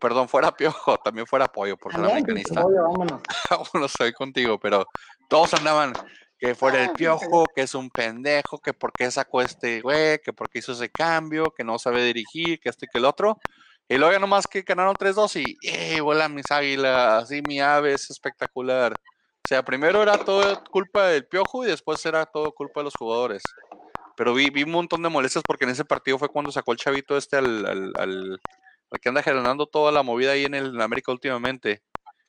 Perdón, 0.00 0.28
fuera 0.28 0.52
Piojo, 0.56 0.98
también 0.98 1.26
fuera 1.26 1.46
apoyo 1.46 1.76
por 1.76 1.92
ser 1.92 2.04
americanista. 2.04 2.62
pollo, 2.62 2.82
vámonos. 2.82 3.20
Vámonos, 3.50 3.90
estoy 3.90 4.12
contigo, 4.12 4.58
pero 4.58 4.86
todos 5.28 5.54
andaban 5.54 5.92
que 6.38 6.54
fuera 6.54 6.82
el 6.82 6.90
Ah, 6.90 6.94
piojo, 6.94 7.46
que 7.54 7.62
es 7.62 7.74
un 7.74 7.90
pendejo, 7.90 8.58
que 8.58 8.74
por 8.74 8.92
qué 8.92 9.10
sacó 9.10 9.40
este 9.40 9.80
güey, 9.80 10.18
que 10.18 10.32
por 10.32 10.48
qué 10.50 10.58
hizo 10.58 10.72
ese 10.72 10.90
cambio, 10.90 11.52
que 11.56 11.64
no 11.64 11.78
sabe 11.78 12.04
dirigir, 12.04 12.60
que 12.60 12.68
este 12.68 12.86
que 12.86 12.98
el 12.98 13.04
otro. 13.04 13.38
Y 13.88 13.96
luego 13.98 14.12
ya 14.12 14.18
nomás 14.18 14.46
que 14.46 14.62
ganaron 14.62 14.94
3-2 14.94 15.40
y 15.40 15.58
¡eh! 15.62 16.00
vuelan 16.00 16.34
mis 16.34 16.50
águilas, 16.50 17.30
y 17.30 17.42
mi 17.42 17.60
ave 17.60 17.94
es 17.94 18.10
espectacular. 18.10 18.94
O 19.44 19.46
sea, 19.46 19.62
primero 19.62 20.02
era 20.02 20.16
todo 20.16 20.64
culpa 20.70 21.08
del 21.08 21.26
piojo 21.26 21.64
y 21.64 21.68
después 21.68 22.04
era 22.06 22.24
todo 22.24 22.52
culpa 22.52 22.80
de 22.80 22.84
los 22.84 22.94
jugadores. 22.94 23.42
Pero 24.16 24.32
vi, 24.32 24.48
vi 24.48 24.62
un 24.62 24.70
montón 24.70 25.02
de 25.02 25.10
molestias 25.10 25.44
porque 25.46 25.64
en 25.64 25.70
ese 25.70 25.84
partido 25.84 26.18
fue 26.18 26.28
cuando 26.30 26.50
sacó 26.50 26.72
el 26.72 26.78
chavito 26.78 27.16
este 27.16 27.36
al, 27.36 27.66
al, 27.66 27.92
al- 27.98 28.40
al 28.90 29.00
que 29.00 29.08
anda 29.08 29.22
generando 29.22 29.66
toda 29.66 29.90
la 29.92 30.02
movida 30.02 30.32
ahí 30.32 30.44
en 30.44 30.54
el 30.54 30.74
en 30.74 30.80
América 30.80 31.12
últimamente. 31.12 31.82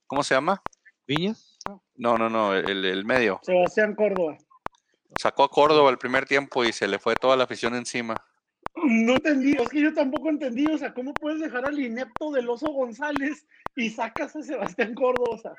¿Cómo 0.07 0.23
se 0.23 0.33
llama? 0.35 0.61
Viñas. 1.07 1.57
No, 1.95 2.17
no, 2.17 2.29
no, 2.29 2.53
el, 2.53 2.83
el 2.83 3.05
medio. 3.05 3.39
Sebastián 3.43 3.95
Córdoba. 3.95 4.37
Sacó 5.17 5.43
a 5.43 5.49
Córdoba 5.49 5.91
el 5.91 5.97
primer 5.97 6.25
tiempo 6.25 6.65
y 6.65 6.73
se 6.73 6.87
le 6.87 6.99
fue 6.99 7.15
toda 7.15 7.37
la 7.37 7.45
afición 7.45 7.75
encima. 7.75 8.15
No 8.83 9.13
entendí, 9.13 9.53
es 9.53 9.69
que 9.69 9.79
yo 9.81 9.93
tampoco 9.93 10.27
entendí, 10.29 10.65
o 10.67 10.77
sea, 10.77 10.93
¿cómo 10.93 11.13
puedes 11.13 11.39
dejar 11.39 11.65
al 11.65 11.79
inepto 11.79 12.31
del 12.31 12.49
Oso 12.49 12.67
González 12.73 13.45
y 13.77 13.89
sacas 13.89 14.35
a 14.35 14.41
Sebastián 14.43 14.93
Córdoba? 14.95 15.29
O 15.31 15.37
sea, 15.37 15.53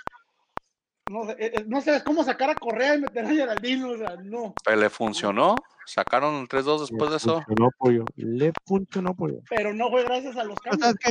no 1.09 1.25
sé, 1.27 1.33
eh, 1.33 1.51
eh, 1.55 1.65
no 1.67 1.81
sé, 1.81 1.97
es 1.97 2.03
como 2.03 2.25
sacar 2.25 2.51
a 2.51 2.57
Correa 2.57 2.95
y 2.97 3.01
meter 3.01 3.25
a 3.25 3.29
Geraldino, 3.29 3.91
o 3.91 3.97
sea, 3.97 4.17
no. 4.17 4.55
Pero 4.65 4.77
le 4.81 4.91
funcionó. 4.91 5.57
Sacaron 5.87 6.35
el 6.37 6.49
3-2 6.49 6.81
después 6.81 7.11
de 7.11 7.17
eso. 7.19 7.43
funcionó, 7.43 7.71
pollo. 7.79 8.05
Le 8.17 8.53
funcionó, 8.67 9.15
pollo. 9.15 9.41
Pero 9.49 9.73
no 9.73 9.89
fue 9.91 10.03
gracias 10.05 10.37
a 10.37 10.43
los 10.45 10.59
cambios. 10.61 10.81
sea, 10.83 10.91
es 10.91 10.97
que 10.97 11.11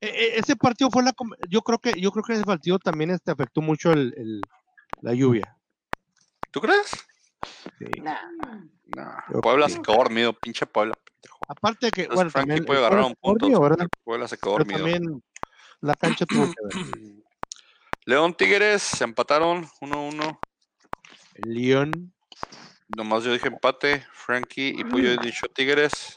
e- 0.00 0.08
e- 0.08 0.38
ese 0.38 0.54
partido 0.54 0.90
fue 0.90 1.02
la 1.02 1.12
yo 1.48 1.62
creo 1.62 1.78
que 1.78 2.00
yo 2.00 2.12
creo 2.12 2.22
que 2.24 2.34
ese 2.34 2.44
partido 2.44 2.78
también 2.78 3.10
este 3.10 3.32
afectó 3.32 3.60
mucho 3.60 3.92
el, 3.92 4.14
el- 4.16 4.42
la 5.00 5.12
lluvia. 5.14 5.56
¿Tú 6.52 6.60
crees? 6.60 6.86
Sí. 7.80 8.00
Nah. 8.00 9.22
Puebla 9.42 9.68
se 9.68 9.82
quedó 9.82 9.96
dormido, 9.96 10.32
pinche 10.34 10.66
Puebla. 10.66 10.94
Aparte 11.48 11.86
de 11.86 11.92
que 11.92 12.02
Entonces, 12.02 12.14
bueno, 12.16 12.30
Frankie 12.30 12.48
también 12.48 12.64
puede 12.66 12.78
agarrar 12.78 13.12
Puebla 13.20 13.46
un 13.48 13.58
punto. 13.60 13.88
Puebla 14.04 14.28
se 14.28 14.38
quedó 14.38 14.52
dormido. 14.52 14.78
también 14.78 15.22
la 15.80 15.94
cancha 15.96 16.26
tuvo 16.26 16.44
que 16.44 16.54
ver. 16.62 16.70
León 18.04 18.34
Tigres 18.34 18.82
se 18.82 19.04
empataron 19.04 19.66
1-1. 19.80 20.38
El 21.34 21.54
León 21.54 22.12
Nomás 22.96 23.24
yo 23.24 23.32
dije 23.32 23.48
empate. 23.48 24.04
Frankie 24.12 24.74
y 24.76 24.84
Pollo 24.84 25.12
he 25.12 25.16
dicho 25.18 25.46
Tigres. 25.48 26.16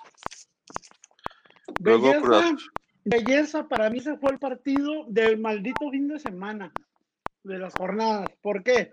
Luego 1.79 2.07
Belleza, 2.07 2.55
belleza, 3.03 3.67
para 3.67 3.89
mí 3.89 3.99
se 3.99 4.17
fue 4.17 4.31
el 4.31 4.39
partido 4.39 5.05
del 5.07 5.39
maldito 5.39 5.89
fin 5.89 6.07
de 6.07 6.19
semana, 6.19 6.71
de 7.43 7.59
las 7.59 7.73
jornadas. 7.73 8.29
¿Por 8.41 8.63
qué? 8.63 8.91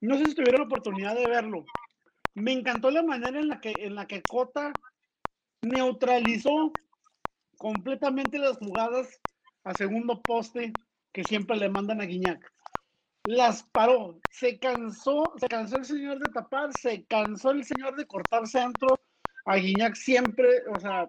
No 0.00 0.18
sé 0.18 0.26
si 0.26 0.34
tuvieron 0.34 0.62
la 0.62 0.66
oportunidad 0.66 1.14
de 1.14 1.26
verlo. 1.26 1.64
Me 2.34 2.52
encantó 2.52 2.90
la 2.90 3.02
manera 3.02 3.38
en 3.38 3.48
la 3.48 3.60
que, 3.60 3.72
en 3.78 3.94
la 3.94 4.06
que 4.06 4.22
Cota 4.22 4.72
neutralizó 5.62 6.72
completamente 7.56 8.38
las 8.38 8.58
jugadas 8.58 9.08
a 9.64 9.72
segundo 9.74 10.20
poste 10.20 10.72
que 11.14 11.24
siempre 11.24 11.56
le 11.56 11.70
mandan 11.70 12.00
a 12.00 12.04
Guiñac. 12.04 12.52
Las 13.24 13.62
paró, 13.62 14.18
se 14.30 14.58
cansó, 14.58 15.32
se 15.38 15.46
cansó 15.46 15.78
el 15.78 15.84
señor 15.86 16.18
de 16.18 16.30
tapar, 16.32 16.70
se 16.78 17.04
cansó 17.04 17.52
el 17.52 17.64
señor 17.64 17.96
de 17.96 18.04
cortar 18.04 18.46
centro. 18.46 19.00
A 19.46 19.56
Guiñac 19.56 19.94
siempre, 19.94 20.46
o 20.74 20.80
sea, 20.80 21.08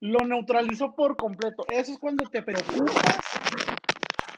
lo 0.00 0.24
neutralizó 0.26 0.94
por 0.94 1.16
completo. 1.16 1.64
Eso 1.70 1.92
es 1.92 1.98
cuando 1.98 2.28
te 2.28 2.42
preocupas 2.42 3.16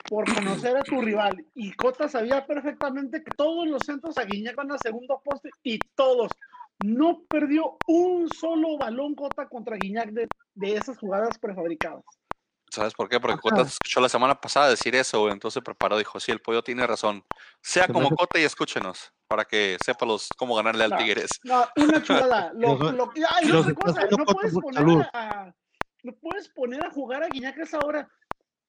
por 0.09 0.33
conocer 0.33 0.77
a 0.77 0.85
tu 0.85 1.01
rival. 1.03 1.45
Y 1.55 1.73
Cota 1.73 2.09
sabía 2.09 2.47
perfectamente 2.47 3.25
que 3.25 3.31
todos 3.37 3.67
los 3.67 3.83
centros 3.85 4.17
a 4.19 4.25
Guiñac 4.25 4.55
van 4.55 4.71
a 4.71 4.79
segundo 4.79 5.21
poste 5.25 5.51
y 5.65 5.81
todos. 5.97 6.31
No 6.85 7.23
perdió 7.29 7.77
un 7.89 8.29
solo 8.29 8.79
balón 8.79 9.17
Cota 9.17 9.49
contra 9.49 9.77
Guiñac 9.77 10.11
de, 10.11 10.29
de 10.55 10.77
esas 10.77 10.97
jugadas 10.97 11.39
prefabricadas. 11.39 12.05
¿Sabes 12.71 12.95
por 12.95 13.09
qué? 13.09 13.19
Porque 13.19 13.35
Ajá. 13.35 13.41
Cota 13.43 13.63
escuchó 13.63 14.01
la 14.01 14.09
semana 14.09 14.41
pasada 14.41 14.69
decir 14.71 14.95
eso, 14.95 15.21
güey. 15.21 15.33
Entonces 15.33 15.63
preparó, 15.63 15.99
dijo, 15.99 16.21
sí, 16.21 16.31
el 16.31 16.41
pollo 16.41 16.63
tiene 16.63 16.87
razón. 16.87 17.25
Sea 17.61 17.87
como 17.89 18.07
hace- 18.07 18.17
Cota 18.17 18.39
y 18.39 18.45
escúchenos, 18.45 19.13
para 19.29 19.45
que 19.45 19.77
sepa 19.85 20.07
los, 20.07 20.29
cómo 20.37 20.55
ganarle 20.55 20.85
al 20.85 20.91
No. 20.91 20.97
Tigres. 20.97 21.31
No, 21.43 21.67
una 21.77 22.03
chulada. 22.03 22.53
Lo, 22.55 22.77
los 22.77 23.67
otra 23.67 23.75
cosa, 23.75 24.07
no 24.17 24.25
puedes 24.25 24.53
poner 24.55 25.09
a- 25.13 25.53
no 26.03 26.13
puedes 26.21 26.49
poner 26.49 26.85
a 26.85 26.91
jugar 26.91 27.23
a 27.25 27.29
Guiñac 27.29 27.59
a 27.59 27.63
esa 27.65 27.79
hora. 27.81 28.09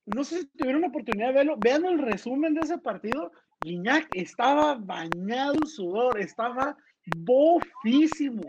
No 0.07 0.23
sé 0.23 0.39
si 0.39 0.47
tuvieron 0.57 0.81
la 0.81 0.87
oportunidad 0.87 1.27
de 1.27 1.33
verlo. 1.33 1.55
Vean 1.57 1.85
el 1.85 1.99
resumen 1.99 2.53
de 2.55 2.61
ese 2.61 2.77
partido. 2.79 3.31
Guiñac 3.61 4.07
estaba 4.13 4.75
bañado 4.75 5.53
en 5.53 5.67
sudor, 5.67 6.19
estaba 6.19 6.75
bofísimo. 7.15 8.43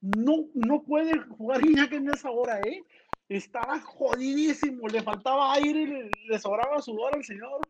No, 0.00 0.46
no 0.54 0.82
puede 0.82 1.18
jugar 1.20 1.60
Guiñac 1.60 1.92
en 1.92 2.08
esa 2.10 2.30
hora, 2.30 2.58
¿eh? 2.60 2.82
Estaba 3.36 3.80
jodidísimo, 3.80 4.88
le 4.88 5.02
faltaba 5.02 5.54
aire, 5.54 5.86
le, 5.86 6.10
le 6.28 6.38
sobraba 6.38 6.82
sudor 6.82 7.14
al 7.14 7.24
señor. 7.24 7.60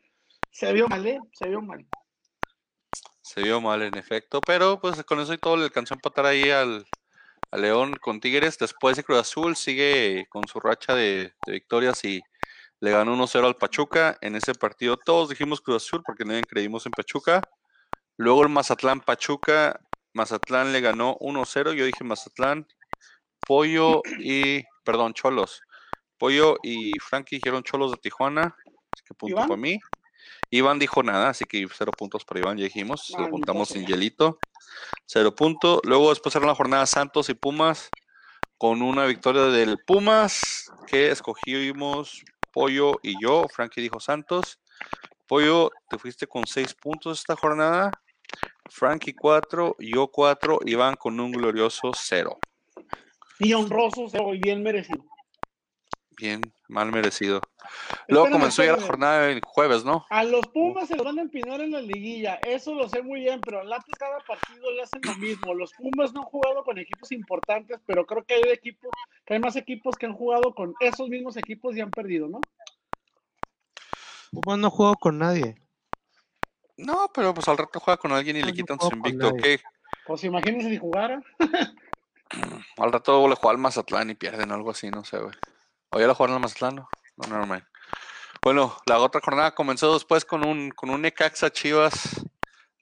Se 0.50 0.72
vio 0.72 0.88
mal, 0.88 1.06
¿eh? 1.06 1.20
Se 1.32 1.48
vio 1.48 1.62
mal. 1.62 1.86
Se 3.22 3.42
vio 3.42 3.60
mal, 3.60 3.80
en 3.82 3.96
efecto, 3.96 4.40
pero 4.40 4.80
pues 4.80 5.02
con 5.04 5.20
eso 5.20 5.32
y 5.32 5.38
todo 5.38 5.56
le 5.56 5.64
alcanzó 5.64 5.94
a 5.94 5.98
empatar 5.98 6.26
ahí 6.26 6.50
al, 6.50 6.84
al 7.52 7.62
León 7.62 7.94
con 8.00 8.20
Tigres. 8.20 8.58
Después 8.58 8.96
de 8.96 9.04
Cruz 9.04 9.20
Azul 9.20 9.54
sigue 9.54 10.26
con 10.30 10.48
su 10.48 10.58
racha 10.58 10.96
de, 10.96 11.32
de 11.46 11.52
victorias 11.52 12.04
y 12.04 12.20
le 12.80 12.90
ganó 12.90 13.14
1-0 13.14 13.46
al 13.46 13.56
Pachuca. 13.56 14.18
En 14.20 14.34
ese 14.34 14.54
partido 14.54 14.96
todos 14.96 15.28
dijimos 15.28 15.60
Cruz 15.60 15.84
Azul 15.84 16.02
porque 16.04 16.24
nadie 16.24 16.42
creímos 16.42 16.86
en 16.86 16.92
Pachuca. 16.92 17.40
Luego 18.16 18.42
el 18.42 18.48
Mazatlán 18.48 19.00
Pachuca. 19.00 19.80
Mazatlán 20.12 20.72
le 20.72 20.80
ganó 20.80 21.16
1-0. 21.20 21.74
Yo 21.74 21.84
dije 21.84 22.02
Mazatlán. 22.02 22.66
Pollo 23.46 24.02
y, 24.18 24.64
perdón, 24.84 25.14
Cholos. 25.14 25.62
Pollo 26.18 26.56
y 26.62 26.92
Frankie 27.00 27.36
dijeron 27.36 27.62
Cholos 27.62 27.90
de 27.90 27.96
Tijuana. 27.96 28.56
Así 28.92 29.04
que 29.04 29.14
punto 29.14 29.36
¿Iván? 29.36 29.48
para 29.48 29.60
mí. 29.60 29.80
Iván 30.50 30.78
dijo 30.78 31.02
nada, 31.02 31.30
así 31.30 31.44
que 31.46 31.66
cero 31.74 31.92
puntos 31.96 32.24
para 32.24 32.40
Iván, 32.40 32.58
ya 32.58 32.64
dijimos. 32.64 33.12
Lo 33.16 33.64
sea. 33.64 33.64
sin 33.64 33.86
hielito. 33.86 34.38
Cero 35.06 35.34
punto. 35.34 35.80
Luego 35.84 36.10
después 36.10 36.36
era 36.36 36.46
la 36.46 36.54
jornada 36.54 36.86
Santos 36.86 37.28
y 37.28 37.34
Pumas 37.34 37.90
con 38.58 38.82
una 38.82 39.06
victoria 39.06 39.44
del 39.46 39.78
Pumas 39.84 40.70
que 40.86 41.10
escogimos 41.10 42.22
Pollo 42.52 43.00
y 43.02 43.20
yo. 43.20 43.46
Frankie 43.48 43.80
dijo 43.80 43.98
Santos. 43.98 44.60
Pollo, 45.26 45.70
te 45.88 45.98
fuiste 45.98 46.26
con 46.26 46.46
seis 46.46 46.74
puntos 46.74 47.20
esta 47.20 47.34
jornada. 47.34 47.90
Frankie 48.70 49.14
cuatro, 49.14 49.74
yo 49.78 50.08
cuatro, 50.08 50.58
Iván 50.64 50.94
con 50.96 51.18
un 51.18 51.32
glorioso 51.32 51.92
cero. 51.94 52.38
Y 53.38 53.52
honroso, 53.54 54.06
y 54.34 54.38
bien 54.38 54.62
merecido. 54.62 55.04
Bien, 56.18 56.40
mal 56.68 56.92
merecido. 56.92 57.40
Luego 58.06 58.26
Espérame, 58.26 58.40
comenzó 58.40 58.64
ya 58.64 58.76
la 58.76 58.82
jornada 58.82 59.30
el 59.30 59.40
jueves, 59.44 59.84
¿no? 59.84 60.06
A 60.10 60.24
los 60.24 60.46
Pumas 60.48 60.86
se 60.86 60.96
los 60.96 61.04
van 61.04 61.18
a 61.18 61.22
empinar 61.22 61.60
en 61.60 61.72
la 61.72 61.80
liguilla, 61.80 62.34
eso 62.36 62.74
lo 62.74 62.88
sé 62.88 63.02
muy 63.02 63.20
bien, 63.20 63.40
pero 63.40 63.60
al 63.60 63.72
Atlas 63.72 63.98
cada 63.98 64.18
partido 64.20 64.70
le 64.72 64.82
hacen 64.82 65.00
lo 65.02 65.16
mismo. 65.16 65.54
Los 65.54 65.72
Pumas 65.72 66.12
no 66.12 66.20
han 66.20 66.26
jugado 66.26 66.62
con 66.64 66.78
equipos 66.78 67.10
importantes, 67.12 67.80
pero 67.86 68.06
creo 68.06 68.24
que 68.24 68.34
hay 68.34 68.42
equipos, 68.52 68.90
que 69.24 69.34
hay 69.34 69.40
más 69.40 69.56
equipos 69.56 69.96
que 69.96 70.06
han 70.06 70.14
jugado 70.14 70.54
con 70.54 70.74
esos 70.80 71.08
mismos 71.08 71.36
equipos 71.36 71.76
y 71.76 71.80
han 71.80 71.90
perdido, 71.90 72.28
¿no? 72.28 72.40
Pumas 74.30 74.58
no 74.58 74.70
juego 74.70 74.96
con 74.96 75.18
nadie. 75.18 75.56
No, 76.76 77.10
pero 77.14 77.34
pues 77.34 77.48
al 77.48 77.58
rato 77.58 77.80
juega 77.80 77.98
con 77.98 78.12
alguien 78.12 78.36
y 78.36 78.40
No, 78.40 78.46
le 78.46 78.52
quitan 78.52 78.78
su 78.80 78.94
invicto. 78.94 79.34
¿Qué? 79.34 79.60
Pues 80.06 80.24
imagínense 80.24 80.68
si 80.68 80.78
jugara. 80.78 81.22
Al 82.78 82.92
rato 82.92 83.28
le 83.28 83.34
juega 83.36 83.52
al 83.52 83.58
Mazatlán 83.58 84.10
y 84.10 84.14
pierden 84.14 84.52
algo 84.52 84.70
así, 84.70 84.90
no 84.90 85.04
sé, 85.04 85.18
güey. 85.18 85.34
¿O 85.90 86.00
ya 86.00 86.06
lo 86.06 86.14
jugaron 86.14 86.36
al 86.36 86.42
Mazatlán? 86.42 86.76
No, 86.76 86.88
no, 87.28 87.46
mind. 87.46 87.64
Bueno, 88.42 88.76
la 88.86 88.98
otra 88.98 89.20
jornada 89.22 89.54
comenzó 89.54 89.92
después 89.94 90.24
con 90.24 90.44
un, 90.44 90.70
con 90.70 90.90
un 90.90 91.02
Necaxa 91.02 91.50
Chivas 91.50 92.24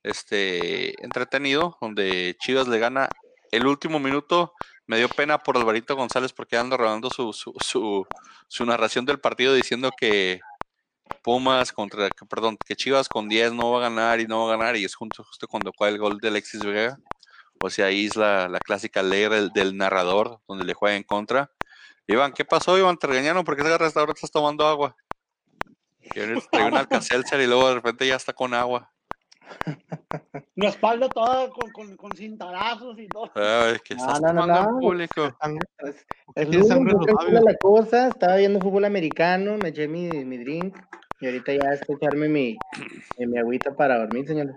este, 0.03 1.03
entretenido, 1.05 1.77
donde 1.81 2.37
Chivas 2.41 2.69
le 2.69 2.79
gana 2.79 3.09
el 3.51 3.67
último 3.67 3.99
minuto. 3.99 4.55
Me 4.87 4.97
dio 4.99 5.09
pena 5.09 5.39
por 5.39 5.57
Alvarito 5.57 5.95
González 5.97 6.33
porque 6.33 6.57
anda 6.57 6.77
rodando 6.77 7.11
su, 7.11 7.33
su, 7.33 7.53
su, 7.61 8.07
su 8.49 8.65
narración 8.67 9.05
del 9.05 9.21
partido 9.21 9.55
diciendo 9.55 9.91
que 9.97 10.41
Pumas 11.23 11.73
contra, 11.73 12.09
que- 12.09 12.25
perdón, 12.27 12.57
que 12.65 12.77
Chivas 12.77 13.09
con 13.09 13.29
10 13.29 13.53
no 13.53 13.73
va 13.73 13.79
a 13.79 13.91
ganar 13.91 14.21
y 14.21 14.27
no 14.27 14.47
va 14.47 14.55
a 14.55 14.57
ganar 14.57 14.77
y 14.77 14.85
es 14.85 14.95
justo, 14.95 15.25
justo 15.25 15.47
cuando 15.49 15.73
cae 15.73 15.91
el 15.91 15.99
gol 15.99 16.19
de 16.19 16.29
Alexis 16.29 16.65
Vega. 16.65 16.97
O 17.63 17.71
sea, 17.71 17.87
ahí 17.87 18.07
es 18.07 18.17
la, 18.17 18.49
la 18.49 18.59
clásica 18.59 19.03
ley 19.03 19.29
del, 19.29 19.51
del 19.53 19.77
narrador, 19.77 20.41
donde 20.49 20.65
le 20.65 20.75
juega 20.75 20.97
en 20.97 21.03
contra. 21.03 21.51
Iván, 22.07 22.33
¿qué 22.33 22.45
pasó, 22.45 22.77
Iván? 22.79 22.97
Te 22.97 23.07
regañaron 23.07 23.45
porque 23.45 23.63
ese 23.63 23.77
restaurante 23.79 24.19
estás 24.19 24.31
tomando 24.33 24.67
agua. 24.67 24.97
Trae 26.11 26.67
un 26.67 26.75
Alka-Seltzer 26.77 27.41
y 27.41 27.47
luego 27.47 27.69
de 27.69 27.75
repente 27.77 28.07
ya 28.07 28.17
está 28.17 28.33
con 28.33 28.55
agua. 28.55 28.91
La 30.55 30.69
espalda 30.69 31.09
toda 31.09 31.51
con, 31.51 31.71
con, 31.73 31.97
con 31.97 32.13
cintarazos 32.13 32.99
y 32.99 33.09
todo. 33.09 33.31
Ay, 33.35 33.79
que 33.85 33.95
No, 33.95 34.01
estás 34.07 34.21
no, 34.23 34.33
no, 34.33 34.41
tomando 34.43 34.59
en 34.59 34.75
no. 34.75 34.81
público. 34.81 35.25
Es, 35.27 36.07
¿Por 36.27 36.51
qué 36.51 36.59
es 36.59 36.69
labios? 36.69 37.45
la 37.45 37.55
cosa, 37.61 38.09
estaba 38.09 38.37
viendo 38.37 38.61
fútbol 38.61 38.85
americano, 38.85 39.57
me 39.63 39.69
eché 39.71 39.87
mi, 39.89 40.09
mi 40.25 40.39
drink 40.39 40.79
y 41.21 41.27
ahorita 41.27 41.53
ya 41.53 41.73
es 41.75 41.83
echarme 41.89 42.29
mi, 42.29 42.57
mi, 43.19 43.27
mi 43.27 43.39
agüita 43.39 43.75
para 43.75 43.99
dormir, 43.99 44.27
señor. 44.27 44.57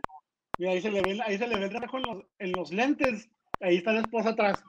Y 0.58 0.66
ahí 0.66 0.82
se 0.82 0.92
le 0.92 1.02
ve, 1.02 1.20
ahí 1.26 1.38
se 1.38 1.48
le 1.48 1.58
ve 1.58 1.66
el 1.66 1.72
reflejo 1.72 1.98
en 1.98 2.04
los, 2.06 2.26
en 2.40 2.54
los 2.54 2.72
lentes. 2.72 3.30
Ahí 3.60 3.78
está 3.78 3.94
la 3.94 4.02
esposa 4.02 4.30
atrás. 4.30 4.64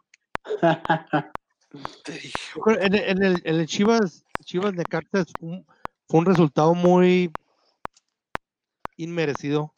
En, 2.66 2.94
el- 2.94 3.04
en 3.10 3.22
el, 3.22 3.42
en 3.44 3.54
el 3.56 3.66
Chivas, 3.66 4.24
Chivas 4.44 4.74
un- 5.40 5.66
fue 6.08 6.20
un 6.20 6.26
resultado 6.26 6.74
muy 6.74 7.32
inmerecido 8.96 9.74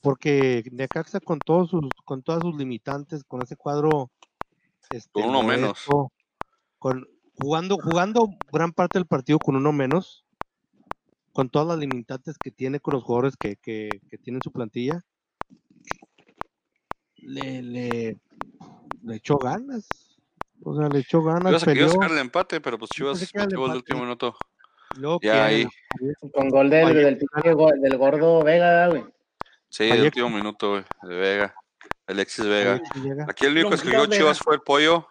porque 0.00 0.64
Necaxa 0.72 1.20
con 1.20 1.38
todos 1.38 1.70
sus, 1.70 1.88
con 2.04 2.22
todas 2.22 2.42
sus 2.42 2.56
limitantes, 2.56 3.22
con 3.24 3.42
ese 3.42 3.56
cuadro 3.56 4.10
este, 4.90 5.10
Con 5.12 5.30
uno 5.30 5.42
menos. 5.42 5.84
con 6.78 7.06
jugando, 7.34 7.76
jugando 7.76 8.28
gran 8.52 8.72
parte 8.72 8.98
del 8.98 9.06
partido 9.06 9.38
con 9.38 9.56
uno 9.56 9.72
menos, 9.72 10.24
con 11.32 11.48
todas 11.48 11.68
las 11.68 11.78
limitantes 11.78 12.36
que 12.38 12.50
tiene 12.50 12.80
con 12.80 12.94
los 12.94 13.04
jugadores 13.04 13.36
que, 13.36 13.56
que, 13.56 14.00
que 14.08 14.18
tiene 14.18 14.38
en 14.38 14.42
su 14.42 14.50
plantilla, 14.52 15.04
le, 17.22 17.62
le, 17.62 18.16
le 19.02 19.16
echó 19.16 19.38
ganas. 19.38 19.88
O 20.62 20.76
sea, 20.76 20.88
le 20.88 20.98
echó 20.98 21.22
ganas, 21.22 21.66
Ibas 21.66 21.90
a, 21.90 21.94
sacar 21.94 22.10
el 22.10 22.18
empate, 22.18 22.60
pero 22.60 22.78
pues 22.78 22.90
Chivas 22.90 23.20
metió 23.34 23.66
el 23.66 23.72
último 23.72 24.00
minuto. 24.00 24.36
Ya 25.22 25.46
ahí. 25.46 25.66
Con 26.32 26.50
gol 26.50 26.68
del, 26.68 26.94
del, 26.94 27.18
del 27.80 27.96
gordo 27.96 28.42
Vega, 28.42 28.88
güey. 28.88 29.04
Sí, 29.68 29.84
el 29.84 30.02
último 30.02 30.28
minuto, 30.28 30.70
güey, 30.70 30.84
de 31.02 31.14
Vega. 31.14 31.54
Alexis 32.06 32.44
Vega. 32.44 32.80
Aquí 33.28 33.46
el 33.46 33.52
único 33.52 33.70
que 33.70 33.76
escogió 33.76 34.06
Chivas 34.06 34.38
fue 34.40 34.56
el 34.56 34.60
pollo. 34.62 35.06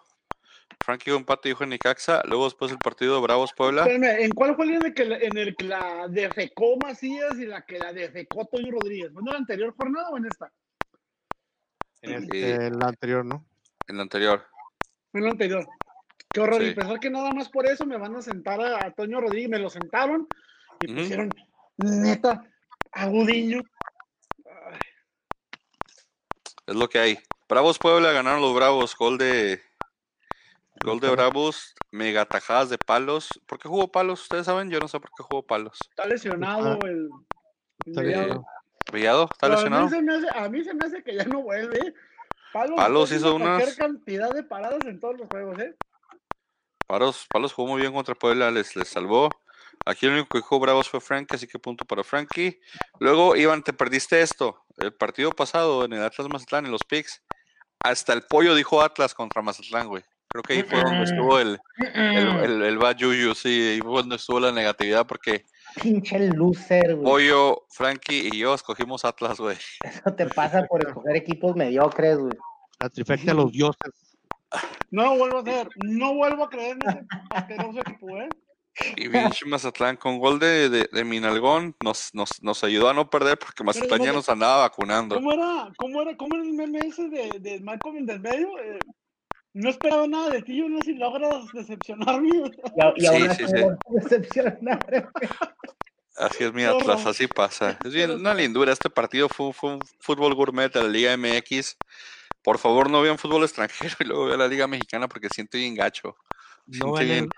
Frankie 0.84 1.10
dijo 1.10 1.18
empate 1.18 1.48
dijo 1.48 1.66
Nicaxa. 1.66 2.22
Luego 2.26 2.44
después 2.44 2.70
el 2.70 2.78
partido 2.78 3.14
de 3.16 3.22
Bravos 3.22 3.52
Puebla. 3.56 3.82
Espérame, 3.82 4.22
¿en 4.22 4.30
cuál 4.32 4.54
fue 4.54 4.64
el 4.66 4.70
día 4.70 4.78
en 4.78 4.86
el 4.86 4.94
que 4.94 5.04
la, 5.04 5.16
en 5.18 5.36
el 5.38 5.56
que 5.56 5.64
la 5.64 6.08
defecó 6.08 6.76
Macías 6.76 7.38
y 7.38 7.46
la 7.46 7.64
que 7.64 7.78
la 7.78 7.92
defecó 7.92 8.46
Toño 8.46 8.70
Rodríguez? 8.70 9.12
¿Fue 9.12 9.22
en 9.22 9.26
la 9.26 9.36
anterior 9.36 9.74
jornada 9.76 10.10
o 10.10 10.16
en 10.16 10.26
esta? 10.26 10.52
En 12.02 12.22
Sí. 12.30 12.42
en 12.42 12.78
la 12.78 12.86
anterior, 12.88 13.24
¿no? 13.24 13.44
En 13.86 13.96
la 13.96 14.02
anterior. 14.02 14.46
En 15.12 15.24
la 15.24 15.30
anterior. 15.30 15.66
Qué 16.32 16.40
horror. 16.40 16.62
Sí. 16.62 16.68
Y 16.68 16.74
pensar 16.74 17.00
que 17.00 17.10
nada 17.10 17.32
más 17.32 17.48
por 17.48 17.66
eso 17.66 17.84
me 17.86 17.98
van 17.98 18.14
a 18.16 18.22
sentar 18.22 18.60
a, 18.60 18.86
a 18.86 18.90
Toño 18.92 19.20
Rodríguez. 19.20 19.50
Me 19.50 19.58
lo 19.58 19.68
sentaron 19.68 20.28
y 20.80 20.94
pusieron, 20.94 21.30
neta, 21.78 22.44
a 22.92 23.06
Gudiño. 23.06 23.62
Ay, 24.46 24.78
Es 26.66 26.74
lo 26.76 26.88
que 26.88 26.98
hay. 27.00 27.18
Bravos 27.48 27.78
Puebla 27.78 28.12
ganaron 28.12 28.40
los 28.40 28.54
Bravos. 28.54 28.96
Gol 28.96 29.18
de. 29.18 29.60
Gol 30.84 31.00
de 31.00 31.10
Bravos. 31.10 31.74
Mega 31.90 32.24
tajadas 32.24 32.70
de 32.70 32.78
palos. 32.78 33.28
¿Por 33.46 33.58
qué 33.58 33.68
jugó 33.68 33.90
palos? 33.90 34.22
¿Ustedes 34.22 34.46
saben? 34.46 34.70
Yo 34.70 34.78
no 34.78 34.86
sé 34.88 35.00
por 35.00 35.10
qué 35.10 35.24
jugó 35.24 35.44
palos. 35.44 35.78
Está 35.90 36.06
lesionado 36.06 36.78
el. 36.86 37.10
Está 37.84 38.02
el. 38.02 38.40
¿Villado? 38.92 39.24
¿Está 39.30 39.46
Pero 39.46 39.54
lesionado? 39.56 39.82
A 39.82 39.86
mí, 39.86 39.90
se 39.96 40.02
me 40.02 40.14
hace, 40.14 40.26
a 40.38 40.48
mí 40.48 40.64
se 40.64 40.74
me 40.74 40.86
hace 40.86 41.02
que 41.02 41.14
ya 41.14 41.24
no 41.24 41.42
vuelve. 41.42 41.94
Palos, 42.52 43.12
hizo 43.12 43.34
unas- 43.36 43.76
cantidad 43.76 44.30
de 44.32 44.42
paradas 44.42 44.84
en 44.86 44.98
todos 44.98 45.16
los 45.18 45.28
juegos, 45.28 45.58
¿eh? 45.60 45.74
Palos, 46.86 47.26
Palos 47.30 47.52
jugó 47.52 47.68
muy 47.70 47.80
bien 47.80 47.92
contra 47.92 48.16
Puebla, 48.16 48.50
les, 48.50 48.74
les 48.74 48.88
salvó. 48.88 49.30
Aquí 49.86 50.06
el 50.06 50.12
único 50.12 50.28
que 50.30 50.40
jugó 50.40 50.60
Bravos 50.60 50.88
fue 50.88 51.00
Frankie, 51.00 51.36
así 51.36 51.46
que 51.46 51.58
punto 51.58 51.84
para 51.84 52.02
Frankie. 52.02 52.60
Luego, 52.98 53.36
Iván, 53.36 53.62
te 53.62 53.72
perdiste 53.72 54.20
esto. 54.20 54.64
El 54.76 54.92
partido 54.92 55.30
pasado 55.30 55.84
en 55.84 55.92
el 55.92 56.02
Atlas 56.02 56.28
Mazatlán, 56.28 56.66
en 56.66 56.72
los 56.72 56.82
picks, 56.82 57.22
hasta 57.82 58.12
el 58.12 58.22
pollo 58.22 58.54
dijo 58.54 58.82
Atlas 58.82 59.14
contra 59.14 59.40
Mazatlán, 59.40 59.86
güey. 59.86 60.02
Creo 60.28 60.42
que 60.42 60.52
ahí 60.54 60.62
fue 60.64 60.82
donde 60.82 61.04
estuvo 61.04 61.38
el, 61.38 61.58
el, 61.94 62.28
el, 62.40 62.62
el 62.62 62.78
bad 62.78 62.96
yuyu, 62.96 63.34
sí, 63.34 63.48
ahí 63.68 63.80
fue 63.80 64.00
donde 64.00 64.16
estuvo 64.16 64.38
la 64.38 64.52
negatividad, 64.52 65.06
porque 65.06 65.44
Pinche 65.82 66.18
loser, 66.30 66.94
güey. 66.96 67.04
Pollo, 67.04 67.66
Frankie 67.70 68.28
y 68.32 68.38
yo 68.38 68.54
escogimos 68.54 69.04
Atlas, 69.04 69.38
güey. 69.38 69.56
Eso 69.82 70.14
te 70.14 70.26
pasa 70.26 70.66
por 70.66 70.84
escoger 70.86 71.16
equipos 71.16 71.54
mediocres, 71.56 72.18
güey. 72.18 72.32
La 72.80 72.88
trifecta 72.88 73.26
de 73.32 73.34
los 73.34 73.52
dioses. 73.52 74.16
No 74.90 75.04
lo 75.04 75.16
vuelvo 75.18 75.38
a 75.38 75.40
hacer. 75.42 75.68
No 75.76 76.14
vuelvo 76.14 76.44
a 76.44 76.50
creer 76.50 76.76
en 76.82 76.88
ese 76.88 77.06
asqueroso 77.30 77.78
equipo, 77.80 78.08
¿eh? 78.16 78.28
Y 78.96 79.08
pinche 79.08 79.44
Mazatlán 79.46 79.96
con 79.96 80.18
gol 80.18 80.38
de, 80.38 80.68
de, 80.70 80.88
de 80.90 81.04
Minalgón 81.04 81.76
nos, 81.82 82.14
nos, 82.14 82.42
nos 82.42 82.64
ayudó 82.64 82.88
a 82.88 82.94
no 82.94 83.10
perder 83.10 83.38
porque 83.38 83.62
Mazatlán 83.64 84.00
ya 84.00 84.06
no- 84.08 84.14
nos 84.14 84.28
andaba 84.28 84.58
vacunando. 84.62 85.16
¿Cómo 85.16 85.32
era, 85.32 85.70
cómo 85.76 86.02
era, 86.02 86.16
cómo 86.16 86.34
era 86.36 86.44
el 86.44 86.52
meme 86.54 86.78
ese 86.78 87.08
de, 87.08 87.30
de 87.40 87.60
Malcolm 87.60 87.98
en 87.98 88.06
del 88.06 88.20
medio? 88.20 88.48
Eh, 88.58 88.78
no 89.52 89.70
esperaba 89.70 90.06
nada 90.06 90.30
de 90.30 90.42
ti, 90.42 90.56
yo 90.56 90.68
no 90.68 90.78
sé 90.78 90.84
si 90.92 90.94
logras 90.94 91.44
decepcionarme. 91.52 92.28
Y, 92.76 92.80
a- 92.80 92.94
y 92.96 93.06
aún 93.06 93.18
Sí, 93.20 93.26
así 93.26 93.44
sí, 93.46 93.52
sí. 93.56 93.62
a 93.64 93.76
decepcionar. 94.02 95.10
Así 96.20 96.44
es 96.44 96.52
mi 96.52 96.64
Atlas, 96.64 97.06
así 97.06 97.26
pasa. 97.26 97.78
Es 97.84 97.92
bien, 97.92 98.10
una 98.10 98.34
lindura. 98.34 98.72
Este 98.72 98.90
partido 98.90 99.28
fue, 99.28 99.52
fue 99.52 99.74
un 99.74 99.80
fútbol 100.00 100.34
gourmet 100.34 100.72
de 100.72 100.82
la 100.82 100.88
Liga 100.88 101.16
MX. 101.16 101.76
Por 102.42 102.58
favor, 102.58 102.90
no 102.90 103.00
vean 103.02 103.18
fútbol 103.18 103.42
extranjero 103.44 103.94
y 104.00 104.04
luego 104.04 104.26
vean 104.26 104.38
la 104.38 104.48
Liga 104.48 104.66
Mexicana 104.66 105.08
porque 105.08 105.28
siento 105.28 105.58
bien 105.58 105.74
gacho. 105.74 106.16
No 106.66 106.92
bien- 106.94 107.28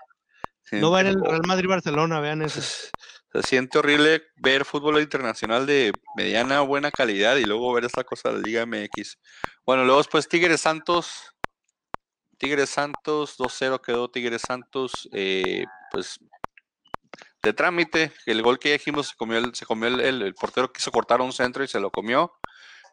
el, 0.71 0.81
no 0.81 0.97
el 0.99 1.05
Real 1.23 1.41
Madrid-Barcelona, 1.45 2.19
vean 2.19 2.41
eso. 2.41 2.61
se, 2.61 2.89
se 3.33 3.43
siente 3.43 3.77
horrible 3.79 4.23
ver 4.37 4.65
fútbol 4.65 4.99
internacional 5.01 5.65
de 5.65 5.91
mediana 6.15 6.61
buena 6.61 6.91
calidad 6.91 7.35
y 7.37 7.45
luego 7.45 7.73
ver 7.73 7.85
esta 7.85 8.03
cosa 8.03 8.29
de 8.29 8.35
la 8.37 8.41
Liga 8.43 8.65
MX. 8.65 9.17
Bueno, 9.65 9.83
luego 9.85 9.99
después 9.99 10.27
Tigres 10.27 10.61
Santos. 10.61 11.29
Tigres 12.37 12.69
Santos, 12.69 13.37
2-0 13.37 13.79
quedó 13.81 14.09
Tigres 14.09 14.41
Santos. 14.45 15.07
eh, 15.13 15.65
pues 15.91 16.19
de 17.43 17.53
trámite, 17.53 18.11
el 18.25 18.41
gol 18.41 18.57
que 18.59 18.69
ya 18.69 18.73
dijimos 18.73 19.09
se 19.09 19.15
comió 19.15 19.37
el, 19.37 19.53
se 19.53 19.65
comió 19.65 19.87
el, 19.89 19.99
el- 19.99 20.21
el 20.21 20.33
portero 20.33 20.71
quiso 20.71 20.91
cortar 20.91 21.21
un 21.21 21.33
centro 21.33 21.63
y 21.63 21.67
se 21.67 21.79
lo 21.79 21.91
comió. 21.91 22.31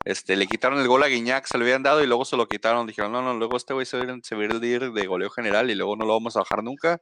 Este, 0.05 0.35
le 0.37 0.47
quitaron 0.47 0.81
el 0.81 0.89
gol 0.89 1.03
a 1.03 1.07
Guiñac, 1.09 1.47
se 1.47 1.59
lo 1.59 1.65
habían 1.65 1.83
dado 1.83 2.03
y 2.03 2.07
luego 2.07 2.25
se 2.25 2.37
lo 2.37 2.49
quitaron. 2.49 2.87
Dijeron, 2.87 3.13
no, 3.13 3.23
no, 3.23 3.35
luego 3.35 3.57
este 3.57 3.75
güey 3.75 3.87
se 3.87 3.97
va 3.99 4.03
a 4.05 4.07
ir- 4.07 4.21
se 4.25 4.35
va 4.35 4.43
a 4.43 4.45
ir 4.47 4.59
de 4.93 5.07
goleo 5.07 5.31
general 5.31 5.71
y 5.71 5.75
luego 5.75 5.95
no 5.97 6.05
lo 6.07 6.15
vamos 6.15 6.37
a 6.37 6.41
bajar 6.41 6.63
nunca. 6.65 6.97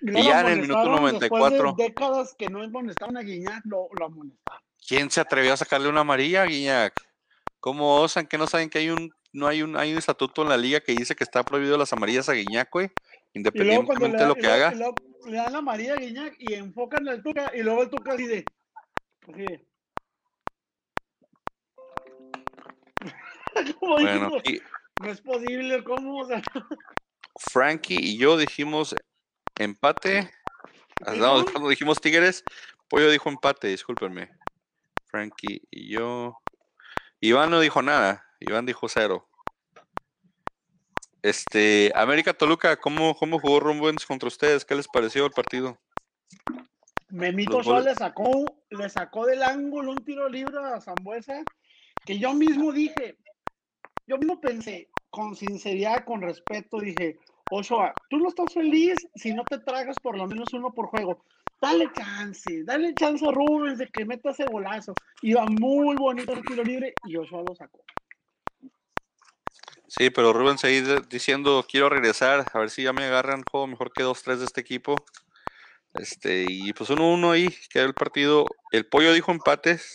luego 0.00 0.28
ya 0.28 0.40
en 0.42 0.46
el 0.48 0.60
minuto 0.62 0.78
amonestaron 0.80 1.18
después 1.20 1.40
94. 1.52 1.74
De 1.76 1.84
décadas 1.84 2.34
que 2.38 2.48
no 2.48 2.62
amonestaban 2.62 3.16
a 3.16 3.22
Guiñac, 3.22 3.62
lo, 3.64 3.88
lo 3.98 4.06
amonestaron. 4.06 4.62
¿Quién 4.86 5.10
se 5.10 5.20
atrevió 5.20 5.52
a 5.52 5.56
sacarle 5.56 5.88
una 5.88 6.02
amarilla 6.02 6.42
a 6.42 6.46
Guiñac? 6.46 6.94
¿Cómo 7.60 7.96
osan 8.00 8.26
que 8.26 8.38
no 8.38 8.46
saben 8.46 8.70
que 8.70 8.78
hay 8.78 8.90
un 8.90 9.10
no 9.32 9.48
hay 9.48 9.62
un 9.62 9.76
hay 9.76 9.92
un 9.92 9.98
estatuto 9.98 10.42
en 10.42 10.48
la 10.48 10.56
liga 10.56 10.80
que 10.80 10.94
dice 10.94 11.14
que 11.16 11.24
está 11.24 11.42
prohibido 11.44 11.76
las 11.76 11.92
amarillas 11.92 12.28
a 12.28 12.32
Guiñac, 12.34 12.70
güey? 12.70 12.90
Independientemente 13.36 14.16
de 14.16 14.26
lo 14.26 14.32
y 14.32 14.34
que 14.36 14.40
luego- 14.42 14.54
haga. 14.64 14.72
y 14.74 14.78
luego 14.78 14.94
le 15.26 15.36
dan 15.36 15.52
la 15.52 15.60
María 15.60 15.92
a 15.94 15.96
Guiñac 15.96 16.34
y 16.38 16.54
enfocan 16.54 17.06
al 17.08 17.22
Tuca 17.22 17.50
y 17.54 17.62
luego 17.62 17.82
el 17.82 17.90
Tuca 17.90 18.12
así 18.14 18.26
de... 18.26 18.44
Bueno, 23.80 24.38
y 24.44 24.60
no 25.02 25.10
es 25.10 25.20
posible, 25.20 25.82
¿cómo? 25.84 26.20
O 26.20 26.26
sea, 26.26 26.42
Frankie 27.38 27.98
y 27.98 28.18
yo 28.18 28.36
dijimos 28.36 28.94
empate. 29.58 30.30
Ah, 31.06 31.14
cuando 31.52 31.68
dijimos 31.68 32.00
Tigres, 32.00 32.44
Pollo 32.88 33.10
dijo 33.10 33.28
empate, 33.28 33.68
discúlpenme. 33.68 34.30
Frankie 35.06 35.62
y 35.70 35.88
yo. 35.90 36.38
Iván 37.20 37.50
no 37.50 37.60
dijo 37.60 37.82
nada. 37.82 38.26
Iván 38.40 38.66
dijo 38.66 38.88
cero. 38.88 39.28
Este, 41.26 41.90
América 41.96 42.34
Toluca, 42.34 42.76
¿cómo, 42.76 43.16
cómo 43.16 43.40
jugó 43.40 43.58
Rumbens 43.58 44.06
contra 44.06 44.28
ustedes? 44.28 44.64
¿Qué 44.64 44.76
les 44.76 44.86
pareció 44.86 45.26
el 45.26 45.32
partido? 45.32 45.76
Memito 47.08 47.64
Sol 47.64 47.82
le 47.82 47.96
sacó, 47.96 48.44
le 48.70 48.88
sacó 48.88 49.26
del 49.26 49.42
ángulo 49.42 49.90
un 49.90 50.04
tiro 50.04 50.28
libre 50.28 50.56
a 50.56 50.80
Zambuesa 50.80 51.42
que 52.04 52.20
yo 52.20 52.32
mismo 52.32 52.70
dije, 52.70 53.16
yo 54.06 54.18
mismo 54.18 54.40
pensé, 54.40 54.88
con 55.10 55.34
sinceridad, 55.34 56.04
con 56.04 56.22
respeto, 56.22 56.78
dije, 56.78 57.18
Ochoa, 57.50 57.92
tú 58.08 58.18
no 58.18 58.28
estás 58.28 58.54
feliz 58.54 59.08
si 59.16 59.34
no 59.34 59.42
te 59.42 59.58
tragas 59.58 59.96
por 60.00 60.16
lo 60.16 60.28
menos 60.28 60.52
uno 60.52 60.72
por 60.72 60.86
juego. 60.86 61.24
Dale 61.60 61.90
chance, 61.92 62.62
dale 62.62 62.94
chance 62.94 63.26
a 63.26 63.32
Rubens 63.32 63.78
de 63.78 63.88
que 63.88 64.04
meta 64.04 64.30
ese 64.30 64.46
golazo. 64.46 64.94
Iba 65.22 65.44
muy 65.46 65.96
bonito 65.96 66.34
el 66.34 66.42
tiro 66.44 66.62
libre 66.62 66.94
y 67.04 67.16
Ochoa 67.16 67.42
lo 67.42 67.56
sacó. 67.56 67.80
Sí, 69.96 70.10
pero 70.10 70.32
Rubens 70.32 70.62
ahí 70.64 70.80
de- 70.82 71.00
diciendo 71.08 71.64
quiero 71.68 71.88
regresar, 71.88 72.46
a 72.52 72.58
ver 72.58 72.68
si 72.70 72.82
ya 72.82 72.92
me 72.92 73.04
agarran 73.04 73.42
juego 73.50 73.66
mejor 73.66 73.92
que 73.92 74.02
2-3 74.02 74.38
de 74.40 74.44
este 74.44 74.60
equipo. 74.60 74.94
Este, 75.94 76.44
y 76.44 76.72
pues 76.74 76.90
1-1 76.90 77.30
ahí, 77.30 77.54
quedó 77.70 77.86
el 77.86 77.94
partido. 77.94 78.46
El 78.72 78.86
pollo 78.86 79.12
dijo 79.14 79.32
empates, 79.32 79.94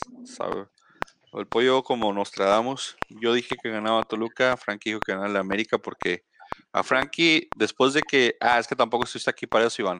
El 1.34 1.46
pollo 1.48 1.84
como 1.84 2.12
Nostradamus. 2.14 2.98
Yo 3.10 3.34
dije 3.34 3.56
que 3.62 3.70
ganaba 3.70 4.04
Toluca, 4.04 4.58
Frankie 4.58 4.90
dijo 4.90 5.00
que 5.00 5.12
ganaba 5.12 5.30
la 5.30 5.40
América 5.40 5.78
porque 5.78 6.24
a 6.74 6.82
Frankie, 6.84 7.48
después 7.56 7.94
de 7.94 8.02
que. 8.02 8.36
Ah, 8.42 8.58
es 8.60 8.68
que 8.68 8.76
tampoco 8.76 9.04
estuviste 9.04 9.30
aquí 9.30 9.46
para 9.46 9.68
eso, 9.68 9.82
Iván. 9.84 10.00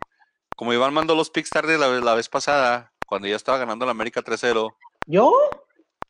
Como 0.56 0.74
Iván 0.74 0.94
mandó 0.94 1.16
los 1.16 1.30
picks 1.30 1.52
tarde 1.52 1.78
la, 1.78 1.88
vez- 1.88 2.04
la 2.04 2.16
vez 2.16 2.28
pasada, 2.28 2.92
cuando 3.06 3.28
ya 3.28 3.36
estaba 3.36 3.60
ganando 3.60 3.86
la 3.86 3.92
América 3.92 4.22
3-0. 4.24 4.76
¿Yo? 5.06 5.34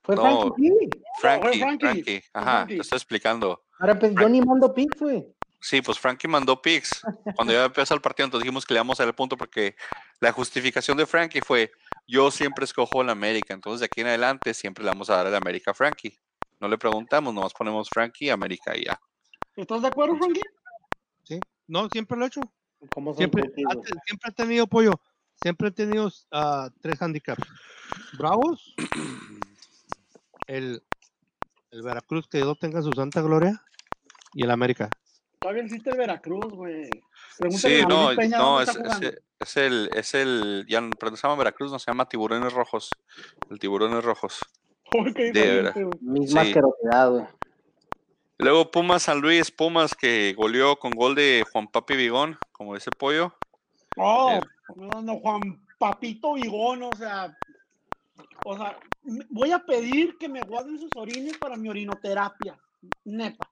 Fue 0.04 0.16
No. 0.16 0.24
Frankie. 0.56 0.72
Frankie, 1.20 1.60
Frankie, 1.80 2.24
ajá, 2.34 2.58
Frankie. 2.60 2.76
te 2.78 2.82
estoy 2.82 2.96
explicando. 2.98 3.64
Ahora 3.82 3.98
pues 3.98 4.14
yo 4.14 4.30
ni 4.30 4.42
mando 4.42 4.74
picks, 4.74 5.00
güey. 5.00 5.26
Sí, 5.60 5.82
pues 5.82 6.00
Frankie 6.00 6.28
mandó 6.28 6.62
picks. 6.62 7.02
Cuando 7.36 7.54
ya 7.54 7.66
empezó 7.66 7.96
el 7.96 8.02
partido, 8.02 8.26
entonces 8.26 8.44
dijimos 8.44 8.66
que 8.66 8.74
le 8.74 8.78
íbamos 8.78 9.00
a 9.00 9.04
dar 9.04 9.10
el 9.10 9.16
punto 9.16 9.38
porque 9.38 9.76
la 10.20 10.32
justificación 10.32 10.98
de 10.98 11.06
Frankie 11.06 11.42
fue, 11.42 11.72
yo 12.08 12.30
siempre 12.30 12.66
escojo 12.66 13.04
la 13.04 13.12
América, 13.12 13.54
entonces 13.54 13.80
de 13.80 13.86
aquí 13.88 14.02
en 14.02 14.08
adelante 14.08 14.54
siempre 14.54 14.84
le 14.84 14.92
vamos 14.92 15.10
a 15.10 15.18
dar 15.18 15.28
el 15.28 15.36
América 15.36 15.72
a 15.72 15.74
Frankie. 15.74 16.16
No 16.60 16.68
le 16.68 16.78
preguntamos, 16.78 17.34
nomás 17.34 17.54
ponemos 17.54 17.90
Frankie, 17.90 18.30
América 18.30 18.78
y 18.78 18.86
ya. 18.86 19.00
¿Estás 19.56 19.82
de 19.82 19.88
acuerdo, 19.88 20.16
Frankie? 20.18 20.42
No, 21.68 21.88
siempre 21.90 22.18
lo 22.18 22.26
he 22.26 22.28
hecho. 22.28 22.42
¿Cómo 22.94 23.14
Siempre, 23.14 23.44
siempre 23.56 24.30
he 24.30 24.32
tenido 24.34 24.68
pollo. 24.68 25.00
Siempre 25.42 25.70
he 25.70 25.72
tenido 25.72 26.12
ah, 26.32 26.70
tres 26.82 27.02
handicaps. 27.02 27.48
Bravos, 28.18 28.76
el, 30.48 30.84
el 31.72 31.82
Veracruz, 31.82 32.28
que 32.28 32.40
Dios 32.40 32.60
tenga 32.60 32.82
su 32.82 32.92
santa 32.92 33.22
gloria, 33.22 33.64
y 34.34 34.44
el 34.44 34.52
América. 34.52 34.90
Todavía 35.40 35.64
existe 35.64 35.90
el 35.90 35.98
Veracruz, 35.98 36.54
güey. 36.54 36.90
Sí, 37.50 37.82
no, 37.88 38.10
Peña 38.16 38.38
no, 38.38 38.62
es, 38.62 38.70
es, 38.70 39.22
es 39.40 39.58
el, 39.58 39.90
es 39.94 40.14
el, 40.14 40.66
ya 40.70 40.82
no 40.82 40.92
pero 41.00 41.12
no 41.12 41.18
se 41.18 41.24
llama 41.28 41.38
Veracruz, 41.38 41.72
no 41.72 41.80
se 41.80 41.90
llama 41.90 42.08
Tiburones 42.08 42.54
Rojos. 42.54 42.92
El 43.50 43.58
Tiburones 43.58 44.04
Rojos. 44.04 44.40
Qué 45.16 45.32
de. 45.32 45.90
Misma 46.02 46.44
Sí. 46.46 46.54
güey. 46.54 47.26
Luego 48.38 48.72
Pumas 48.72 49.04
San 49.04 49.20
Luis, 49.22 49.52
Pumas 49.52 49.96
que 49.96 50.34
goleó 50.34 50.78
con 50.78 50.92
gol 50.92 51.16
de 51.16 51.44
Juan 51.52 51.68
Papi 51.68 51.96
Vigón, 51.96 52.38
como 52.52 52.74
dice 52.76 52.90
Pollo. 52.92 53.34
Oh, 53.98 54.32
Eh. 54.32 54.42
no, 54.76 55.02
no, 55.02 55.20
Juan 55.20 55.42
Papito 55.78 56.34
Vigón, 56.34 56.84
o 56.84 56.92
sea, 56.96 57.36
o 58.46 58.58
sea, 58.58 58.78
voy 59.30 59.52
a 59.52 59.60
pedir 59.60 60.18
que 60.18 60.30
me 60.30 60.42
guarden 60.42 60.80
sus 60.80 60.90
orines 60.96 61.38
para 61.38 61.56
mi 61.56 61.70
orinoterapia, 61.70 62.58
neta. 63.06 63.50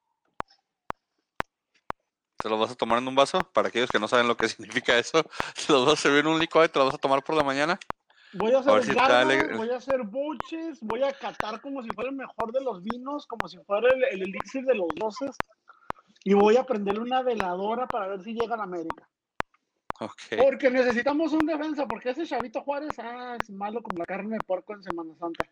¿Te 2.42 2.50
los 2.50 2.60
vas 2.60 2.72
a 2.72 2.76
tomar 2.76 3.00
en 3.00 3.08
un 3.08 3.16
vaso? 3.16 3.40
Para 3.54 3.68
aquellos 3.68 3.90
que 3.90 4.00
no 4.00 4.08
saben 4.08 4.28
lo 4.28 4.38
que 4.38 4.48
significa 4.50 4.98
eso, 4.98 5.24
¿te 5.24 5.74
los 5.74 5.86
vas 5.86 6.00
a 6.00 6.02
servir 6.02 6.20
en 6.22 6.28
un 6.28 6.40
licuado 6.40 6.66
y 6.66 6.70
te 6.70 6.80
los 6.80 6.88
vas 6.88 6.96
a 6.96 7.00
tomar 7.00 7.24
por 7.24 7.36
la 7.36 7.44
mañana? 7.44 7.80
Voy 8.34 8.54
a 8.54 8.58
A 8.58 8.60
hacer 8.60 8.84
si 8.84 8.94
garras, 8.94 9.24
alegre. 9.26 9.58
voy 9.58 9.70
a 9.72 9.78
hacer 9.78 10.04
buches, 10.04 10.80
voy 10.82 11.04
a 11.04 11.12
catar 11.12 11.60
como 11.62 11.82
si 11.82 11.90
fuera 11.90 12.12
el 12.12 12.16
mejor 12.16 12.52
de 12.52 12.62
los 12.62 12.84
vinos, 12.84 13.26
como 13.26 13.48
si 13.48 13.58
fuera 13.60 13.92
el, 13.94 14.04
el 14.04 14.22
elixir 14.22 14.64
de 14.66 14.76
los 14.76 14.88
doces, 14.96 15.36
y 16.24 16.34
voy 16.34 16.58
a 16.58 16.64
prenderle 16.64 17.02
una 17.02 17.24
veladora 17.24 17.88
para 17.88 18.08
ver 18.08 18.22
si 18.22 18.34
llega 18.34 18.56
a 18.56 18.64
América. 18.64 19.10
Ok. 20.00 20.38
Porque 20.38 20.70
necesitamos 20.70 21.34
un 21.34 21.46
defensa, 21.46 21.86
porque 21.88 22.12
ese 22.12 22.26
Chavito 22.26 22.62
Juárez 22.62 22.98
ah, 23.00 23.36
es 23.42 23.50
malo 23.50 23.82
como 23.82 23.98
la 23.98 24.06
carne 24.06 24.38
de 24.38 24.44
porco 24.46 24.74
en 24.74 24.84
Semana 24.84 25.14
Santa. 25.20 25.46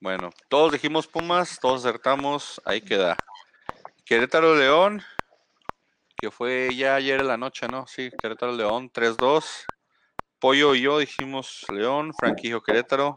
Bueno, 0.00 0.30
todos 0.48 0.72
dijimos 0.72 1.06
Pumas, 1.06 1.58
todos 1.60 1.84
acertamos, 1.84 2.60
ahí 2.64 2.80
queda. 2.80 3.16
Querétaro 4.04 4.56
León, 4.56 5.02
que 6.20 6.30
fue 6.30 6.74
ya 6.74 6.96
ayer 6.96 7.20
en 7.20 7.28
la 7.28 7.36
noche, 7.36 7.68
¿no? 7.68 7.86
Sí, 7.86 8.10
Querétaro 8.20 8.52
León, 8.52 8.90
3-2. 8.90 9.64
Pollo 10.40 10.74
y 10.74 10.82
yo 10.82 10.98
dijimos 10.98 11.64
León, 11.70 12.12
Frankie 12.18 12.48
dijo 12.48 12.62
Querétaro. 12.62 13.16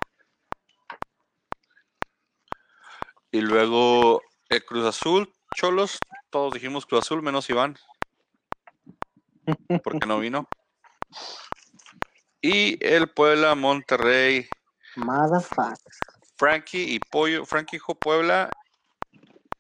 Y 3.32 3.42
luego 3.42 4.22
el 4.50 4.64
Cruz 4.66 4.86
Azul, 4.86 5.34
Cholos, 5.56 5.98
todos 6.30 6.54
dijimos 6.54 6.86
Cruz 6.86 7.06
Azul, 7.06 7.22
menos 7.22 7.50
Iván. 7.50 7.78
Porque 9.84 10.06
no 10.06 10.20
vino. 10.20 10.48
Y 12.42 12.84
el 12.86 13.10
Puebla, 13.10 13.56
Monterrey, 13.56 14.48
Motherfucker. 14.96 15.76
Frankie 16.38 16.96
y 16.96 17.00
Pollo. 17.00 17.46
Frankie 17.46 17.78
dijo 17.78 17.96
Puebla. 17.96 18.50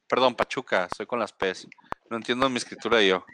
Perdón, 0.08 0.36
Pachuca, 0.36 0.90
soy 0.96 1.06
con 1.06 1.20
las 1.20 1.32
P's. 1.32 1.68
No 2.12 2.18
entiendo 2.18 2.50
mi 2.50 2.58
escritura 2.58 3.02
yo. 3.02 3.26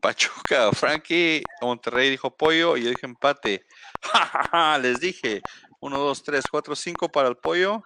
Pachuca, 0.00 0.70
Frankie, 0.70 1.42
Monterrey 1.60 2.10
dijo 2.10 2.30
Pollo 2.30 2.76
y 2.76 2.84
yo 2.84 2.90
dije 2.90 3.06
empate. 3.06 3.66
Ja, 4.12 4.24
ja, 4.24 4.48
ja, 4.52 4.78
Les 4.78 5.00
dije 5.00 5.42
1, 5.80 5.98
2, 5.98 6.22
3, 6.22 6.44
4, 6.48 6.76
5 6.76 7.08
para 7.08 7.28
el 7.28 7.36
Pollo. 7.36 7.82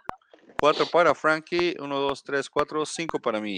4 0.60 0.84
para 0.92 1.14
Frankie. 1.14 1.76
1, 1.80 1.98
2, 1.98 2.24
3, 2.24 2.50
4, 2.50 2.84
5 2.84 3.18
para 3.20 3.40
mí. 3.40 3.56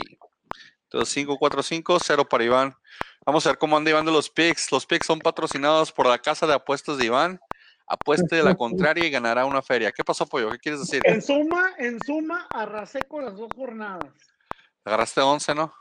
Entonces 0.84 1.12
5, 1.12 1.38
4, 1.38 1.60
5, 1.60 1.98
0 1.98 2.28
para 2.28 2.44
Iván. 2.44 2.76
Vamos 3.26 3.44
a 3.46 3.48
ver 3.48 3.58
cómo 3.58 3.76
anda 3.76 3.90
Iván 3.90 4.06
de 4.06 4.12
los 4.12 4.30
picks. 4.30 4.70
Los 4.70 4.86
picks 4.86 5.06
son 5.06 5.18
patrocinados 5.18 5.90
por 5.90 6.06
la 6.06 6.18
casa 6.18 6.46
de 6.46 6.54
apuestas 6.54 6.98
de 6.98 7.06
Iván. 7.06 7.40
Apueste 7.88 8.36
de 8.36 8.44
la 8.44 8.54
contraria 8.56 9.04
y 9.04 9.10
ganará 9.10 9.44
una 9.44 9.60
feria. 9.60 9.90
¿Qué 9.90 10.04
pasó, 10.04 10.24
Pollo? 10.24 10.52
¿Qué 10.52 10.58
quieres 10.58 10.82
decir? 10.82 11.02
En 11.04 11.20
suma, 11.20 11.72
en 11.78 11.98
suma, 12.06 12.46
arrasé 12.48 13.02
con 13.08 13.24
las 13.24 13.36
dos 13.36 13.48
jornadas. 13.56 14.14
Agarraste 14.84 15.20
11, 15.20 15.56
¿no? 15.56 15.80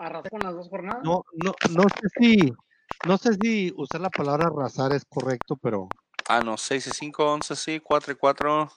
Arrasé 0.00 0.30
con 0.30 0.40
las 0.40 0.54
dos 0.54 0.68
jornadas. 0.68 1.02
No, 1.04 1.24
no, 1.44 1.52
no 1.70 1.82
sé 1.82 2.08
si, 2.18 2.52
no 3.06 3.18
sé 3.18 3.34
si 3.34 3.72
usar 3.76 4.00
la 4.00 4.08
palabra 4.10 4.46
arrasar 4.46 4.92
es 4.92 5.04
correcto, 5.04 5.56
pero 5.56 5.88
Ah, 6.28 6.40
no, 6.40 6.56
6 6.56 6.86
y 6.86 6.90
5, 6.90 7.32
11, 7.32 7.56
sí, 7.56 7.80
4 7.80 8.12
y 8.12 8.16
4, 8.16 8.72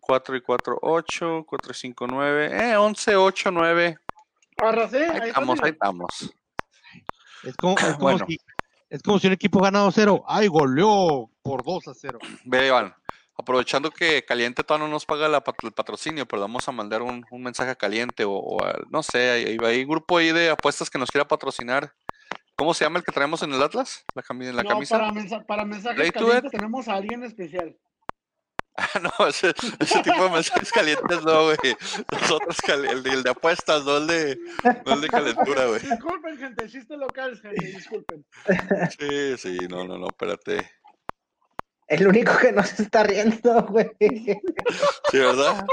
4 0.00 0.36
y 0.36 0.40
4, 0.40 0.78
8, 0.82 1.44
4 1.46 1.70
y 1.70 1.74
5, 1.74 2.06
9, 2.08 2.70
eh, 2.70 2.76
11, 2.76 3.16
8, 3.16 3.50
9. 3.52 3.98
Arrasé. 4.56 5.04
Ahí 5.04 5.20
Ahí 5.20 5.28
estamos, 5.28 5.60
ahí 5.62 5.70
estamos. 5.70 6.34
es 7.44 7.56
como, 7.56 7.76
es 7.78 7.84
como 7.94 7.98
Bueno. 7.98 8.24
si, 8.26 8.38
es 8.88 9.02
como 9.02 9.18
si 9.18 9.26
un 9.28 9.34
equipo 9.34 9.60
gana 9.60 9.84
2-0. 9.86 10.24
Ay, 10.26 10.48
goleó 10.48 11.30
por 11.42 11.62
2 11.62 11.88
a 11.88 11.94
0. 11.94 12.18
Ve, 12.44 12.66
Iván, 12.66 12.94
aprovechando 13.38 13.90
que 13.90 14.24
Caliente 14.24 14.64
todavía 14.64 14.86
no 14.88 14.92
nos 14.92 15.06
paga 15.06 15.28
la 15.28 15.42
el 15.62 15.72
patrocinio, 15.72 16.26
pero 16.26 16.42
vamos 16.42 16.68
a 16.68 16.72
mandar 16.72 17.02
un, 17.02 17.24
un 17.30 17.42
mensaje 17.42 17.70
a 17.70 17.76
Caliente 17.76 18.24
o, 18.24 18.32
o 18.32 18.64
a- 18.64 18.78
no 18.90 19.02
sé, 19.02 19.30
hay, 19.30 19.56
hay- 19.64 19.84
grupo 19.84 20.18
ahí 20.18 20.32
de 20.32 20.50
apuestas 20.50 20.90
que 20.90 20.98
nos 20.98 21.10
quiera 21.10 21.26
patrocinar. 21.26 21.92
¿Cómo 22.56 22.74
se 22.74 22.84
llama 22.84 22.98
el 22.98 23.04
que 23.04 23.12
traemos 23.12 23.40
en 23.44 23.52
el 23.54 23.62
Atlas? 23.62 24.04
La, 24.14 24.22
cami- 24.22 24.50
la 24.52 24.64
No, 24.64 24.68
camisa. 24.70 24.98
para, 24.98 25.12
mensa- 25.12 25.44
para 25.46 25.64
mensajes 25.64 26.10
calientes 26.12 26.50
tenemos 26.50 26.88
a 26.88 26.94
alguien 26.94 27.22
especial. 27.22 27.76
no, 29.02 29.26
ese, 29.26 29.52
ese 29.80 30.02
tipo 30.02 30.22
de 30.24 30.30
mensajes 30.30 30.70
calientes 30.72 31.24
no, 31.24 31.44
güey. 31.44 31.56
Nosotros, 32.12 32.56
el, 32.68 33.02
de- 33.02 33.10
el 33.10 33.22
de 33.22 33.30
apuestas, 33.30 33.84
no 33.84 33.96
el 33.98 34.06
de, 34.08 34.38
no 34.86 34.94
el 34.94 35.00
de 35.00 35.08
calentura, 35.08 35.66
güey. 35.66 35.80
Disculpen, 35.80 36.38
gente, 36.38 36.68
chiste 36.68 36.96
local, 36.96 37.38
gente, 37.40 37.64
disculpen. 37.66 38.24
Sí, 38.98 39.36
sí, 39.38 39.58
no, 39.68 39.84
no, 39.84 39.96
no, 39.98 40.08
espérate. 40.08 40.68
El 41.88 42.06
único 42.06 42.36
que 42.38 42.52
no 42.52 42.62
se 42.62 42.82
está 42.82 43.02
riendo, 43.02 43.62
güey. 43.66 43.90
Sí, 43.98 45.18
¿verdad? 45.18 45.66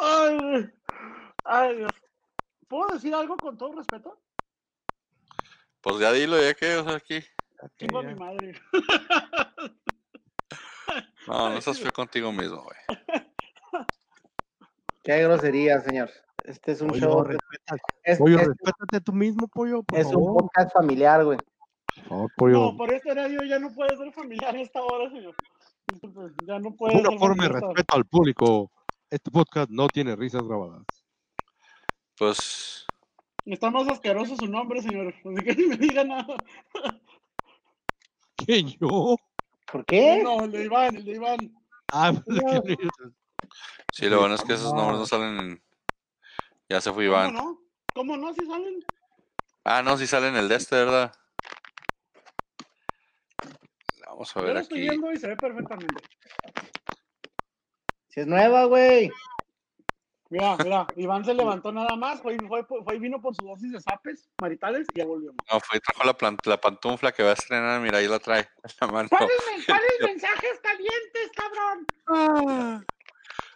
Ay, 0.00 0.70
ay, 1.44 1.76
Dios. 1.76 1.90
¿Puedo 2.68 2.94
decir 2.94 3.14
algo 3.14 3.36
con 3.36 3.56
todo 3.56 3.72
respeto? 3.72 4.20
Pues 5.80 5.98
ya 5.98 6.12
dilo, 6.12 6.40
ya 6.40 6.54
que, 6.54 6.76
o 6.76 6.84
sea, 6.84 6.94
aquí. 6.94 7.20
Chingo 7.76 7.98
a 7.98 8.02
mi 8.04 8.14
madre. 8.14 8.54
No, 11.26 11.50
no 11.50 11.60
seas 11.60 11.80
feo 11.80 11.92
contigo 11.92 12.30
mismo, 12.32 12.62
güey. 12.62 13.84
Qué 15.02 15.22
grosería, 15.24 15.80
señor. 15.80 16.10
Este 16.44 16.72
es 16.72 16.80
un 16.80 16.88
Pollo, 16.88 17.00
show. 17.00 17.24
respeta- 17.24 17.76
Es, 18.04 18.18
pollo, 18.18 18.38
es- 18.38 18.46
respétate 18.48 19.00
tú 19.00 19.12
mismo, 19.12 19.48
pollo, 19.48 19.82
por 19.82 19.98
es 19.98 20.06
un 20.06 20.34
podcast 20.36 20.72
familiar, 20.72 21.24
güey. 21.24 21.38
Pollo. 22.36 22.58
No, 22.58 22.76
por 22.76 22.92
este 22.92 23.10
horario 23.10 23.42
ya 23.44 23.58
no 23.58 23.72
puede 23.72 23.96
ser 23.96 24.12
familiar 24.12 24.54
a 24.54 24.60
esta 24.60 24.82
hora, 24.82 25.10
señor. 25.10 25.34
Ya 26.46 26.58
no 26.58 26.74
puede 26.74 26.98
Una 27.00 27.10
ser 27.10 27.18
forma 27.18 27.42
de 27.44 27.48
respeto 27.50 27.94
al 27.94 28.04
público. 28.04 28.70
Este 29.10 29.30
podcast 29.30 29.70
no 29.70 29.88
tiene 29.88 30.14
risas 30.16 30.42
grabadas. 30.42 30.84
Pues, 32.16 32.86
Está 33.46 33.70
más 33.70 33.88
asqueroso 33.88 34.36
su 34.36 34.46
nombre, 34.46 34.82
señor. 34.82 35.14
Así 35.14 35.44
que 35.44 35.54
ni 35.56 35.66
me 35.68 35.76
diga 35.76 36.04
nada. 36.04 36.36
¿Quién 38.36 38.68
yo? 38.80 39.16
¿Por 39.70 39.84
qué? 39.86 40.22
No, 40.22 40.44
el 40.44 40.52
de 40.52 40.64
Iván, 40.64 40.96
el 40.96 41.04
de 41.04 41.12
Iván. 41.12 41.38
Ah, 41.92 42.12
pues, 42.12 42.42
No. 42.42 42.62
¿qué- 42.62 42.76
sí, 43.92 44.06
lo 44.08 44.20
bueno 44.20 44.34
es 44.34 44.42
que 44.42 44.54
esos 44.54 44.72
nombres 44.74 44.98
no 44.98 45.06
salen 45.06 45.38
en... 45.38 45.62
Ya 46.68 46.80
se 46.80 46.92
fue 46.92 47.06
¿Cómo 47.06 47.16
Iván. 47.18 47.34
no? 47.34 47.58
¿Cómo 47.94 48.16
no? 48.16 48.32
Si 48.34 48.44
salen. 48.44 48.84
Ah, 49.64 49.82
no, 49.82 49.96
sí 49.96 50.06
salen 50.06 50.34
en 50.34 50.40
el 50.40 50.48
de 50.48 50.56
este, 50.56 50.76
¿verdad? 50.76 51.12
Vamos 54.18 54.36
a 54.36 54.40
Yo 54.40 54.46
ver 54.46 54.54
lo 54.54 54.60
estoy 54.62 54.78
aquí. 54.78 54.88
viendo 54.88 55.12
y 55.12 55.16
se 55.16 55.28
ve 55.28 55.36
perfectamente. 55.36 56.04
Si 58.08 58.18
es 58.20 58.26
nueva, 58.26 58.64
güey. 58.64 59.12
Mira, 60.30 60.56
mira, 60.56 60.86
Iván 60.96 61.24
se 61.24 61.34
levantó 61.34 61.70
nada 61.70 61.94
más, 61.94 62.20
fue, 62.20 62.36
fue, 62.48 62.64
fue 62.64 62.96
y 62.96 62.98
vino 62.98 63.20
por 63.20 63.32
su 63.36 63.46
dosis 63.46 63.70
de 63.70 63.80
zapes 63.80 64.28
maritales 64.40 64.88
y 64.92 64.98
ya 64.98 65.06
volvió. 65.06 65.32
No, 65.52 65.60
fue 65.60 65.78
y 65.78 65.80
trajo 65.80 66.02
la, 66.04 66.58
pantufla 66.58 67.12
que 67.12 67.22
va 67.22 67.30
a 67.30 67.34
estrenar, 67.34 67.80
mira, 67.80 67.98
ahí 67.98 68.08
la 68.08 68.18
trae 68.18 68.40
en 68.64 68.70
la 68.80 68.86
mano. 68.88 69.08
¿Cuáles, 69.08 69.30
men- 69.54 69.64
cuáles 69.64 69.90
mensajes 70.00 70.60
calientes, 70.62 71.30
cabrón? 71.36 72.84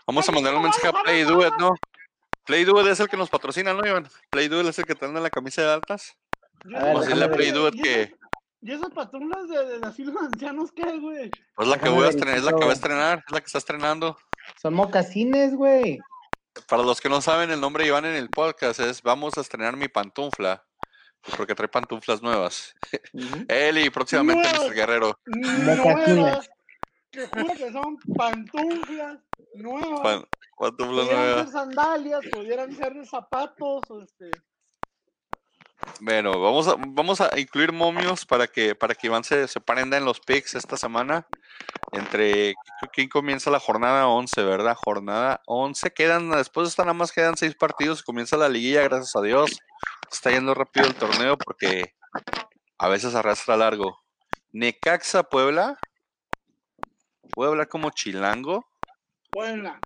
Vamos 0.07 0.29
a 0.29 0.33
mandar 0.33 0.55
un 0.55 0.63
mensaje 0.63 0.87
a 0.87 0.93
Play 1.03 1.25
Do 1.25 1.45
It, 1.45 1.55
¿no? 1.59 1.75
Play 2.47 2.65
Do 2.65 2.81
It 2.83 2.87
es 2.87 3.01
el 3.01 3.09
que 3.09 3.17
nos 3.17 3.31
patrocina, 3.31 3.75
¿no, 3.75 3.85
Iván? 3.85 4.09
Play 4.31 4.47
Do 4.47 4.61
It 4.61 4.69
es 4.69 4.79
el 4.79 4.85
que 4.85 4.95
trae 4.95 5.11
la 5.13 5.31
camisa 5.31 5.63
de 5.63 5.73
altas. 5.73 6.17
Yo 6.65 6.79
Vamos 6.79 6.99
a 6.99 7.01
decirle 7.01 7.25
a 7.25 7.31
Play 7.33 7.51
ver. 7.51 7.55
Do 7.61 7.67
It 7.69 7.75
¿y 7.75 7.83
que 7.83 8.15
¿Y 8.63 8.73
esas 8.73 8.91
patrullas 8.91 9.49
de, 9.49 9.79
de 9.81 9.87
asilo 9.87 10.13
de 10.13 10.27
ancianos 10.27 10.71
qué, 10.73 10.99
güey? 10.99 11.31
pues 11.57 11.69
la 11.69 11.79
que 11.79 11.89
voy 11.89 12.07
a 12.07 12.11
estrenar, 12.11 12.37
es 12.39 12.45
la 12.45 12.53
que 12.53 12.65
va 12.65 12.71
a 12.71 12.75
estrenar, 12.75 13.25
es 13.27 13.33
la 13.33 13.41
que 13.41 13.47
está 13.47 13.59
estrenando. 13.59 14.17
Son 14.61 14.73
mocasines, 14.75 15.55
güey. 15.55 15.99
Para 16.69 16.83
los 16.83 17.01
que 17.01 17.09
no 17.09 17.21
saben 17.21 17.51
el 17.51 17.61
nombre 17.61 17.83
de 17.85 17.89
Iván 17.89 18.05
en 18.05 18.15
el 18.15 18.29
podcast 18.31 18.79
es 18.81 19.03
Vamos 19.03 19.37
a 19.37 19.41
estrenar 19.41 19.77
mi 19.77 19.89
pantufla. 19.89 20.65
Porque 21.37 21.55
trae 21.55 21.69
pantuflas 21.69 22.21
nuevas. 22.21 22.75
Él 23.49 23.79
y 23.85 23.91
próximamente 23.91 24.43
Nuevas. 24.43 24.67
Mr. 24.69 24.75
Guerrero. 24.75 25.19
Nuevas, 25.27 26.51
que 27.11 27.27
juro 27.29 27.55
que 27.57 27.73
son 27.73 27.97
pantuflas 28.17 29.19
nuevas. 29.55 30.01
Pan- 30.01 30.25
pantuflas 30.59 31.07
pudieran 31.07 31.25
nuevas. 31.25 31.43
ser 31.45 31.53
sandalias, 31.53 32.21
pudieran 32.33 32.77
ser 32.77 33.07
zapatos, 33.07 33.83
o 33.89 34.01
este. 34.03 34.31
Bueno, 36.01 36.41
vamos 36.41 36.69
a, 36.69 36.75
vamos 36.79 37.21
a 37.21 37.39
incluir 37.39 37.73
momios 37.73 38.27
para 38.27 38.47
que, 38.47 38.75
para 38.75 38.95
que 38.95 39.07
Iván 39.07 39.25
se, 39.25 39.47
se 39.47 39.61
prenda 39.61 39.97
en 39.97 40.05
los 40.05 40.21
picks 40.21 40.55
esta 40.55 40.77
semana. 40.77 41.27
Entre 41.93 42.55
quién 42.93 43.09
comienza 43.09 43.51
la 43.51 43.61
jornada 43.61 44.09
11, 44.09 44.43
¿verdad? 44.43 44.77
Jornada 44.77 45.43
11. 45.47 45.93
Quedan, 45.93 46.31
después 46.31 46.67
de 46.67 46.71
esta 46.71 46.83
nada 46.83 46.95
más 46.95 47.13
quedan 47.13 47.37
seis 47.37 47.55
partidos 47.55 48.03
comienza 48.03 48.37
la 48.37 48.49
liguilla, 48.49 48.83
gracias 48.83 49.15
a 49.17 49.23
Dios. 49.23 49.59
Está 50.11 50.31
yendo 50.31 50.55
rápido 50.55 50.87
el 50.87 50.95
torneo 50.95 51.37
porque 51.37 51.95
a 52.79 52.89
veces 52.89 53.15
arrastra 53.15 53.57
largo. 53.57 53.99
Necaxa 54.53 55.23
Puebla. 55.25 55.79
Voy 57.35 57.47
a 57.47 57.51
hablar 57.51 57.69
como 57.69 57.91
chilango. 57.91 58.67
Puebla. 59.31 59.81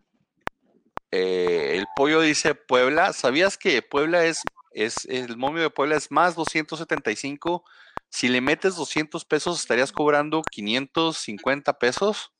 Eh, 1.10 1.76
el 1.76 1.86
pollo 1.94 2.20
dice 2.20 2.54
Puebla. 2.54 3.12
¿Sabías 3.12 3.56
que 3.56 3.82
Puebla 3.82 4.24
es, 4.24 4.42
es 4.76 5.06
el 5.06 5.36
momio 5.38 5.62
de 5.62 5.70
Puebla 5.70 5.96
es 5.96 6.10
más 6.10 6.34
275? 6.36 7.64
Si 8.10 8.28
le 8.28 8.40
metes 8.40 8.76
200 8.76 9.24
pesos, 9.24 9.58
estarías 9.60 9.90
cobrando 9.90 10.42
550 10.50 11.78
pesos. 11.78 12.30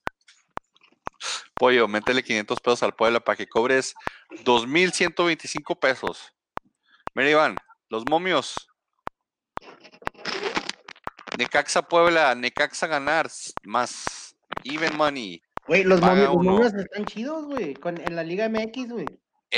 Pollo, 1.55 1.89
métele 1.89 2.23
500 2.23 2.61
pesos 2.61 2.83
al 2.83 2.95
Puebla 2.95 3.21
para 3.21 3.37
que 3.37 3.49
cobres 3.49 3.95
2.125 4.45 5.79
pesos. 5.81 6.33
Mira, 7.15 7.31
Iván, 7.31 7.57
los 7.89 8.05
momios. 8.09 8.69
Necaxa 11.39 11.83
Puebla, 11.83 12.35
Necaxa 12.35 12.87
ganar, 12.87 13.31
más 13.65 14.37
even 14.65 14.97
money. 14.97 15.43
Güey, 15.67 15.85
los 15.85 16.01
momios, 16.01 16.27
los 16.35 16.45
momios 16.45 16.75
están 16.75 17.05
chidos, 17.07 17.45
güey. 17.47 17.75
con- 17.75 18.01
En 18.01 18.15
la 18.15 18.23
Liga 18.23 18.49
MX, 18.49 18.89
güey. 18.91 19.07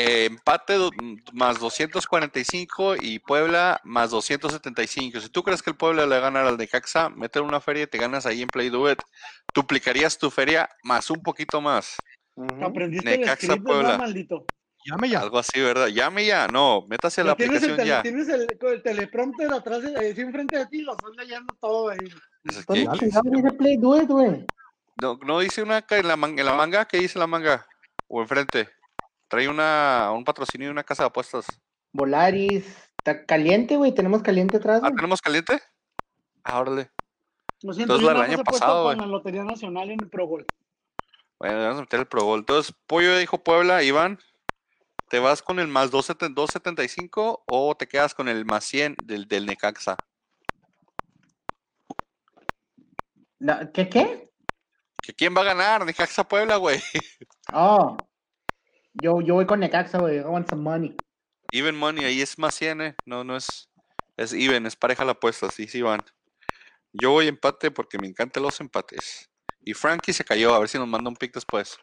Eh, 0.00 0.26
empate 0.26 0.74
do- 0.74 0.90
más 1.32 1.58
245 1.58 2.94
y 3.00 3.18
Puebla 3.18 3.80
más 3.82 4.10
275. 4.10 5.18
Si 5.20 5.28
tú 5.28 5.42
crees 5.42 5.60
que 5.60 5.70
el 5.70 5.76
Puebla 5.76 6.02
le 6.06 6.10
va 6.10 6.16
a 6.18 6.20
ganar 6.30 6.46
al 6.46 6.56
Necaxa, 6.56 7.08
métele 7.08 7.44
una 7.44 7.60
feria 7.60 7.82
y 7.82 7.86
te 7.88 7.98
ganas 7.98 8.24
ahí 8.24 8.42
en 8.42 8.48
Play 8.48 8.68
Do 8.70 8.88
It. 8.90 9.00
Duplicarías 9.52 10.16
tu 10.16 10.30
feria 10.30 10.68
más 10.84 11.10
un 11.10 11.20
poquito 11.20 11.60
más. 11.60 11.96
Aprendiste 12.62 13.12
el 13.12 13.20
Necaxa, 13.20 13.46
script, 13.48 13.64
Puebla. 13.64 13.82
¿verdad, 13.82 13.98
maldito? 13.98 14.46
Llame 14.84 15.08
ya. 15.08 15.20
Algo 15.20 15.38
así, 15.40 15.60
¿verdad? 15.60 15.88
Llame 15.88 16.24
ya. 16.24 16.46
No, 16.46 16.86
métase 16.88 17.22
a 17.22 17.24
la 17.24 17.30
el, 17.30 17.32
aplicación 17.32 17.76
tele- 17.76 17.88
ya. 17.88 18.02
tienes 18.02 18.28
el, 18.28 18.46
con 18.60 18.70
el 18.72 18.82
teleprompter 18.84 19.52
atrás, 19.52 19.80
así 19.84 20.20
enfrente 20.20 20.58
de 20.58 20.66
ti, 20.66 20.82
lo 20.82 20.92
estás 20.92 21.10
leyendo 21.16 21.52
todo 21.60 21.88
ahí. 21.88 21.98
Dice 22.44 22.62
¿Dónde 22.68 22.86
que- 22.92 22.98
chingados 23.00 23.32
dice 23.32 23.52
Play 23.52 23.76
Do 23.78 24.00
It, 24.00 24.08
güey? 24.08 24.46
No, 25.02 25.18
no 25.26 25.40
dice 25.40 25.60
una 25.62 25.82
ca- 25.82 25.98
en 25.98 26.06
la, 26.06 26.14
en 26.14 26.44
la 26.44 26.54
manga, 26.54 26.84
¿qué 26.86 26.98
dice 26.98 27.18
la 27.18 27.26
manga? 27.26 27.66
O 28.06 28.22
enfrente. 28.22 28.68
Trae 29.28 29.48
una, 29.48 30.10
un 30.14 30.24
patrocinio 30.24 30.68
de 30.68 30.72
una 30.72 30.84
casa 30.84 31.02
de 31.02 31.08
apuestas. 31.08 31.46
Volaris. 31.92 32.66
Está 32.98 33.24
caliente, 33.24 33.76
güey. 33.76 33.94
Tenemos 33.94 34.22
caliente 34.22 34.56
atrás, 34.56 34.80
Ah. 34.82 34.90
¿tenemos 34.94 35.20
caliente? 35.22 35.60
Ah, 36.44 36.60
órale. 36.60 36.90
Lo 37.62 37.72
siento, 37.72 37.94
Entonces, 37.96 38.06
yo 38.06 38.12
la 38.14 38.24
año 38.24 38.44
pasado, 38.44 38.84
con 38.84 38.98
la 38.98 39.06
Lotería 39.06 39.44
Nacional 39.44 39.90
en 39.90 39.98
el 40.00 40.08
Pro 40.08 40.26
Gol. 40.26 40.46
Bueno, 41.38 41.58
vamos 41.60 41.78
a 41.78 41.80
meter 41.82 42.00
el 42.00 42.06
Pro 42.06 42.24
Bowl. 42.24 42.40
Entonces, 42.40 42.74
Pollo 42.86 43.16
dijo 43.16 43.42
Puebla, 43.42 43.82
Iván, 43.82 44.18
¿te 45.08 45.18
vas 45.18 45.42
con 45.42 45.58
el 45.60 45.68
más 45.68 45.90
2.70 45.92 46.34
2.75 46.34 47.42
o 47.46 47.76
te 47.76 47.86
quedas 47.86 48.14
con 48.14 48.28
el 48.28 48.44
más 48.44 48.64
100 48.64 48.96
del, 49.04 49.26
del 49.28 49.46
Necaxa? 49.46 49.96
¿Qué, 53.72 53.88
qué? 53.88 54.30
¿Que 55.02 55.14
¿Quién 55.14 55.34
va 55.36 55.42
a 55.42 55.44
ganar? 55.44 55.84
Necaxa 55.84 56.26
Puebla, 56.26 56.56
güey. 56.56 56.80
Oh. 57.52 57.96
Yo, 59.02 59.20
yo 59.20 59.34
voy 59.34 59.46
con 59.46 59.60
Necaxa, 59.60 59.98
güey. 59.98 60.18
I 60.18 60.22
want 60.22 60.48
some 60.48 60.62
money. 60.62 60.96
Even 61.52 61.76
money, 61.76 62.04
ahí 62.04 62.20
es 62.20 62.38
más 62.38 62.54
100, 62.54 62.80
¿eh? 62.80 62.96
No, 63.06 63.24
no 63.24 63.36
es. 63.36 63.70
Es 64.16 64.32
even, 64.32 64.66
es 64.66 64.74
pareja 64.74 65.04
la 65.04 65.12
apuesta, 65.12 65.50
sí, 65.50 65.68
sí 65.68 65.80
van. 65.80 66.02
Yo 66.92 67.12
voy 67.12 67.28
empate 67.28 67.70
porque 67.70 67.98
me 67.98 68.08
encantan 68.08 68.42
los 68.42 68.60
empates. 68.60 69.30
Y 69.64 69.74
Frankie 69.74 70.12
se 70.12 70.24
cayó, 70.24 70.54
a 70.54 70.58
ver 70.58 70.68
si 70.68 70.78
nos 70.78 70.88
manda 70.88 71.08
un 71.08 71.16
pick 71.16 71.32
después. 71.32 71.78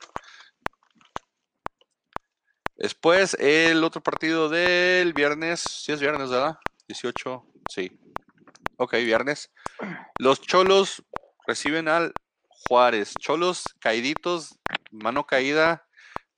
Después, 2.75 3.35
el 3.39 3.83
otro 3.83 4.03
partido 4.03 4.49
del 4.49 5.13
viernes. 5.13 5.61
Sí, 5.61 5.93
es 5.93 6.01
viernes, 6.01 6.29
¿verdad? 6.29 6.57
18, 6.89 7.45
sí. 7.69 7.97
Ok, 8.77 8.93
viernes. 8.95 9.51
Los 10.19 10.41
Cholos 10.41 11.03
reciben 11.47 11.87
al 11.87 12.13
Juárez. 12.67 13.13
Cholos 13.19 13.63
caíditos, 13.79 14.59
mano 14.91 15.25
caída. 15.25 15.84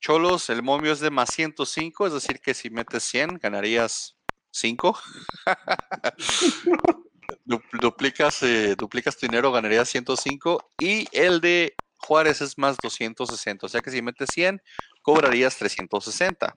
Cholos, 0.00 0.48
el 0.50 0.62
momio 0.62 0.92
es 0.92 1.00
de 1.00 1.10
más 1.10 1.30
105, 1.30 2.06
es 2.06 2.12
decir, 2.12 2.40
que 2.40 2.54
si 2.54 2.70
metes 2.70 3.02
100, 3.04 3.38
ganarías 3.42 4.16
5. 4.50 4.98
Du- 7.44 7.60
duplicas, 7.80 8.42
eh, 8.42 8.74
duplicas 8.76 9.16
tu 9.16 9.26
dinero, 9.26 9.50
ganarías 9.52 9.88
105. 9.88 10.70
Y 10.78 11.06
el 11.16 11.40
de 11.40 11.74
Juárez 11.98 12.40
es 12.42 12.56
más 12.58 12.76
260, 12.82 13.66
o 13.66 13.68
sea 13.68 13.80
que 13.80 13.90
si 13.90 14.02
metes 14.02 14.28
100, 14.32 14.60
cobrarías 15.02 15.56
360. 15.56 16.54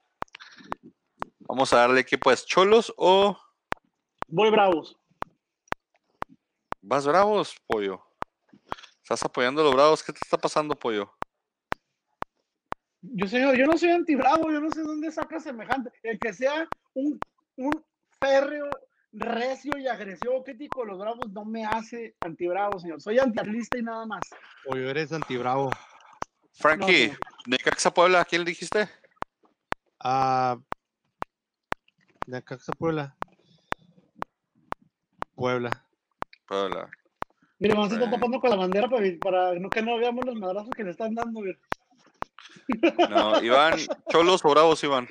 Vamos 1.39 1.71
a 1.73 1.77
darle 1.77 2.05
que 2.05 2.17
pues 2.17 2.45
Cholos 2.45 2.93
o 2.97 3.37
Voy 4.27 4.49
bravos. 4.49 4.97
vas 6.81 7.05
bravos, 7.05 7.55
pollo. 7.67 8.01
Estás 9.01 9.23
apoyando 9.23 9.61
a 9.61 9.65
los 9.65 9.73
bravos, 9.73 10.03
¿qué 10.03 10.13
te 10.13 10.19
está 10.23 10.37
pasando, 10.37 10.75
pollo? 10.75 11.11
Yo, 13.01 13.27
sé, 13.27 13.39
yo 13.39 13.65
no 13.65 13.77
soy 13.77 13.89
antibravo, 13.89 14.51
yo 14.51 14.59
no 14.59 14.69
sé 14.71 14.81
dónde 14.81 15.11
saca 15.11 15.39
semejante. 15.39 15.91
El 16.03 16.19
que 16.19 16.33
sea 16.33 16.67
un, 16.93 17.19
un 17.57 17.83
férreo, 18.19 18.69
recio 19.13 19.77
y 19.77 19.87
agresivo 19.87 20.43
crítico 20.43 20.81
de 20.81 20.87
los 20.87 20.99
bravos 20.99 21.31
no 21.31 21.43
me 21.43 21.65
hace 21.65 22.15
antibravo, 22.21 22.79
señor. 22.79 23.01
Soy 23.01 23.19
antiatlista 23.19 23.77
y 23.77 23.83
nada 23.83 24.05
más. 24.05 24.21
Pollo, 24.65 24.89
eres 24.89 25.11
antibravo. 25.11 25.71
Frankie, 26.53 27.09
no. 27.09 27.17
Necaxa 27.47 27.93
Puebla, 27.93 28.21
¿a 28.21 28.25
quién 28.25 28.43
le 28.43 28.51
dijiste? 28.51 28.87
Ah, 29.99 30.57
Necaxa 32.27 32.73
Puebla. 32.73 33.15
Puebla. 35.35 35.71
Puebla. 36.47 36.89
Mire, 37.59 37.73
vamos 37.73 37.91
a 37.91 37.95
estar 37.95 38.11
tapando 38.11 38.39
con 38.39 38.49
la 38.49 38.55
bandera 38.55 38.89
para, 38.89 39.05
para 39.19 39.59
no, 39.59 39.69
que 39.69 39.81
no 39.81 39.97
veamos 39.97 40.25
los 40.25 40.35
madrazos 40.35 40.71
que 40.75 40.83
le 40.83 40.91
están 40.91 41.15
dando. 41.15 41.41
No, 43.09 43.41
Iván, 43.43 43.79
Cholos 44.09 44.41
o 44.43 44.49
Bravos, 44.49 44.83
Iván. 44.83 45.07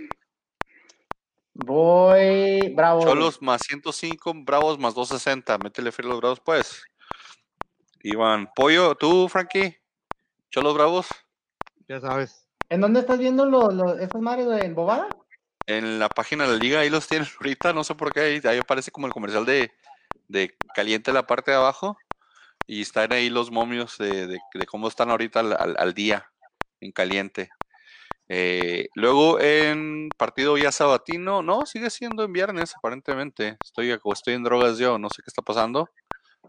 Voy. 1.55 2.73
Bravo. 2.75 3.03
Cholos 3.03 3.43
más 3.43 3.63
105, 3.63 4.33
Bravos 4.45 4.79
más 4.79 4.95
260. 4.95 5.59
Métele 5.59 5.93
fiel 5.93 6.07
a 6.09 6.11
los 6.11 6.21
Bravos, 6.21 6.41
pues. 6.41 6.85
Iván, 8.03 8.51
Pollo, 8.55 8.95
tú, 8.95 9.29
Frankie. 9.29 9.77
Cholos 10.51 10.75
Bravos. 10.75 11.07
Ya 11.89 12.01
sabes. 12.01 12.47
¿En 12.69 12.81
dónde 12.81 13.01
estás 13.01 13.19
viendo 13.19 13.45
los, 13.47 13.75
los, 13.75 13.99
esas 13.99 14.21
madres? 14.21 14.47
¿En 14.63 14.75
Bobada? 14.75 15.09
En 15.67 15.99
la 15.99 16.09
página 16.09 16.45
de 16.47 16.53
la 16.53 16.59
liga, 16.59 16.81
ahí 16.81 16.91
los 16.91 17.07
tienen 17.07 17.29
ahorita, 17.41 17.73
no 17.73 17.85
sé 17.85 17.95
por 17.95 18.13
qué, 18.13 18.21
ahí, 18.21 18.41
ahí 18.45 18.59
aparece 18.59 18.91
como 18.91 19.07
el 19.07 19.13
comercial 19.13 19.45
de, 19.45 19.73
de 20.29 20.57
caliente 20.75 21.13
la 21.13 21.27
parte 21.27 21.51
de 21.51 21.57
abajo 21.57 21.97
y 22.67 22.81
están 22.83 23.13
ahí 23.13 23.29
los 23.29 23.51
momios 23.51 23.99
de, 23.99 24.27
de- 24.29 24.41
de 24.55 24.67
cómo 24.67 24.89
están 24.89 25.11
ahorita 25.11 25.41
al, 25.41 25.53
al- 25.53 25.77
al 25.79 25.95
día 25.95 26.30
en 26.81 26.93
caliente. 26.93 27.51
Eh, 28.29 28.89
luego 28.95 29.41
en 29.41 30.09
partido 30.17 30.57
ya 30.57 30.71
sabatino, 30.71 31.43
no, 31.43 31.67
sigue 31.67 31.91
siendo 31.91 32.23
en 32.23 32.33
viernes 32.33 32.75
aparentemente, 32.77 33.59
estoy, 33.65 33.91
estoy 33.91 34.35
en 34.35 34.45
drogas 34.45 34.79
yo, 34.79 34.99
no 34.99 35.09
sé 35.09 35.23
qué 35.23 35.29
está 35.29 35.43
pasando. 35.43 35.89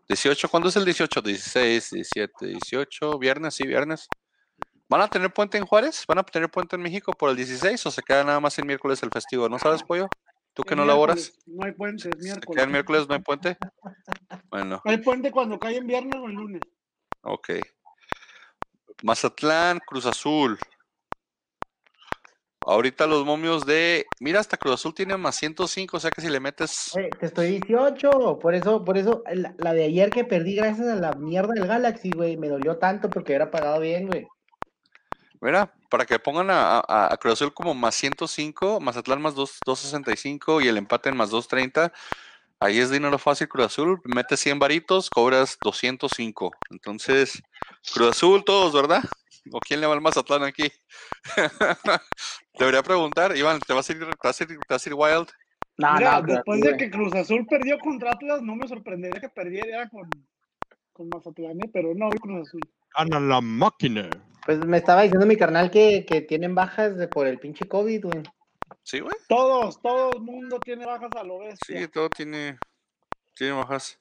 18, 0.07 0.49
¿cuándo 0.49 0.69
es 0.69 0.75
el 0.75 0.85
18? 0.85 1.21
16, 1.21 1.91
17, 1.91 2.45
18, 2.47 3.17
viernes, 3.17 3.55
sí, 3.55 3.65
viernes. 3.65 4.07
¿Van 4.89 5.01
a 5.01 5.07
tener 5.07 5.31
puente 5.31 5.57
en 5.57 5.65
Juárez? 5.65 6.03
¿Van 6.07 6.17
a 6.19 6.23
tener 6.23 6.49
puente 6.51 6.75
en 6.75 6.81
México 6.81 7.13
por 7.13 7.29
el 7.29 7.35
16 7.37 7.85
o 7.85 7.91
se 7.91 8.01
queda 8.01 8.23
nada 8.25 8.39
más 8.39 8.59
el 8.59 8.65
miércoles 8.65 9.01
el 9.03 9.09
festivo? 9.09 9.47
¿No 9.47 9.57
sabes, 9.57 9.83
Pollo? 9.83 10.09
¿Tú 10.53 10.63
que 10.63 10.75
no 10.75 10.83
laboras? 10.83 11.31
No 11.45 11.65
hay 11.65 11.71
puente, 11.71 12.09
es 12.09 12.15
¿Se 12.15 12.19
queda 12.19 12.33
miércoles. 12.33 12.63
el 12.63 12.69
miércoles? 12.69 13.07
¿No 13.07 13.15
hay 13.15 13.21
puente? 13.21 13.57
Bueno, 14.49 14.81
Hay 14.83 14.97
puente 14.97 15.31
cuando 15.31 15.57
cae 15.57 15.77
en 15.77 15.87
viernes 15.87 16.15
o 16.15 16.27
en 16.29 16.35
lunes. 16.35 16.61
ok. 17.21 17.49
Mazatlán, 19.03 19.79
Cruz 19.85 20.05
Azul. 20.05 20.57
Ahorita 22.63 23.07
los 23.07 23.25
momios 23.25 23.65
de... 23.65 24.05
Mira, 24.19 24.39
hasta 24.39 24.55
Cruz 24.55 24.75
Azul 24.75 24.93
tiene 24.93 25.17
más 25.17 25.35
105, 25.35 25.97
o 25.97 25.99
sea 25.99 26.11
que 26.11 26.21
si 26.21 26.29
le 26.29 26.39
metes... 26.39 26.91
Te 27.19 27.25
estoy 27.25 27.47
18. 27.59 28.37
Por 28.39 28.53
eso, 28.53 28.85
por 28.85 28.99
eso, 28.99 29.23
la, 29.33 29.55
la 29.57 29.73
de 29.73 29.85
ayer 29.85 30.11
que 30.11 30.25
perdí 30.25 30.55
gracias 30.55 30.87
a 30.87 30.95
la 30.95 31.13
mierda 31.13 31.53
del 31.55 31.65
Galaxy, 31.67 32.11
güey, 32.11 32.37
me 32.37 32.49
dolió 32.49 32.77
tanto 32.77 33.09
porque 33.09 33.33
era 33.33 33.49
pagado 33.49 33.79
bien, 33.79 34.05
güey. 34.07 34.27
Mira, 35.41 35.73
para 35.89 36.05
que 36.05 36.19
pongan 36.19 36.51
a, 36.51 36.77
a- 36.87 37.11
a 37.11 37.17
Cruz 37.17 37.33
Azul 37.33 37.51
como 37.51 37.73
más 37.73 37.95
105, 37.95 38.79
Mazatlán 38.79 39.23
más 39.23 39.33
2, 39.33 39.57
265 39.65 40.61
y 40.61 40.67
el 40.67 40.77
empate 40.77 41.09
en 41.09 41.17
más 41.17 41.31
230. 41.31 41.91
Ahí 42.63 42.77
es 42.77 42.91
dinero 42.91 43.17
fácil 43.17 43.49
Cruz 43.49 43.65
Azul. 43.65 43.99
Metes 44.03 44.39
100 44.39 44.59
varitos, 44.59 45.09
cobras 45.09 45.57
205. 45.63 46.51
Entonces, 46.69 47.41
Cruz 47.91 48.09
Azul 48.09 48.43
todos, 48.45 48.71
¿verdad? 48.71 49.03
¿O 49.51 49.59
quién 49.59 49.81
le 49.81 49.87
va 49.87 49.95
al 49.95 50.01
Mazatlán 50.01 50.43
aquí? 50.43 50.71
Debería 52.59 52.83
preguntar, 52.83 53.35
Iván, 53.35 53.59
¿te 53.61 53.73
vas 53.73 53.89
a 53.89 53.93
ir, 53.93 53.99
te 53.99 54.05
vas 54.05 54.39
a 54.39 54.43
ir, 54.43 54.49
te 54.49 54.57
vas 54.69 54.85
a 54.85 54.89
ir 54.89 54.93
wild? 54.93 55.27
No, 55.79 55.93
Mira, 55.95 56.11
no, 56.11 56.23
Cruz 56.23 56.35
después 56.35 56.61
de 56.61 56.77
que 56.77 56.91
Cruz 56.91 57.15
Azul 57.15 57.47
perdió 57.49 57.79
contra 57.79 58.11
Atlas, 58.11 58.43
no 58.43 58.55
me 58.55 58.67
sorprendería 58.67 59.19
que 59.19 59.29
perdiera 59.29 59.89
con, 59.89 60.07
con 60.93 61.09
Mazatlán, 61.09 61.59
¿eh? 61.61 61.69
pero 61.73 61.95
no, 61.95 62.11
Cruz 62.11 62.47
Azul. 62.47 62.61
Gana 62.95 63.19
la 63.19 63.41
máquina. 63.41 64.07
Pues 64.45 64.59
me 64.67 64.77
estaba 64.77 65.01
diciendo 65.01 65.25
mi 65.25 65.35
carnal 65.35 65.71
que, 65.71 66.05
que 66.05 66.21
tienen 66.21 66.53
bajas 66.53 66.95
de, 66.95 67.07
por 67.07 67.25
el 67.25 67.39
pinche 67.39 67.67
COVID, 67.67 68.03
güey. 68.03 68.23
Sí, 68.83 68.99
güey. 68.99 69.15
Todos, 69.27 69.81
todo 69.81 70.11
el 70.13 70.21
mundo 70.21 70.59
tiene 70.59 70.85
bajas 70.85 71.11
a 71.15 71.23
lo 71.23 71.39
bestia. 71.39 71.79
Sí, 71.79 71.87
todo 71.87 72.09
tiene, 72.09 72.57
tiene 73.35 73.53
bajas. 73.53 73.97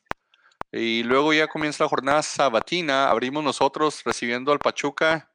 Y 0.72 1.02
luego 1.02 1.32
ya 1.32 1.48
comienza 1.48 1.84
la 1.84 1.88
jornada 1.88 2.22
sabatina. 2.22 3.10
Abrimos 3.10 3.42
nosotros 3.42 4.02
recibiendo 4.04 4.52
al 4.52 4.58
Pachuca. 4.58 5.30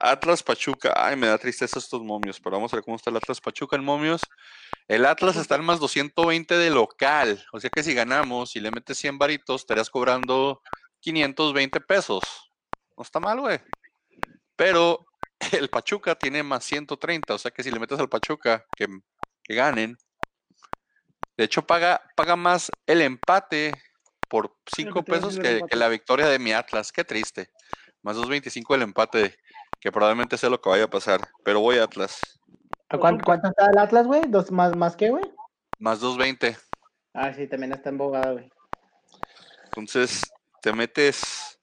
Atlas 0.00 0.42
Pachuca. 0.42 0.92
Ay, 0.96 1.16
me 1.16 1.28
da 1.28 1.38
tristeza 1.38 1.78
estos 1.78 2.02
momios, 2.02 2.40
pero 2.40 2.56
vamos 2.56 2.72
a 2.72 2.76
ver 2.76 2.84
cómo 2.84 2.96
está 2.96 3.10
el 3.10 3.16
Atlas 3.16 3.40
Pachuca 3.40 3.76
en 3.76 3.84
momios. 3.84 4.22
El 4.88 5.06
Atlas 5.06 5.36
está 5.36 5.54
en 5.54 5.64
más 5.64 5.78
220 5.78 6.56
de 6.56 6.70
local. 6.70 7.44
O 7.52 7.60
sea 7.60 7.70
que 7.70 7.84
si 7.84 7.94
ganamos 7.94 8.56
y 8.56 8.60
le 8.60 8.72
metes 8.72 8.98
100 8.98 9.18
varitos, 9.18 9.60
estarías 9.60 9.88
cobrando 9.88 10.60
520 11.00 11.80
pesos. 11.80 12.22
No 12.96 13.04
está 13.04 13.20
mal, 13.20 13.40
güey. 13.40 13.60
Pero 14.56 15.06
el 15.52 15.68
Pachuca 15.68 16.14
tiene 16.14 16.42
más 16.42 16.64
130. 16.64 17.34
O 17.34 17.38
sea 17.38 17.50
que 17.50 17.62
si 17.62 17.70
le 17.70 17.80
metes 17.80 17.98
al 17.98 18.08
Pachuca, 18.08 18.64
que, 18.76 18.86
que 19.42 19.54
ganen. 19.54 19.96
De 21.36 21.44
hecho, 21.44 21.66
paga, 21.66 22.02
paga 22.14 22.36
más 22.36 22.70
el 22.86 23.00
empate 23.00 23.72
por 24.28 24.54
5 24.74 24.94
que 24.94 25.02
te 25.02 25.10
iba 25.10 25.18
a 25.18 25.20
pesos 25.20 25.38
que, 25.38 25.76
la 25.76 25.88
victoria 25.88 26.26
de 26.26 26.38
mi 26.38 26.52
Atlas. 26.52 26.92
Qué 26.92 27.04
triste. 27.04 27.50
Más 28.02 28.16
2.25 28.16 28.74
el 28.74 28.82
empate, 28.82 29.36
que 29.80 29.92
probablemente 29.92 30.36
sea 30.36 30.50
lo 30.50 30.60
que 30.60 30.70
vaya 30.70 30.84
a 30.84 30.90
pasar. 30.90 31.20
Pero 31.44 31.60
voy 31.60 31.78
a 31.78 31.84
Atlas. 31.84 32.20
¿A 32.88 32.98
cuánto, 32.98 33.24
cuánto 33.24 33.48
está 33.48 33.70
el 33.70 33.78
Atlas, 33.78 34.06
güey? 34.06 34.22
¿Dos 34.28 34.50
más, 34.50 34.76
más 34.76 34.96
qué, 34.96 35.10
güey? 35.10 35.24
Más 35.78 36.00
2.20. 36.02 36.58
Ah, 37.14 37.32
sí, 37.32 37.46
también 37.46 37.72
está 37.72 37.90
en 37.90 37.98
Bogada, 37.98 38.32
güey. 38.32 38.50
Entonces, 39.64 40.22
te 40.60 40.72
metes. 40.72 41.58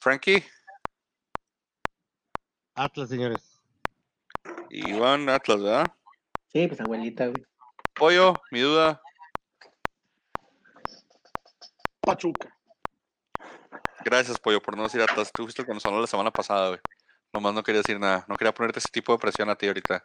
Frankie, 0.00 0.44
Atlas, 2.74 3.08
señores. 3.08 3.60
Iván 4.70 5.28
Atlas, 5.28 5.62
¿verdad? 5.62 5.86
Sí, 6.52 6.66
pues 6.66 6.80
abuelita, 6.80 7.26
güey. 7.26 7.46
Pollo, 7.94 8.34
mi 8.50 8.60
duda. 8.60 9.00
Pachuca. 12.00 12.54
Gracias, 14.04 14.38
Pollo, 14.38 14.60
por 14.60 14.76
no 14.76 14.82
decir 14.82 15.00
Atlas. 15.00 15.30
Tú 15.32 15.44
fuiste 15.44 15.62
el 15.62 15.66
que 15.66 15.74
nos 15.74 15.86
habló 15.86 16.00
la 16.00 16.06
semana 16.06 16.32
pasada, 16.32 16.68
güey. 16.68 16.80
Nomás 17.32 17.54
no 17.54 17.62
quería 17.62 17.80
decir 17.80 17.98
nada. 17.98 18.24
No 18.28 18.36
quería 18.36 18.52
ponerte 18.52 18.80
ese 18.80 18.88
tipo 18.90 19.12
de 19.12 19.18
presión 19.18 19.48
a 19.48 19.56
ti 19.56 19.66
ahorita. 19.66 20.02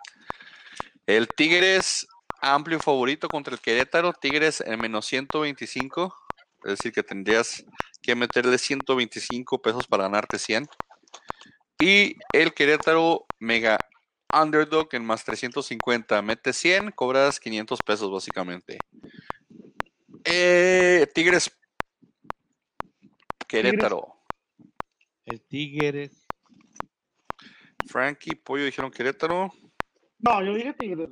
El 1.07 1.27
Tigres, 1.27 2.07
amplio 2.39 2.79
favorito 2.79 3.27
contra 3.27 3.53
el 3.53 3.59
Querétaro. 3.59 4.13
Tigres 4.13 4.61
en 4.61 4.79
menos 4.79 5.07
125. 5.07 6.15
Es 6.63 6.71
decir, 6.71 6.91
que 6.91 7.03
tendrías 7.03 7.65
que 8.01 8.15
meterle 8.15 8.57
125 8.57 9.61
pesos 9.61 9.87
para 9.87 10.03
ganarte 10.03 10.37
100. 10.37 10.67
Y 11.79 12.17
el 12.33 12.53
Querétaro, 12.53 13.25
mega 13.39 13.77
underdog 14.33 14.89
en 14.91 15.05
más 15.05 15.23
350. 15.23 16.21
Mete 16.21 16.53
100, 16.53 16.91
cobras 16.91 17.39
500 17.39 17.79
pesos 17.81 18.11
básicamente. 18.11 18.79
Eh, 20.25 21.07
Tigres, 21.13 21.51
Querétaro. 23.47 24.15
El 25.25 25.41
Tigres. 25.41 26.27
Frankie, 27.87 28.35
Pollo 28.35 28.65
dijeron 28.65 28.91
Querétaro. 28.91 29.51
No, 30.19 30.43
yo 30.43 30.53
dije 30.53 30.73
Tigres. 30.73 31.09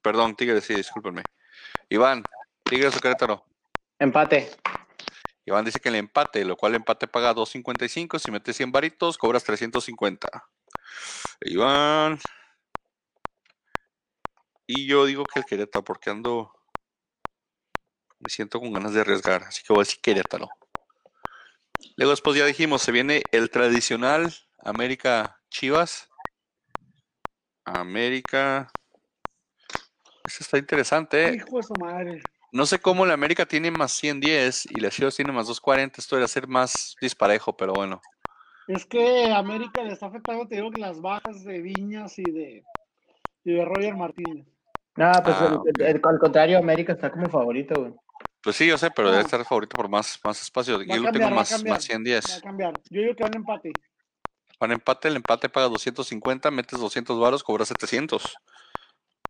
Perdón, 0.00 0.36
Tigres, 0.36 0.64
sí, 0.64 0.74
discúlpenme. 0.74 1.22
Iván, 1.88 2.22
Tigres 2.62 2.96
o 2.96 3.00
Querétaro. 3.00 3.44
Empate. 3.98 4.50
Iván 5.46 5.64
dice 5.64 5.80
que 5.80 5.90
el 5.90 5.96
empate, 5.96 6.44
lo 6.44 6.56
cual 6.56 6.72
el 6.72 6.76
empate 6.76 7.06
paga 7.06 7.34
2.55. 7.34 8.18
Si 8.18 8.30
metes 8.30 8.56
100 8.56 8.72
varitos, 8.72 9.18
cobras 9.18 9.44
350. 9.44 10.28
Iván. 11.42 12.18
Y 14.66 14.86
yo 14.86 15.04
digo 15.04 15.24
que 15.24 15.40
el 15.40 15.44
Querétaro, 15.44 15.84
porque 15.84 16.10
ando. 16.10 16.50
Me 18.20 18.30
siento 18.30 18.58
con 18.58 18.72
ganas 18.72 18.94
de 18.94 19.02
arriesgar, 19.02 19.42
así 19.42 19.62
que 19.62 19.74
voy 19.74 19.82
a 19.82 19.84
decir 19.84 20.00
Querétaro. 20.00 20.48
Luego, 21.96 22.12
después 22.12 22.36
ya 22.36 22.46
dijimos, 22.46 22.80
se 22.80 22.92
viene 22.92 23.22
el 23.30 23.50
tradicional 23.50 24.34
América 24.62 25.42
Chivas. 25.50 26.08
América. 27.66 28.70
Este 30.24 30.42
está 30.42 30.58
interesante, 30.58 31.28
¿eh? 31.28 31.34
Hijo 31.36 31.58
de 31.58 31.62
su 31.62 31.74
madre. 31.74 32.22
No 32.54 32.66
sé 32.66 32.78
cómo 32.78 33.04
la 33.04 33.14
América 33.14 33.46
tiene 33.46 33.72
más 33.72 33.90
110 33.90 34.66
y 34.70 34.78
la 34.78 34.88
Chivas 34.88 35.16
tiene 35.16 35.32
más 35.32 35.48
240. 35.48 36.00
Esto 36.00 36.14
debería 36.14 36.28
ser 36.28 36.46
más 36.46 36.94
disparejo, 37.00 37.56
pero 37.56 37.72
bueno. 37.72 38.00
Es 38.68 38.86
que 38.86 39.32
América 39.32 39.82
le 39.82 39.92
está 39.92 40.06
afectando, 40.06 40.46
te 40.46 40.54
digo, 40.54 40.70
que 40.70 40.80
las 40.80 41.00
bajas 41.00 41.42
de 41.42 41.60
Viñas 41.60 42.16
y 42.16 42.22
de, 42.22 42.62
y 43.42 43.52
de 43.54 43.64
Roger 43.64 43.96
Martínez. 43.96 44.46
No, 44.94 45.10
pues 45.24 45.36
Ah, 45.36 45.60
el- 45.66 45.84
el- 45.84 46.00
al 46.04 46.18
contrario, 46.20 46.58
América 46.58 46.92
está 46.92 47.10
como 47.10 47.28
favorito, 47.28 47.74
güey. 47.74 47.92
Pues 48.40 48.54
sí, 48.54 48.68
yo 48.68 48.78
sé, 48.78 48.88
pero 48.92 49.08
debe 49.10 49.22
Ah. 49.22 49.24
estar 49.24 49.44
favorito 49.44 49.74
por 49.74 49.88
más, 49.88 50.20
más 50.22 50.40
espacio. 50.40 50.78
Va 50.78 50.84
Yo 50.84 51.02
lo 51.02 51.10
tengo 51.10 51.24
va 51.24 51.30
más, 51.34 51.50
cambiar. 51.50 51.72
más 51.74 51.80
Va 51.80 51.84
a 51.84 51.86
110. 51.86 52.40
cambiar. 52.40 52.74
Yo 52.88 53.00
digo 53.00 53.16
que 53.16 53.24
van 53.24 53.34
a 53.34 53.38
empate. 53.38 53.72
Para 54.60 54.74
empate, 54.74 55.08
el 55.08 55.16
empate 55.16 55.48
paga 55.48 55.66
250, 55.68 56.52
metes 56.52 56.78
200 56.78 57.18
varos, 57.18 57.42
cobras 57.42 57.66
700. 57.66 58.36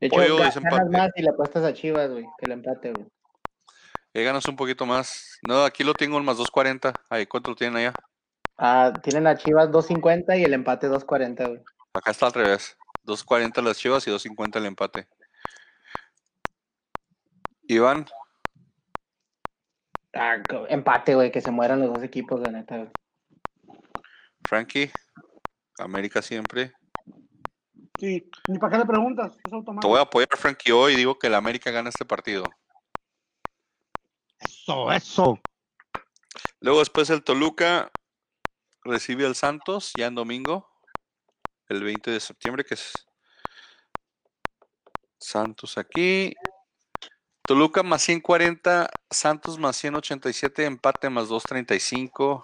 De 0.04 0.08
hecho, 0.08 0.16
Pollo 0.16 0.36
ganas 0.36 0.90
más 0.90 1.10
y 1.16 1.22
le 1.22 1.30
apuestas 1.30 1.64
a 1.64 1.72
Chivas, 1.72 2.10
güey, 2.10 2.24
que 2.36 2.44
el 2.44 2.52
empate, 2.52 2.92
güey. 2.92 3.06
Ahí 4.12 4.22
ganas 4.22 4.46
un 4.46 4.54
poquito 4.54 4.84
más. 4.84 5.38
No, 5.48 5.64
aquí 5.64 5.82
lo 5.82 5.94
tengo 5.94 6.18
en 6.18 6.26
más 6.26 6.36
240. 6.36 6.92
Ahí, 7.08 7.24
¿cuánto 7.24 7.48
lo 7.48 7.56
tienen 7.56 7.78
allá? 7.78 7.94
Ah, 8.58 8.92
tienen 9.02 9.26
a 9.26 9.34
Chivas 9.34 9.70
2.50 9.70 10.38
y 10.38 10.44
el 10.44 10.52
empate 10.52 10.90
2.40, 10.90 11.48
güey. 11.48 11.62
Acá 11.94 12.10
está 12.10 12.26
al 12.26 12.34
revés. 12.34 12.76
240 13.04 13.62
las 13.62 13.78
chivas 13.78 14.06
y 14.06 14.10
250 14.10 14.58
el 14.58 14.66
empate. 14.66 15.08
Iván, 17.66 18.04
Ah, 20.12 20.36
empate, 20.68 21.14
güey, 21.14 21.32
que 21.32 21.40
se 21.40 21.50
mueran 21.50 21.80
los 21.80 21.94
dos 21.94 22.02
equipos, 22.02 22.40
la 22.40 22.52
neta, 22.52 22.76
güey. 22.76 22.90
Frankie, 24.46 24.92
América 25.78 26.20
siempre. 26.20 26.74
Sí. 28.04 28.30
Ni 28.48 28.58
para 28.58 28.72
qué 28.72 28.78
le 28.80 28.84
preguntas. 28.84 29.32
Es 29.34 29.50
Te 29.50 29.56
automático. 29.56 29.88
voy 29.88 29.98
a 29.98 30.02
apoyar, 30.02 30.36
Frankie, 30.36 30.72
hoy 30.72 30.92
y 30.92 30.96
digo 30.96 31.18
que 31.18 31.28
el 31.28 31.34
América 31.34 31.70
gana 31.70 31.88
este 31.88 32.04
partido. 32.04 32.44
Eso, 34.40 34.92
eso. 34.92 35.40
Luego 36.60 36.80
después 36.80 37.08
el 37.08 37.24
Toluca 37.24 37.90
recibe 38.82 39.24
al 39.24 39.34
Santos 39.34 39.92
ya 39.96 40.06
en 40.06 40.16
domingo, 40.16 40.68
el 41.70 41.82
20 41.82 42.10
de 42.10 42.20
septiembre, 42.20 42.62
que 42.62 42.74
es 42.74 42.92
Santos 45.18 45.78
aquí. 45.78 46.34
Toluca 47.46 47.82
más 47.82 48.02
140, 48.02 48.90
Santos 49.10 49.58
más 49.58 49.76
187, 49.78 50.66
empate 50.66 51.08
más 51.08 51.28
235. 51.28 52.42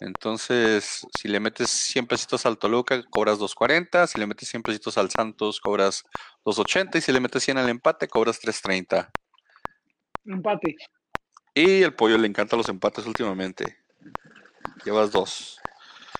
Entonces, 0.00 1.06
si 1.16 1.28
le 1.28 1.38
metes 1.40 1.70
100 1.70 2.06
pesitos 2.06 2.46
al 2.46 2.58
Toluca, 2.58 3.02
cobras 3.10 3.38
240. 3.38 4.06
Si 4.06 4.18
le 4.18 4.26
metes 4.26 4.48
100 4.48 4.62
pesitos 4.62 4.98
al 4.98 5.10
Santos, 5.10 5.60
cobras 5.60 6.04
280. 6.44 6.98
Y 6.98 7.00
si 7.00 7.12
le 7.12 7.20
metes 7.20 7.42
100 7.44 7.58
al 7.58 7.68
empate, 7.68 8.08
cobras 8.08 8.40
330. 8.40 9.10
Empate. 10.26 10.76
Y 11.54 11.82
el 11.82 11.94
pollo 11.94 12.18
le 12.18 12.26
encantan 12.26 12.58
los 12.58 12.68
empates 12.68 13.06
últimamente. 13.06 13.78
Llevas 14.84 15.12
dos. 15.12 15.60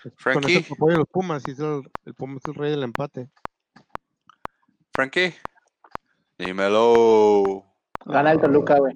Con 0.03 0.12
Frankie. 0.16 0.62
te 0.62 0.75
apoyo 0.75 0.97
a 0.97 0.99
los 0.99 1.09
Pumas 1.09 1.43
y 1.47 1.53
es 1.53 1.59
el, 1.59 1.83
el 2.05 2.14
Pumas 2.14 2.43
es 2.45 2.49
el 2.49 2.55
rey 2.55 2.70
del 2.70 2.85
empate. 2.85 3.29
Frankie. 4.93 5.35
Dímelo. 6.39 7.64
Gana 8.07 8.33
el 8.33 8.41
Toluca, 8.41 8.79
güey. 8.79 8.93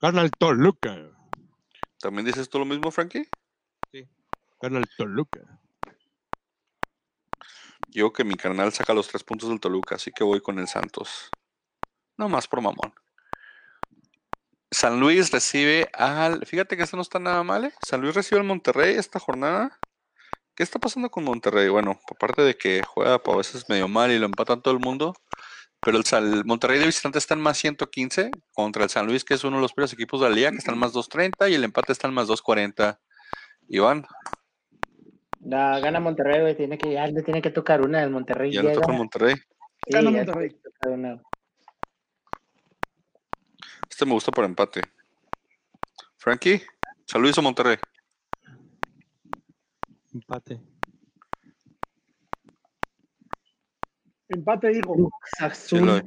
Gana 0.00 0.22
el 0.22 0.30
Toluca. 0.32 0.96
¿También 2.00 2.26
dices 2.26 2.48
tú 2.48 2.58
lo 2.58 2.64
mismo, 2.64 2.90
Frankie? 2.90 3.28
Gana 4.62 4.78
el 4.78 4.88
Toluca. 4.96 5.40
Yo 7.88 8.12
que 8.12 8.24
mi 8.24 8.36
carnal 8.36 8.72
saca 8.72 8.94
los 8.94 9.08
tres 9.08 9.24
puntos 9.24 9.48
del 9.48 9.60
Toluca, 9.60 9.96
así 9.96 10.12
que 10.12 10.24
voy 10.24 10.40
con 10.40 10.58
el 10.58 10.68
Santos. 10.68 11.30
No 12.16 12.28
más 12.28 12.46
por 12.48 12.60
mamón. 12.62 12.94
San 14.70 15.00
Luis 15.00 15.30
recibe 15.30 15.90
al. 15.92 16.46
Fíjate 16.46 16.76
que 16.76 16.84
esto 16.84 16.96
no 16.96 17.02
está 17.02 17.18
nada 17.18 17.42
mal, 17.42 17.64
¿eh? 17.66 17.74
San 17.82 18.00
Luis 18.00 18.14
recibe 18.14 18.40
al 18.40 18.46
Monterrey 18.46 18.94
esta 18.96 19.18
jornada. 19.18 19.78
¿Qué 20.54 20.62
está 20.62 20.78
pasando 20.78 21.10
con 21.10 21.24
Monterrey? 21.24 21.68
Bueno, 21.68 22.00
aparte 22.10 22.42
de 22.42 22.56
que 22.56 22.82
juega 22.86 23.14
a 23.14 23.36
veces 23.36 23.68
medio 23.68 23.88
mal 23.88 24.10
y 24.10 24.18
lo 24.18 24.26
empatan 24.26 24.62
todo 24.62 24.72
el 24.72 24.80
mundo. 24.80 25.14
Pero 25.80 25.98
el, 25.98 26.04
San- 26.04 26.32
el 26.32 26.44
Monterrey 26.44 26.78
de 26.78 26.86
visitante 26.86 27.18
está 27.18 27.34
en 27.34 27.40
más 27.40 27.58
115 27.58 28.30
contra 28.52 28.84
el 28.84 28.90
San 28.90 29.06
Luis, 29.06 29.24
que 29.24 29.34
es 29.34 29.42
uno 29.44 29.56
de 29.56 29.62
los 29.62 29.72
primeros 29.72 29.92
equipos 29.92 30.20
de 30.20 30.28
la 30.30 30.34
liga, 30.34 30.50
que 30.52 30.58
está 30.58 30.70
en 30.72 30.78
más 30.78 30.92
230 30.92 31.48
y 31.48 31.54
el 31.54 31.64
empate 31.64 31.92
está 31.92 32.06
en 32.06 32.14
más 32.14 32.28
240. 32.28 33.00
Iván, 33.68 34.06
La, 35.44 35.80
gana 35.80 36.00
Monterrey, 36.00 36.40
güey. 36.40 36.56
Tiene 36.56 36.78
que, 36.78 36.92
ya 36.92 37.06
le 37.06 37.22
tiene 37.22 37.42
que 37.42 37.50
tocar 37.50 37.80
una 37.82 38.00
del 38.00 38.10
Monterrey. 38.10 38.52
ya 38.52 38.62
le 38.62 38.72
toca 38.72 38.92
Monterrey. 38.92 39.34
sí, 39.36 39.42
Gana 39.88 40.10
una. 40.86 41.22
Este 43.90 44.06
me 44.06 44.12
gusta 44.12 44.32
por 44.32 44.44
empate. 44.44 44.82
Frankie, 46.16 46.62
San 47.06 47.20
Luis 47.20 47.36
o 47.38 47.42
Monterrey. 47.42 47.76
Empate. 50.14 50.60
Empate, 54.28 54.80
Sí, 55.52 55.78
lo- 55.78 56.00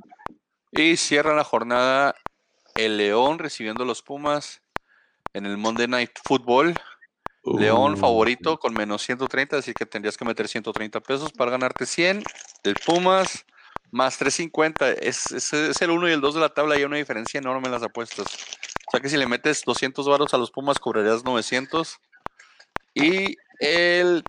Y 0.71 0.97
cierra 0.97 1.35
la 1.35 1.43
jornada 1.43 2.15
el 2.75 2.97
León 2.97 3.39
recibiendo 3.39 3.83
a 3.83 3.85
los 3.85 4.01
Pumas 4.01 4.61
en 5.33 5.45
el 5.45 5.57
Monday 5.57 5.87
Night 5.87 6.11
Football. 6.23 6.75
León 7.45 7.93
Uh. 7.93 7.97
favorito 7.97 8.57
con 8.57 8.73
menos 8.73 9.01
130, 9.03 9.57
así 9.57 9.73
que 9.73 9.85
tendrías 9.85 10.17
que 10.17 10.25
meter 10.25 10.47
130 10.47 10.99
pesos 11.01 11.31
para 11.31 11.51
ganarte 11.51 11.85
100. 11.85 12.23
El 12.63 12.75
Pumas 12.85 13.45
más 13.91 14.17
350. 14.17 14.91
Es, 14.91 15.31
es, 15.31 15.53
es 15.53 15.81
el 15.81 15.91
1 15.91 16.09
y 16.09 16.11
el 16.13 16.21
2 16.21 16.33
de 16.35 16.39
la 16.41 16.49
tabla 16.49 16.75
y 16.75 16.79
hay 16.79 16.85
una 16.85 16.97
diferencia 16.97 17.37
enorme 17.39 17.67
en 17.67 17.71
las 17.73 17.83
apuestas. 17.83 18.25
O 18.87 18.91
sea 18.91 18.99
que 18.99 19.09
si 19.09 19.17
le 19.17 19.27
metes 19.27 19.63
200 19.65 20.07
varos 20.07 20.33
a 20.33 20.37
los 20.37 20.51
Pumas 20.51 20.79
cobrarías 20.79 21.23
900. 21.23 21.99
Y 22.93 23.35
el 23.59 24.23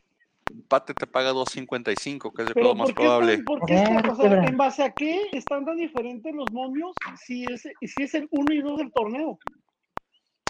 empate 0.50 0.94
te 0.94 1.06
paga 1.06 1.30
255, 1.30 2.32
que 2.32 2.42
es 2.42 2.50
el 2.54 2.62
lo 2.62 2.74
más 2.74 2.86
¿por 2.92 2.94
qué, 2.96 3.02
probable. 3.02 3.32
están- 3.32 3.44
por 3.44 3.64
qué 3.66 3.74
o 4.10 4.16
sea. 4.16 4.44
¿en 4.44 4.56
base 4.56 4.82
a 4.84 4.90
qué 4.92 5.28
están 5.32 5.64
tan 5.64 5.76
diferentes 5.76 6.34
los 6.34 6.50
momios 6.52 6.92
si 7.24 7.44
es, 7.44 7.62
si 7.62 8.02
es 8.02 8.14
el 8.14 8.28
1 8.30 8.52
y 8.54 8.60
2 8.62 8.76
del 8.78 8.92
torneo? 8.92 9.38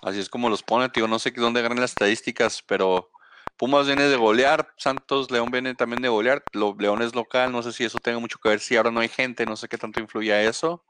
Así 0.07 0.21
es 0.21 0.29
como 0.29 0.49
los 0.49 0.63
pone, 0.63 0.89
tío. 0.89 1.09
No 1.09 1.19
sé 1.19 1.33
dónde 1.33 1.63
ganan 1.63 1.81
las 1.81 1.91
estadísticas, 1.91 2.63
pero 2.63 3.11
Pumas 3.57 3.89
viene 3.89 4.05
de 4.05 4.15
golear, 4.15 4.73
Santos, 4.79 5.33
León 5.33 5.51
viene 5.51 5.75
también 5.75 6.01
de 6.01 6.09
golear. 6.09 6.45
León 6.79 7.03
es 7.03 7.17
local, 7.17 7.51
no 7.51 7.61
sé 7.61 7.73
si 7.73 7.85
eso 7.85 7.99
tenga 7.99 8.21
mucho 8.21 8.39
que 8.39 8.51
ver. 8.51 8.61
Si 8.61 8.77
ahora 8.77 8.93
no 8.93 9.01
hay 9.01 9.09
gente, 9.09 9.47
no 9.47 9.57
sé 9.57 9.67
qué 9.67 9.77
tanto 9.77 9.99
influye 9.99 10.33
a 10.33 10.45
eso. 10.45 10.85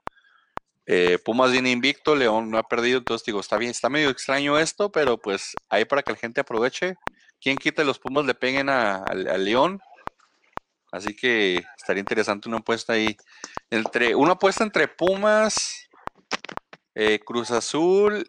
Eh, 0.84 1.18
Pumas 1.24 1.50
viene 1.50 1.70
invicto, 1.70 2.14
León 2.14 2.50
no 2.50 2.58
ha 2.58 2.62
perdido, 2.64 2.98
entonces 2.98 3.24
digo, 3.24 3.40
está 3.40 3.56
bien, 3.56 3.70
está 3.70 3.88
medio 3.88 4.10
extraño 4.10 4.58
esto, 4.58 4.92
pero 4.92 5.16
pues 5.16 5.56
ahí 5.70 5.86
para 5.86 6.02
que 6.02 6.12
la 6.12 6.18
gente 6.18 6.42
aproveche. 6.42 6.96
¿Quién 7.40 7.56
quita 7.56 7.84
los 7.84 7.98
Pumas 7.98 8.26
le 8.26 8.34
peguen 8.34 8.68
a- 8.68 9.02
León? 9.38 9.80
Así 10.92 11.16
que 11.16 11.64
estaría 11.78 12.00
interesante 12.00 12.50
una 12.50 12.58
apuesta 12.58 12.92
ahí. 12.92 13.16
Entre, 13.70 14.14
una 14.14 14.32
apuesta 14.32 14.62
entre 14.62 14.86
Pumas, 14.88 15.88
eh, 16.94 17.18
Cruz 17.24 17.50
Azul 17.50 18.26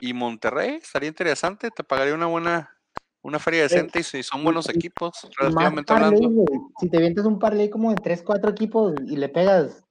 y 0.00 0.12
Monterrey. 0.12 0.76
Estaría 0.76 1.08
interesante. 1.08 1.70
Te 1.70 1.84
pagaría 1.84 2.14
una 2.14 2.26
buena, 2.26 2.76
una 3.22 3.38
feria 3.38 3.62
decente 3.62 4.00
y 4.00 4.22
son 4.22 4.44
buenos 4.44 4.68
equipos, 4.68 5.28
relativamente 5.38 5.92
parlay, 5.92 6.14
hablando. 6.24 6.46
Si 6.78 6.88
te 6.90 6.98
vienes 6.98 7.24
un 7.24 7.38
parlay 7.38 7.70
como 7.70 7.90
de 7.90 7.98
3, 8.02 8.22
4 8.22 8.50
equipos 8.50 8.94
y 9.06 9.16
le 9.16 9.28
pegas, 9.28 9.84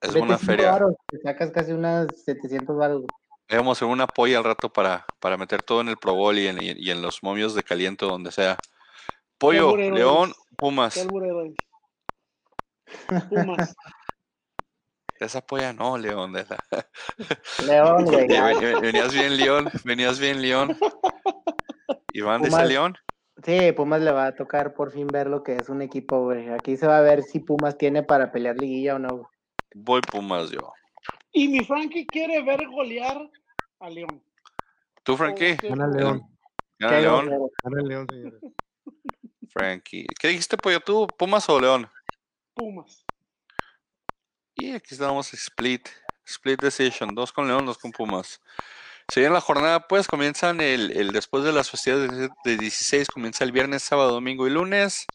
Es 0.00 0.12
cinco 0.12 0.38
feria. 0.38 0.78
te 1.10 1.18
sacas 1.18 1.50
casi 1.50 1.72
unas 1.72 2.22
700 2.24 2.76
baros. 2.76 3.04
Debemos 3.48 3.78
hacer 3.78 3.88
un 3.88 4.00
apoyo 4.00 4.36
al 4.38 4.44
rato 4.44 4.70
para, 4.70 5.06
para 5.20 5.36
meter 5.38 5.62
todo 5.62 5.80
en 5.80 5.88
el 5.88 5.96
Pro 5.96 6.14
Bowl 6.14 6.36
y 6.38 6.46
en, 6.46 6.58
y- 6.58 6.72
y 6.76 6.90
en 6.90 7.00
los 7.00 7.22
momios 7.22 7.54
de 7.54 7.62
caliente 7.62 8.04
donde 8.04 8.30
sea. 8.30 8.58
Pollo, 9.38 9.74
León, 9.76 10.30
eres. 10.30 10.58
Pumas. 10.58 10.94
Pumas. 15.18 15.30
Esa 15.30 15.40
polla 15.46 15.72
no, 15.72 15.98
León. 15.98 16.32
de 16.32 16.44
la- 16.48 16.86
León, 17.66 18.04
güey. 18.06 18.26
Ven- 18.26 18.60
ven- 18.60 18.80
Venías 18.80 19.12
bien, 19.12 19.36
León. 19.36 19.70
Venías 19.84 20.18
bien, 20.18 20.40
León. 20.42 20.76
Iván 22.12 22.42
dice. 22.42 22.64
León. 22.66 22.96
Sí, 23.44 23.72
Pumas 23.72 24.00
le 24.00 24.10
va 24.10 24.26
a 24.26 24.34
tocar 24.34 24.74
por 24.74 24.90
fin 24.92 25.06
ver 25.06 25.28
lo 25.28 25.42
que 25.44 25.54
es 25.56 25.68
un 25.68 25.80
equipo, 25.82 26.24
güey. 26.24 26.48
Aquí 26.48 26.76
se 26.76 26.86
va 26.88 26.98
a 26.98 27.02
ver 27.02 27.22
si 27.22 27.38
Pumas 27.40 27.78
tiene 27.78 28.02
para 28.02 28.32
pelear 28.32 28.56
liguilla 28.56 28.96
o 28.96 28.98
no. 28.98 29.08
güey. 29.08 29.26
Voy 29.74 30.00
Pumas 30.00 30.50
yo. 30.50 30.72
Y 31.32 31.46
mi 31.48 31.60
Frankie 31.64 32.06
quiere 32.06 32.42
ver 32.42 32.66
golear 32.68 33.16
a 33.80 33.90
León. 33.90 34.22
¿Tú, 35.04 35.16
Frankie? 35.16 35.56
¿Qué- 35.56 35.68
Gana 35.68 35.86
León. 35.88 36.22
Gana 36.80 37.00
León. 37.00 37.28
Gana 37.62 37.80
el 37.80 37.88
León, 37.88 38.06
señores. 38.10 38.40
Frankie. 39.50 40.06
¿Qué 40.18 40.28
dijiste, 40.28 40.56
Pollo, 40.56 40.80
tú? 40.80 41.06
¿Pumas 41.16 41.48
o 41.48 41.60
León? 41.60 41.88
Pumas. 42.54 43.04
Y 44.58 44.72
aquí 44.72 44.88
estamos 44.94 45.32
split. 45.34 45.88
Split 46.26 46.60
decision. 46.60 47.14
Dos 47.14 47.32
con 47.32 47.48
León, 47.48 47.64
dos 47.66 47.78
con 47.78 47.92
Pumas. 47.92 48.40
Si 49.10 49.20
bien 49.20 49.32
la 49.32 49.40
jornada, 49.40 49.86
pues 49.88 50.06
comienzan 50.06 50.60
el, 50.60 50.90
el 50.90 51.12
después 51.12 51.42
de 51.44 51.52
las 51.52 51.70
festividades 51.70 52.10
de- 52.12 52.28
de 52.44 52.56
16, 52.58 53.08
comienza 53.08 53.44
el 53.44 53.52
viernes, 53.52 53.82
sábado, 53.82 54.12
domingo 54.12 54.46
y 54.46 54.50
lunes. 54.50 55.06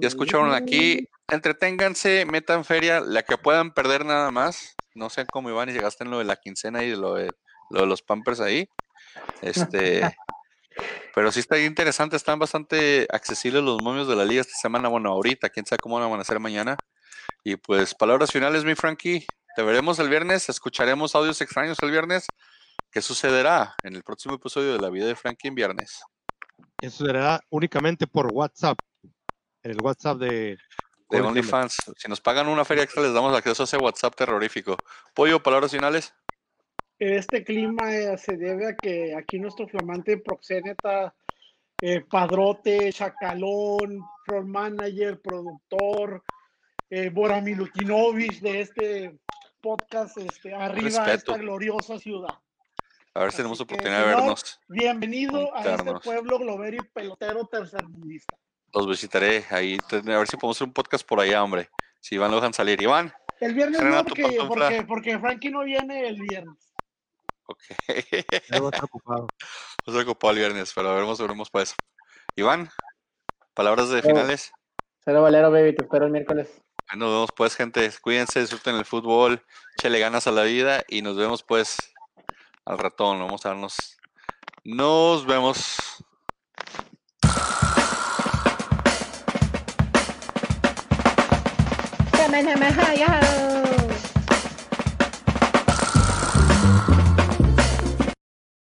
Ya 0.00 0.08
escucharon 0.08 0.54
aquí. 0.54 1.08
Entreténganse, 1.28 2.24
metan 2.24 2.64
feria, 2.64 3.00
la 3.00 3.22
que 3.22 3.36
puedan 3.36 3.72
perder 3.74 4.06
nada 4.06 4.30
más. 4.30 4.74
No 4.94 5.10
sean 5.10 5.26
como 5.30 5.50
Iván 5.50 5.68
y 5.68 5.72
se 5.72 5.80
gasten 5.80 6.10
lo 6.10 6.18
de 6.18 6.24
la 6.24 6.36
quincena 6.36 6.82
y 6.84 6.96
lo 6.96 7.14
de, 7.14 7.30
lo 7.68 7.80
de 7.80 7.86
los 7.86 8.00
pampers 8.00 8.40
ahí. 8.40 8.66
Este. 9.42 10.00
pero 11.14 11.30
sí 11.32 11.40
está 11.40 11.58
interesante, 11.58 12.16
están 12.16 12.38
bastante 12.38 13.06
accesibles 13.10 13.62
los 13.62 13.82
momios 13.82 14.08
de 14.08 14.16
la 14.16 14.24
liga 14.24 14.40
esta 14.40 14.54
semana. 14.54 14.88
Bueno, 14.88 15.10
ahorita, 15.10 15.50
quién 15.50 15.66
sabe 15.66 15.80
cómo 15.82 16.00
van 16.08 16.20
a 16.20 16.24
ser 16.24 16.40
mañana. 16.40 16.78
Y 17.48 17.56
pues, 17.56 17.94
palabras 17.94 18.30
finales, 18.30 18.62
mi 18.62 18.74
Frankie. 18.74 19.26
Te 19.56 19.62
veremos 19.62 19.98
el 20.00 20.10
viernes, 20.10 20.50
escucharemos 20.50 21.14
audios 21.14 21.40
extraños 21.40 21.78
el 21.80 21.90
viernes. 21.90 22.26
¿Qué 22.92 23.00
sucederá 23.00 23.74
en 23.82 23.96
el 23.96 24.02
próximo 24.02 24.34
episodio 24.34 24.74
de 24.74 24.78
La 24.78 24.90
Vida 24.90 25.06
de 25.06 25.16
Frankie 25.16 25.48
en 25.48 25.54
viernes? 25.54 26.02
Eso 26.78 27.06
será 27.06 27.40
únicamente 27.48 28.06
por 28.06 28.30
WhatsApp. 28.34 28.78
En 29.62 29.70
el 29.70 29.78
WhatsApp 29.80 30.18
de. 30.18 30.58
OnlyFans. 31.08 31.78
Si 31.96 32.06
nos 32.06 32.20
pagan 32.20 32.48
una 32.48 32.66
feria 32.66 32.84
extra, 32.84 33.02
les 33.02 33.14
damos 33.14 33.34
acceso 33.34 33.62
a 33.62 33.64
ese 33.64 33.78
WhatsApp 33.78 34.14
terrorífico. 34.14 34.76
Pollo, 35.14 35.42
palabras 35.42 35.70
finales. 35.70 36.12
Este 36.98 37.44
clima 37.44 37.90
eh, 37.94 38.18
se 38.18 38.36
debe 38.36 38.68
a 38.68 38.76
que 38.76 39.14
aquí 39.16 39.38
nuestro 39.38 39.66
flamante 39.68 40.18
proxeneta, 40.18 41.14
eh, 41.80 42.02
padrote, 42.02 42.92
chacalón, 42.92 44.02
front 44.26 44.48
manager, 44.48 45.18
productor, 45.22 46.22
eh, 46.90 47.10
Bora 47.10 47.40
Milutinovich 47.40 48.40
de 48.40 48.60
este 48.60 49.18
podcast, 49.60 50.16
este, 50.18 50.54
arriba 50.54 50.88
Respeto. 50.88 51.10
esta 51.32 51.36
gloriosa 51.38 51.98
ciudad. 51.98 52.34
A 53.14 53.20
ver 53.20 53.30
si 53.30 53.34
Así 53.34 53.36
tenemos 53.38 53.58
que, 53.58 53.64
oportunidad 53.64 54.00
de 54.00 54.06
vernos. 54.06 54.60
Bienvenido 54.68 55.54
a 55.54 55.62
este 55.62 55.94
pueblo 56.04 56.38
globero 56.38 56.76
y 56.76 56.88
pelotero 56.88 57.44
tercermundista. 57.46 58.36
Los 58.72 58.86
visitaré 58.86 59.44
ahí. 59.50 59.78
A 59.90 59.96
ver 60.18 60.28
si 60.28 60.36
podemos 60.36 60.56
hacer 60.56 60.68
un 60.68 60.72
podcast 60.74 61.06
por 61.06 61.20
allá, 61.20 61.42
hombre. 61.42 61.68
Si 62.00 62.14
Iván 62.14 62.30
lo 62.30 62.36
dejan 62.36 62.54
salir. 62.54 62.80
Iván. 62.80 63.12
El 63.40 63.54
viernes 63.54 63.80
no, 63.82 64.04
porque, 64.04 64.38
porque, 64.46 64.84
porque 64.86 65.18
Frankie 65.18 65.50
no 65.50 65.64
viene 65.64 66.06
el 66.08 66.20
viernes. 66.20 66.74
Ok. 67.46 67.62
A 67.88 68.56
estar 68.56 68.84
ocupado. 68.84 69.26
No 69.86 69.98
ocupó 70.00 70.30
el 70.30 70.36
viernes, 70.36 70.70
pero 70.74 70.92
veremos, 70.94 71.18
veremos 71.18 71.50
pues. 71.50 71.74
Iván, 72.36 72.68
palabras 73.54 73.88
de 73.88 74.02
Claro. 74.02 74.16
finales. 74.18 74.52
Cero 75.04 75.22
Valero, 75.22 75.50
baby, 75.50 75.74
te 75.74 75.82
espero 75.82 76.06
el 76.06 76.12
miércoles. 76.12 76.60
Ahí 76.88 76.98
Nos 76.98 77.10
vemos 77.10 77.30
pues, 77.36 77.54
gente. 77.54 77.90
Cuídense, 78.00 78.40
disfruten 78.40 78.76
el 78.76 78.84
fútbol, 78.84 79.42
échale 79.78 79.98
ganas 79.98 80.26
a 80.26 80.32
la 80.32 80.42
vida 80.42 80.82
y 80.88 81.02
nos 81.02 81.16
vemos 81.16 81.42
pues 81.42 81.76
al 82.64 82.78
ratón. 82.78 83.18
Vamos 83.18 83.44
a 83.44 83.50
darnos. 83.50 83.98
Nos 84.64 85.26
vemos. 85.26 85.76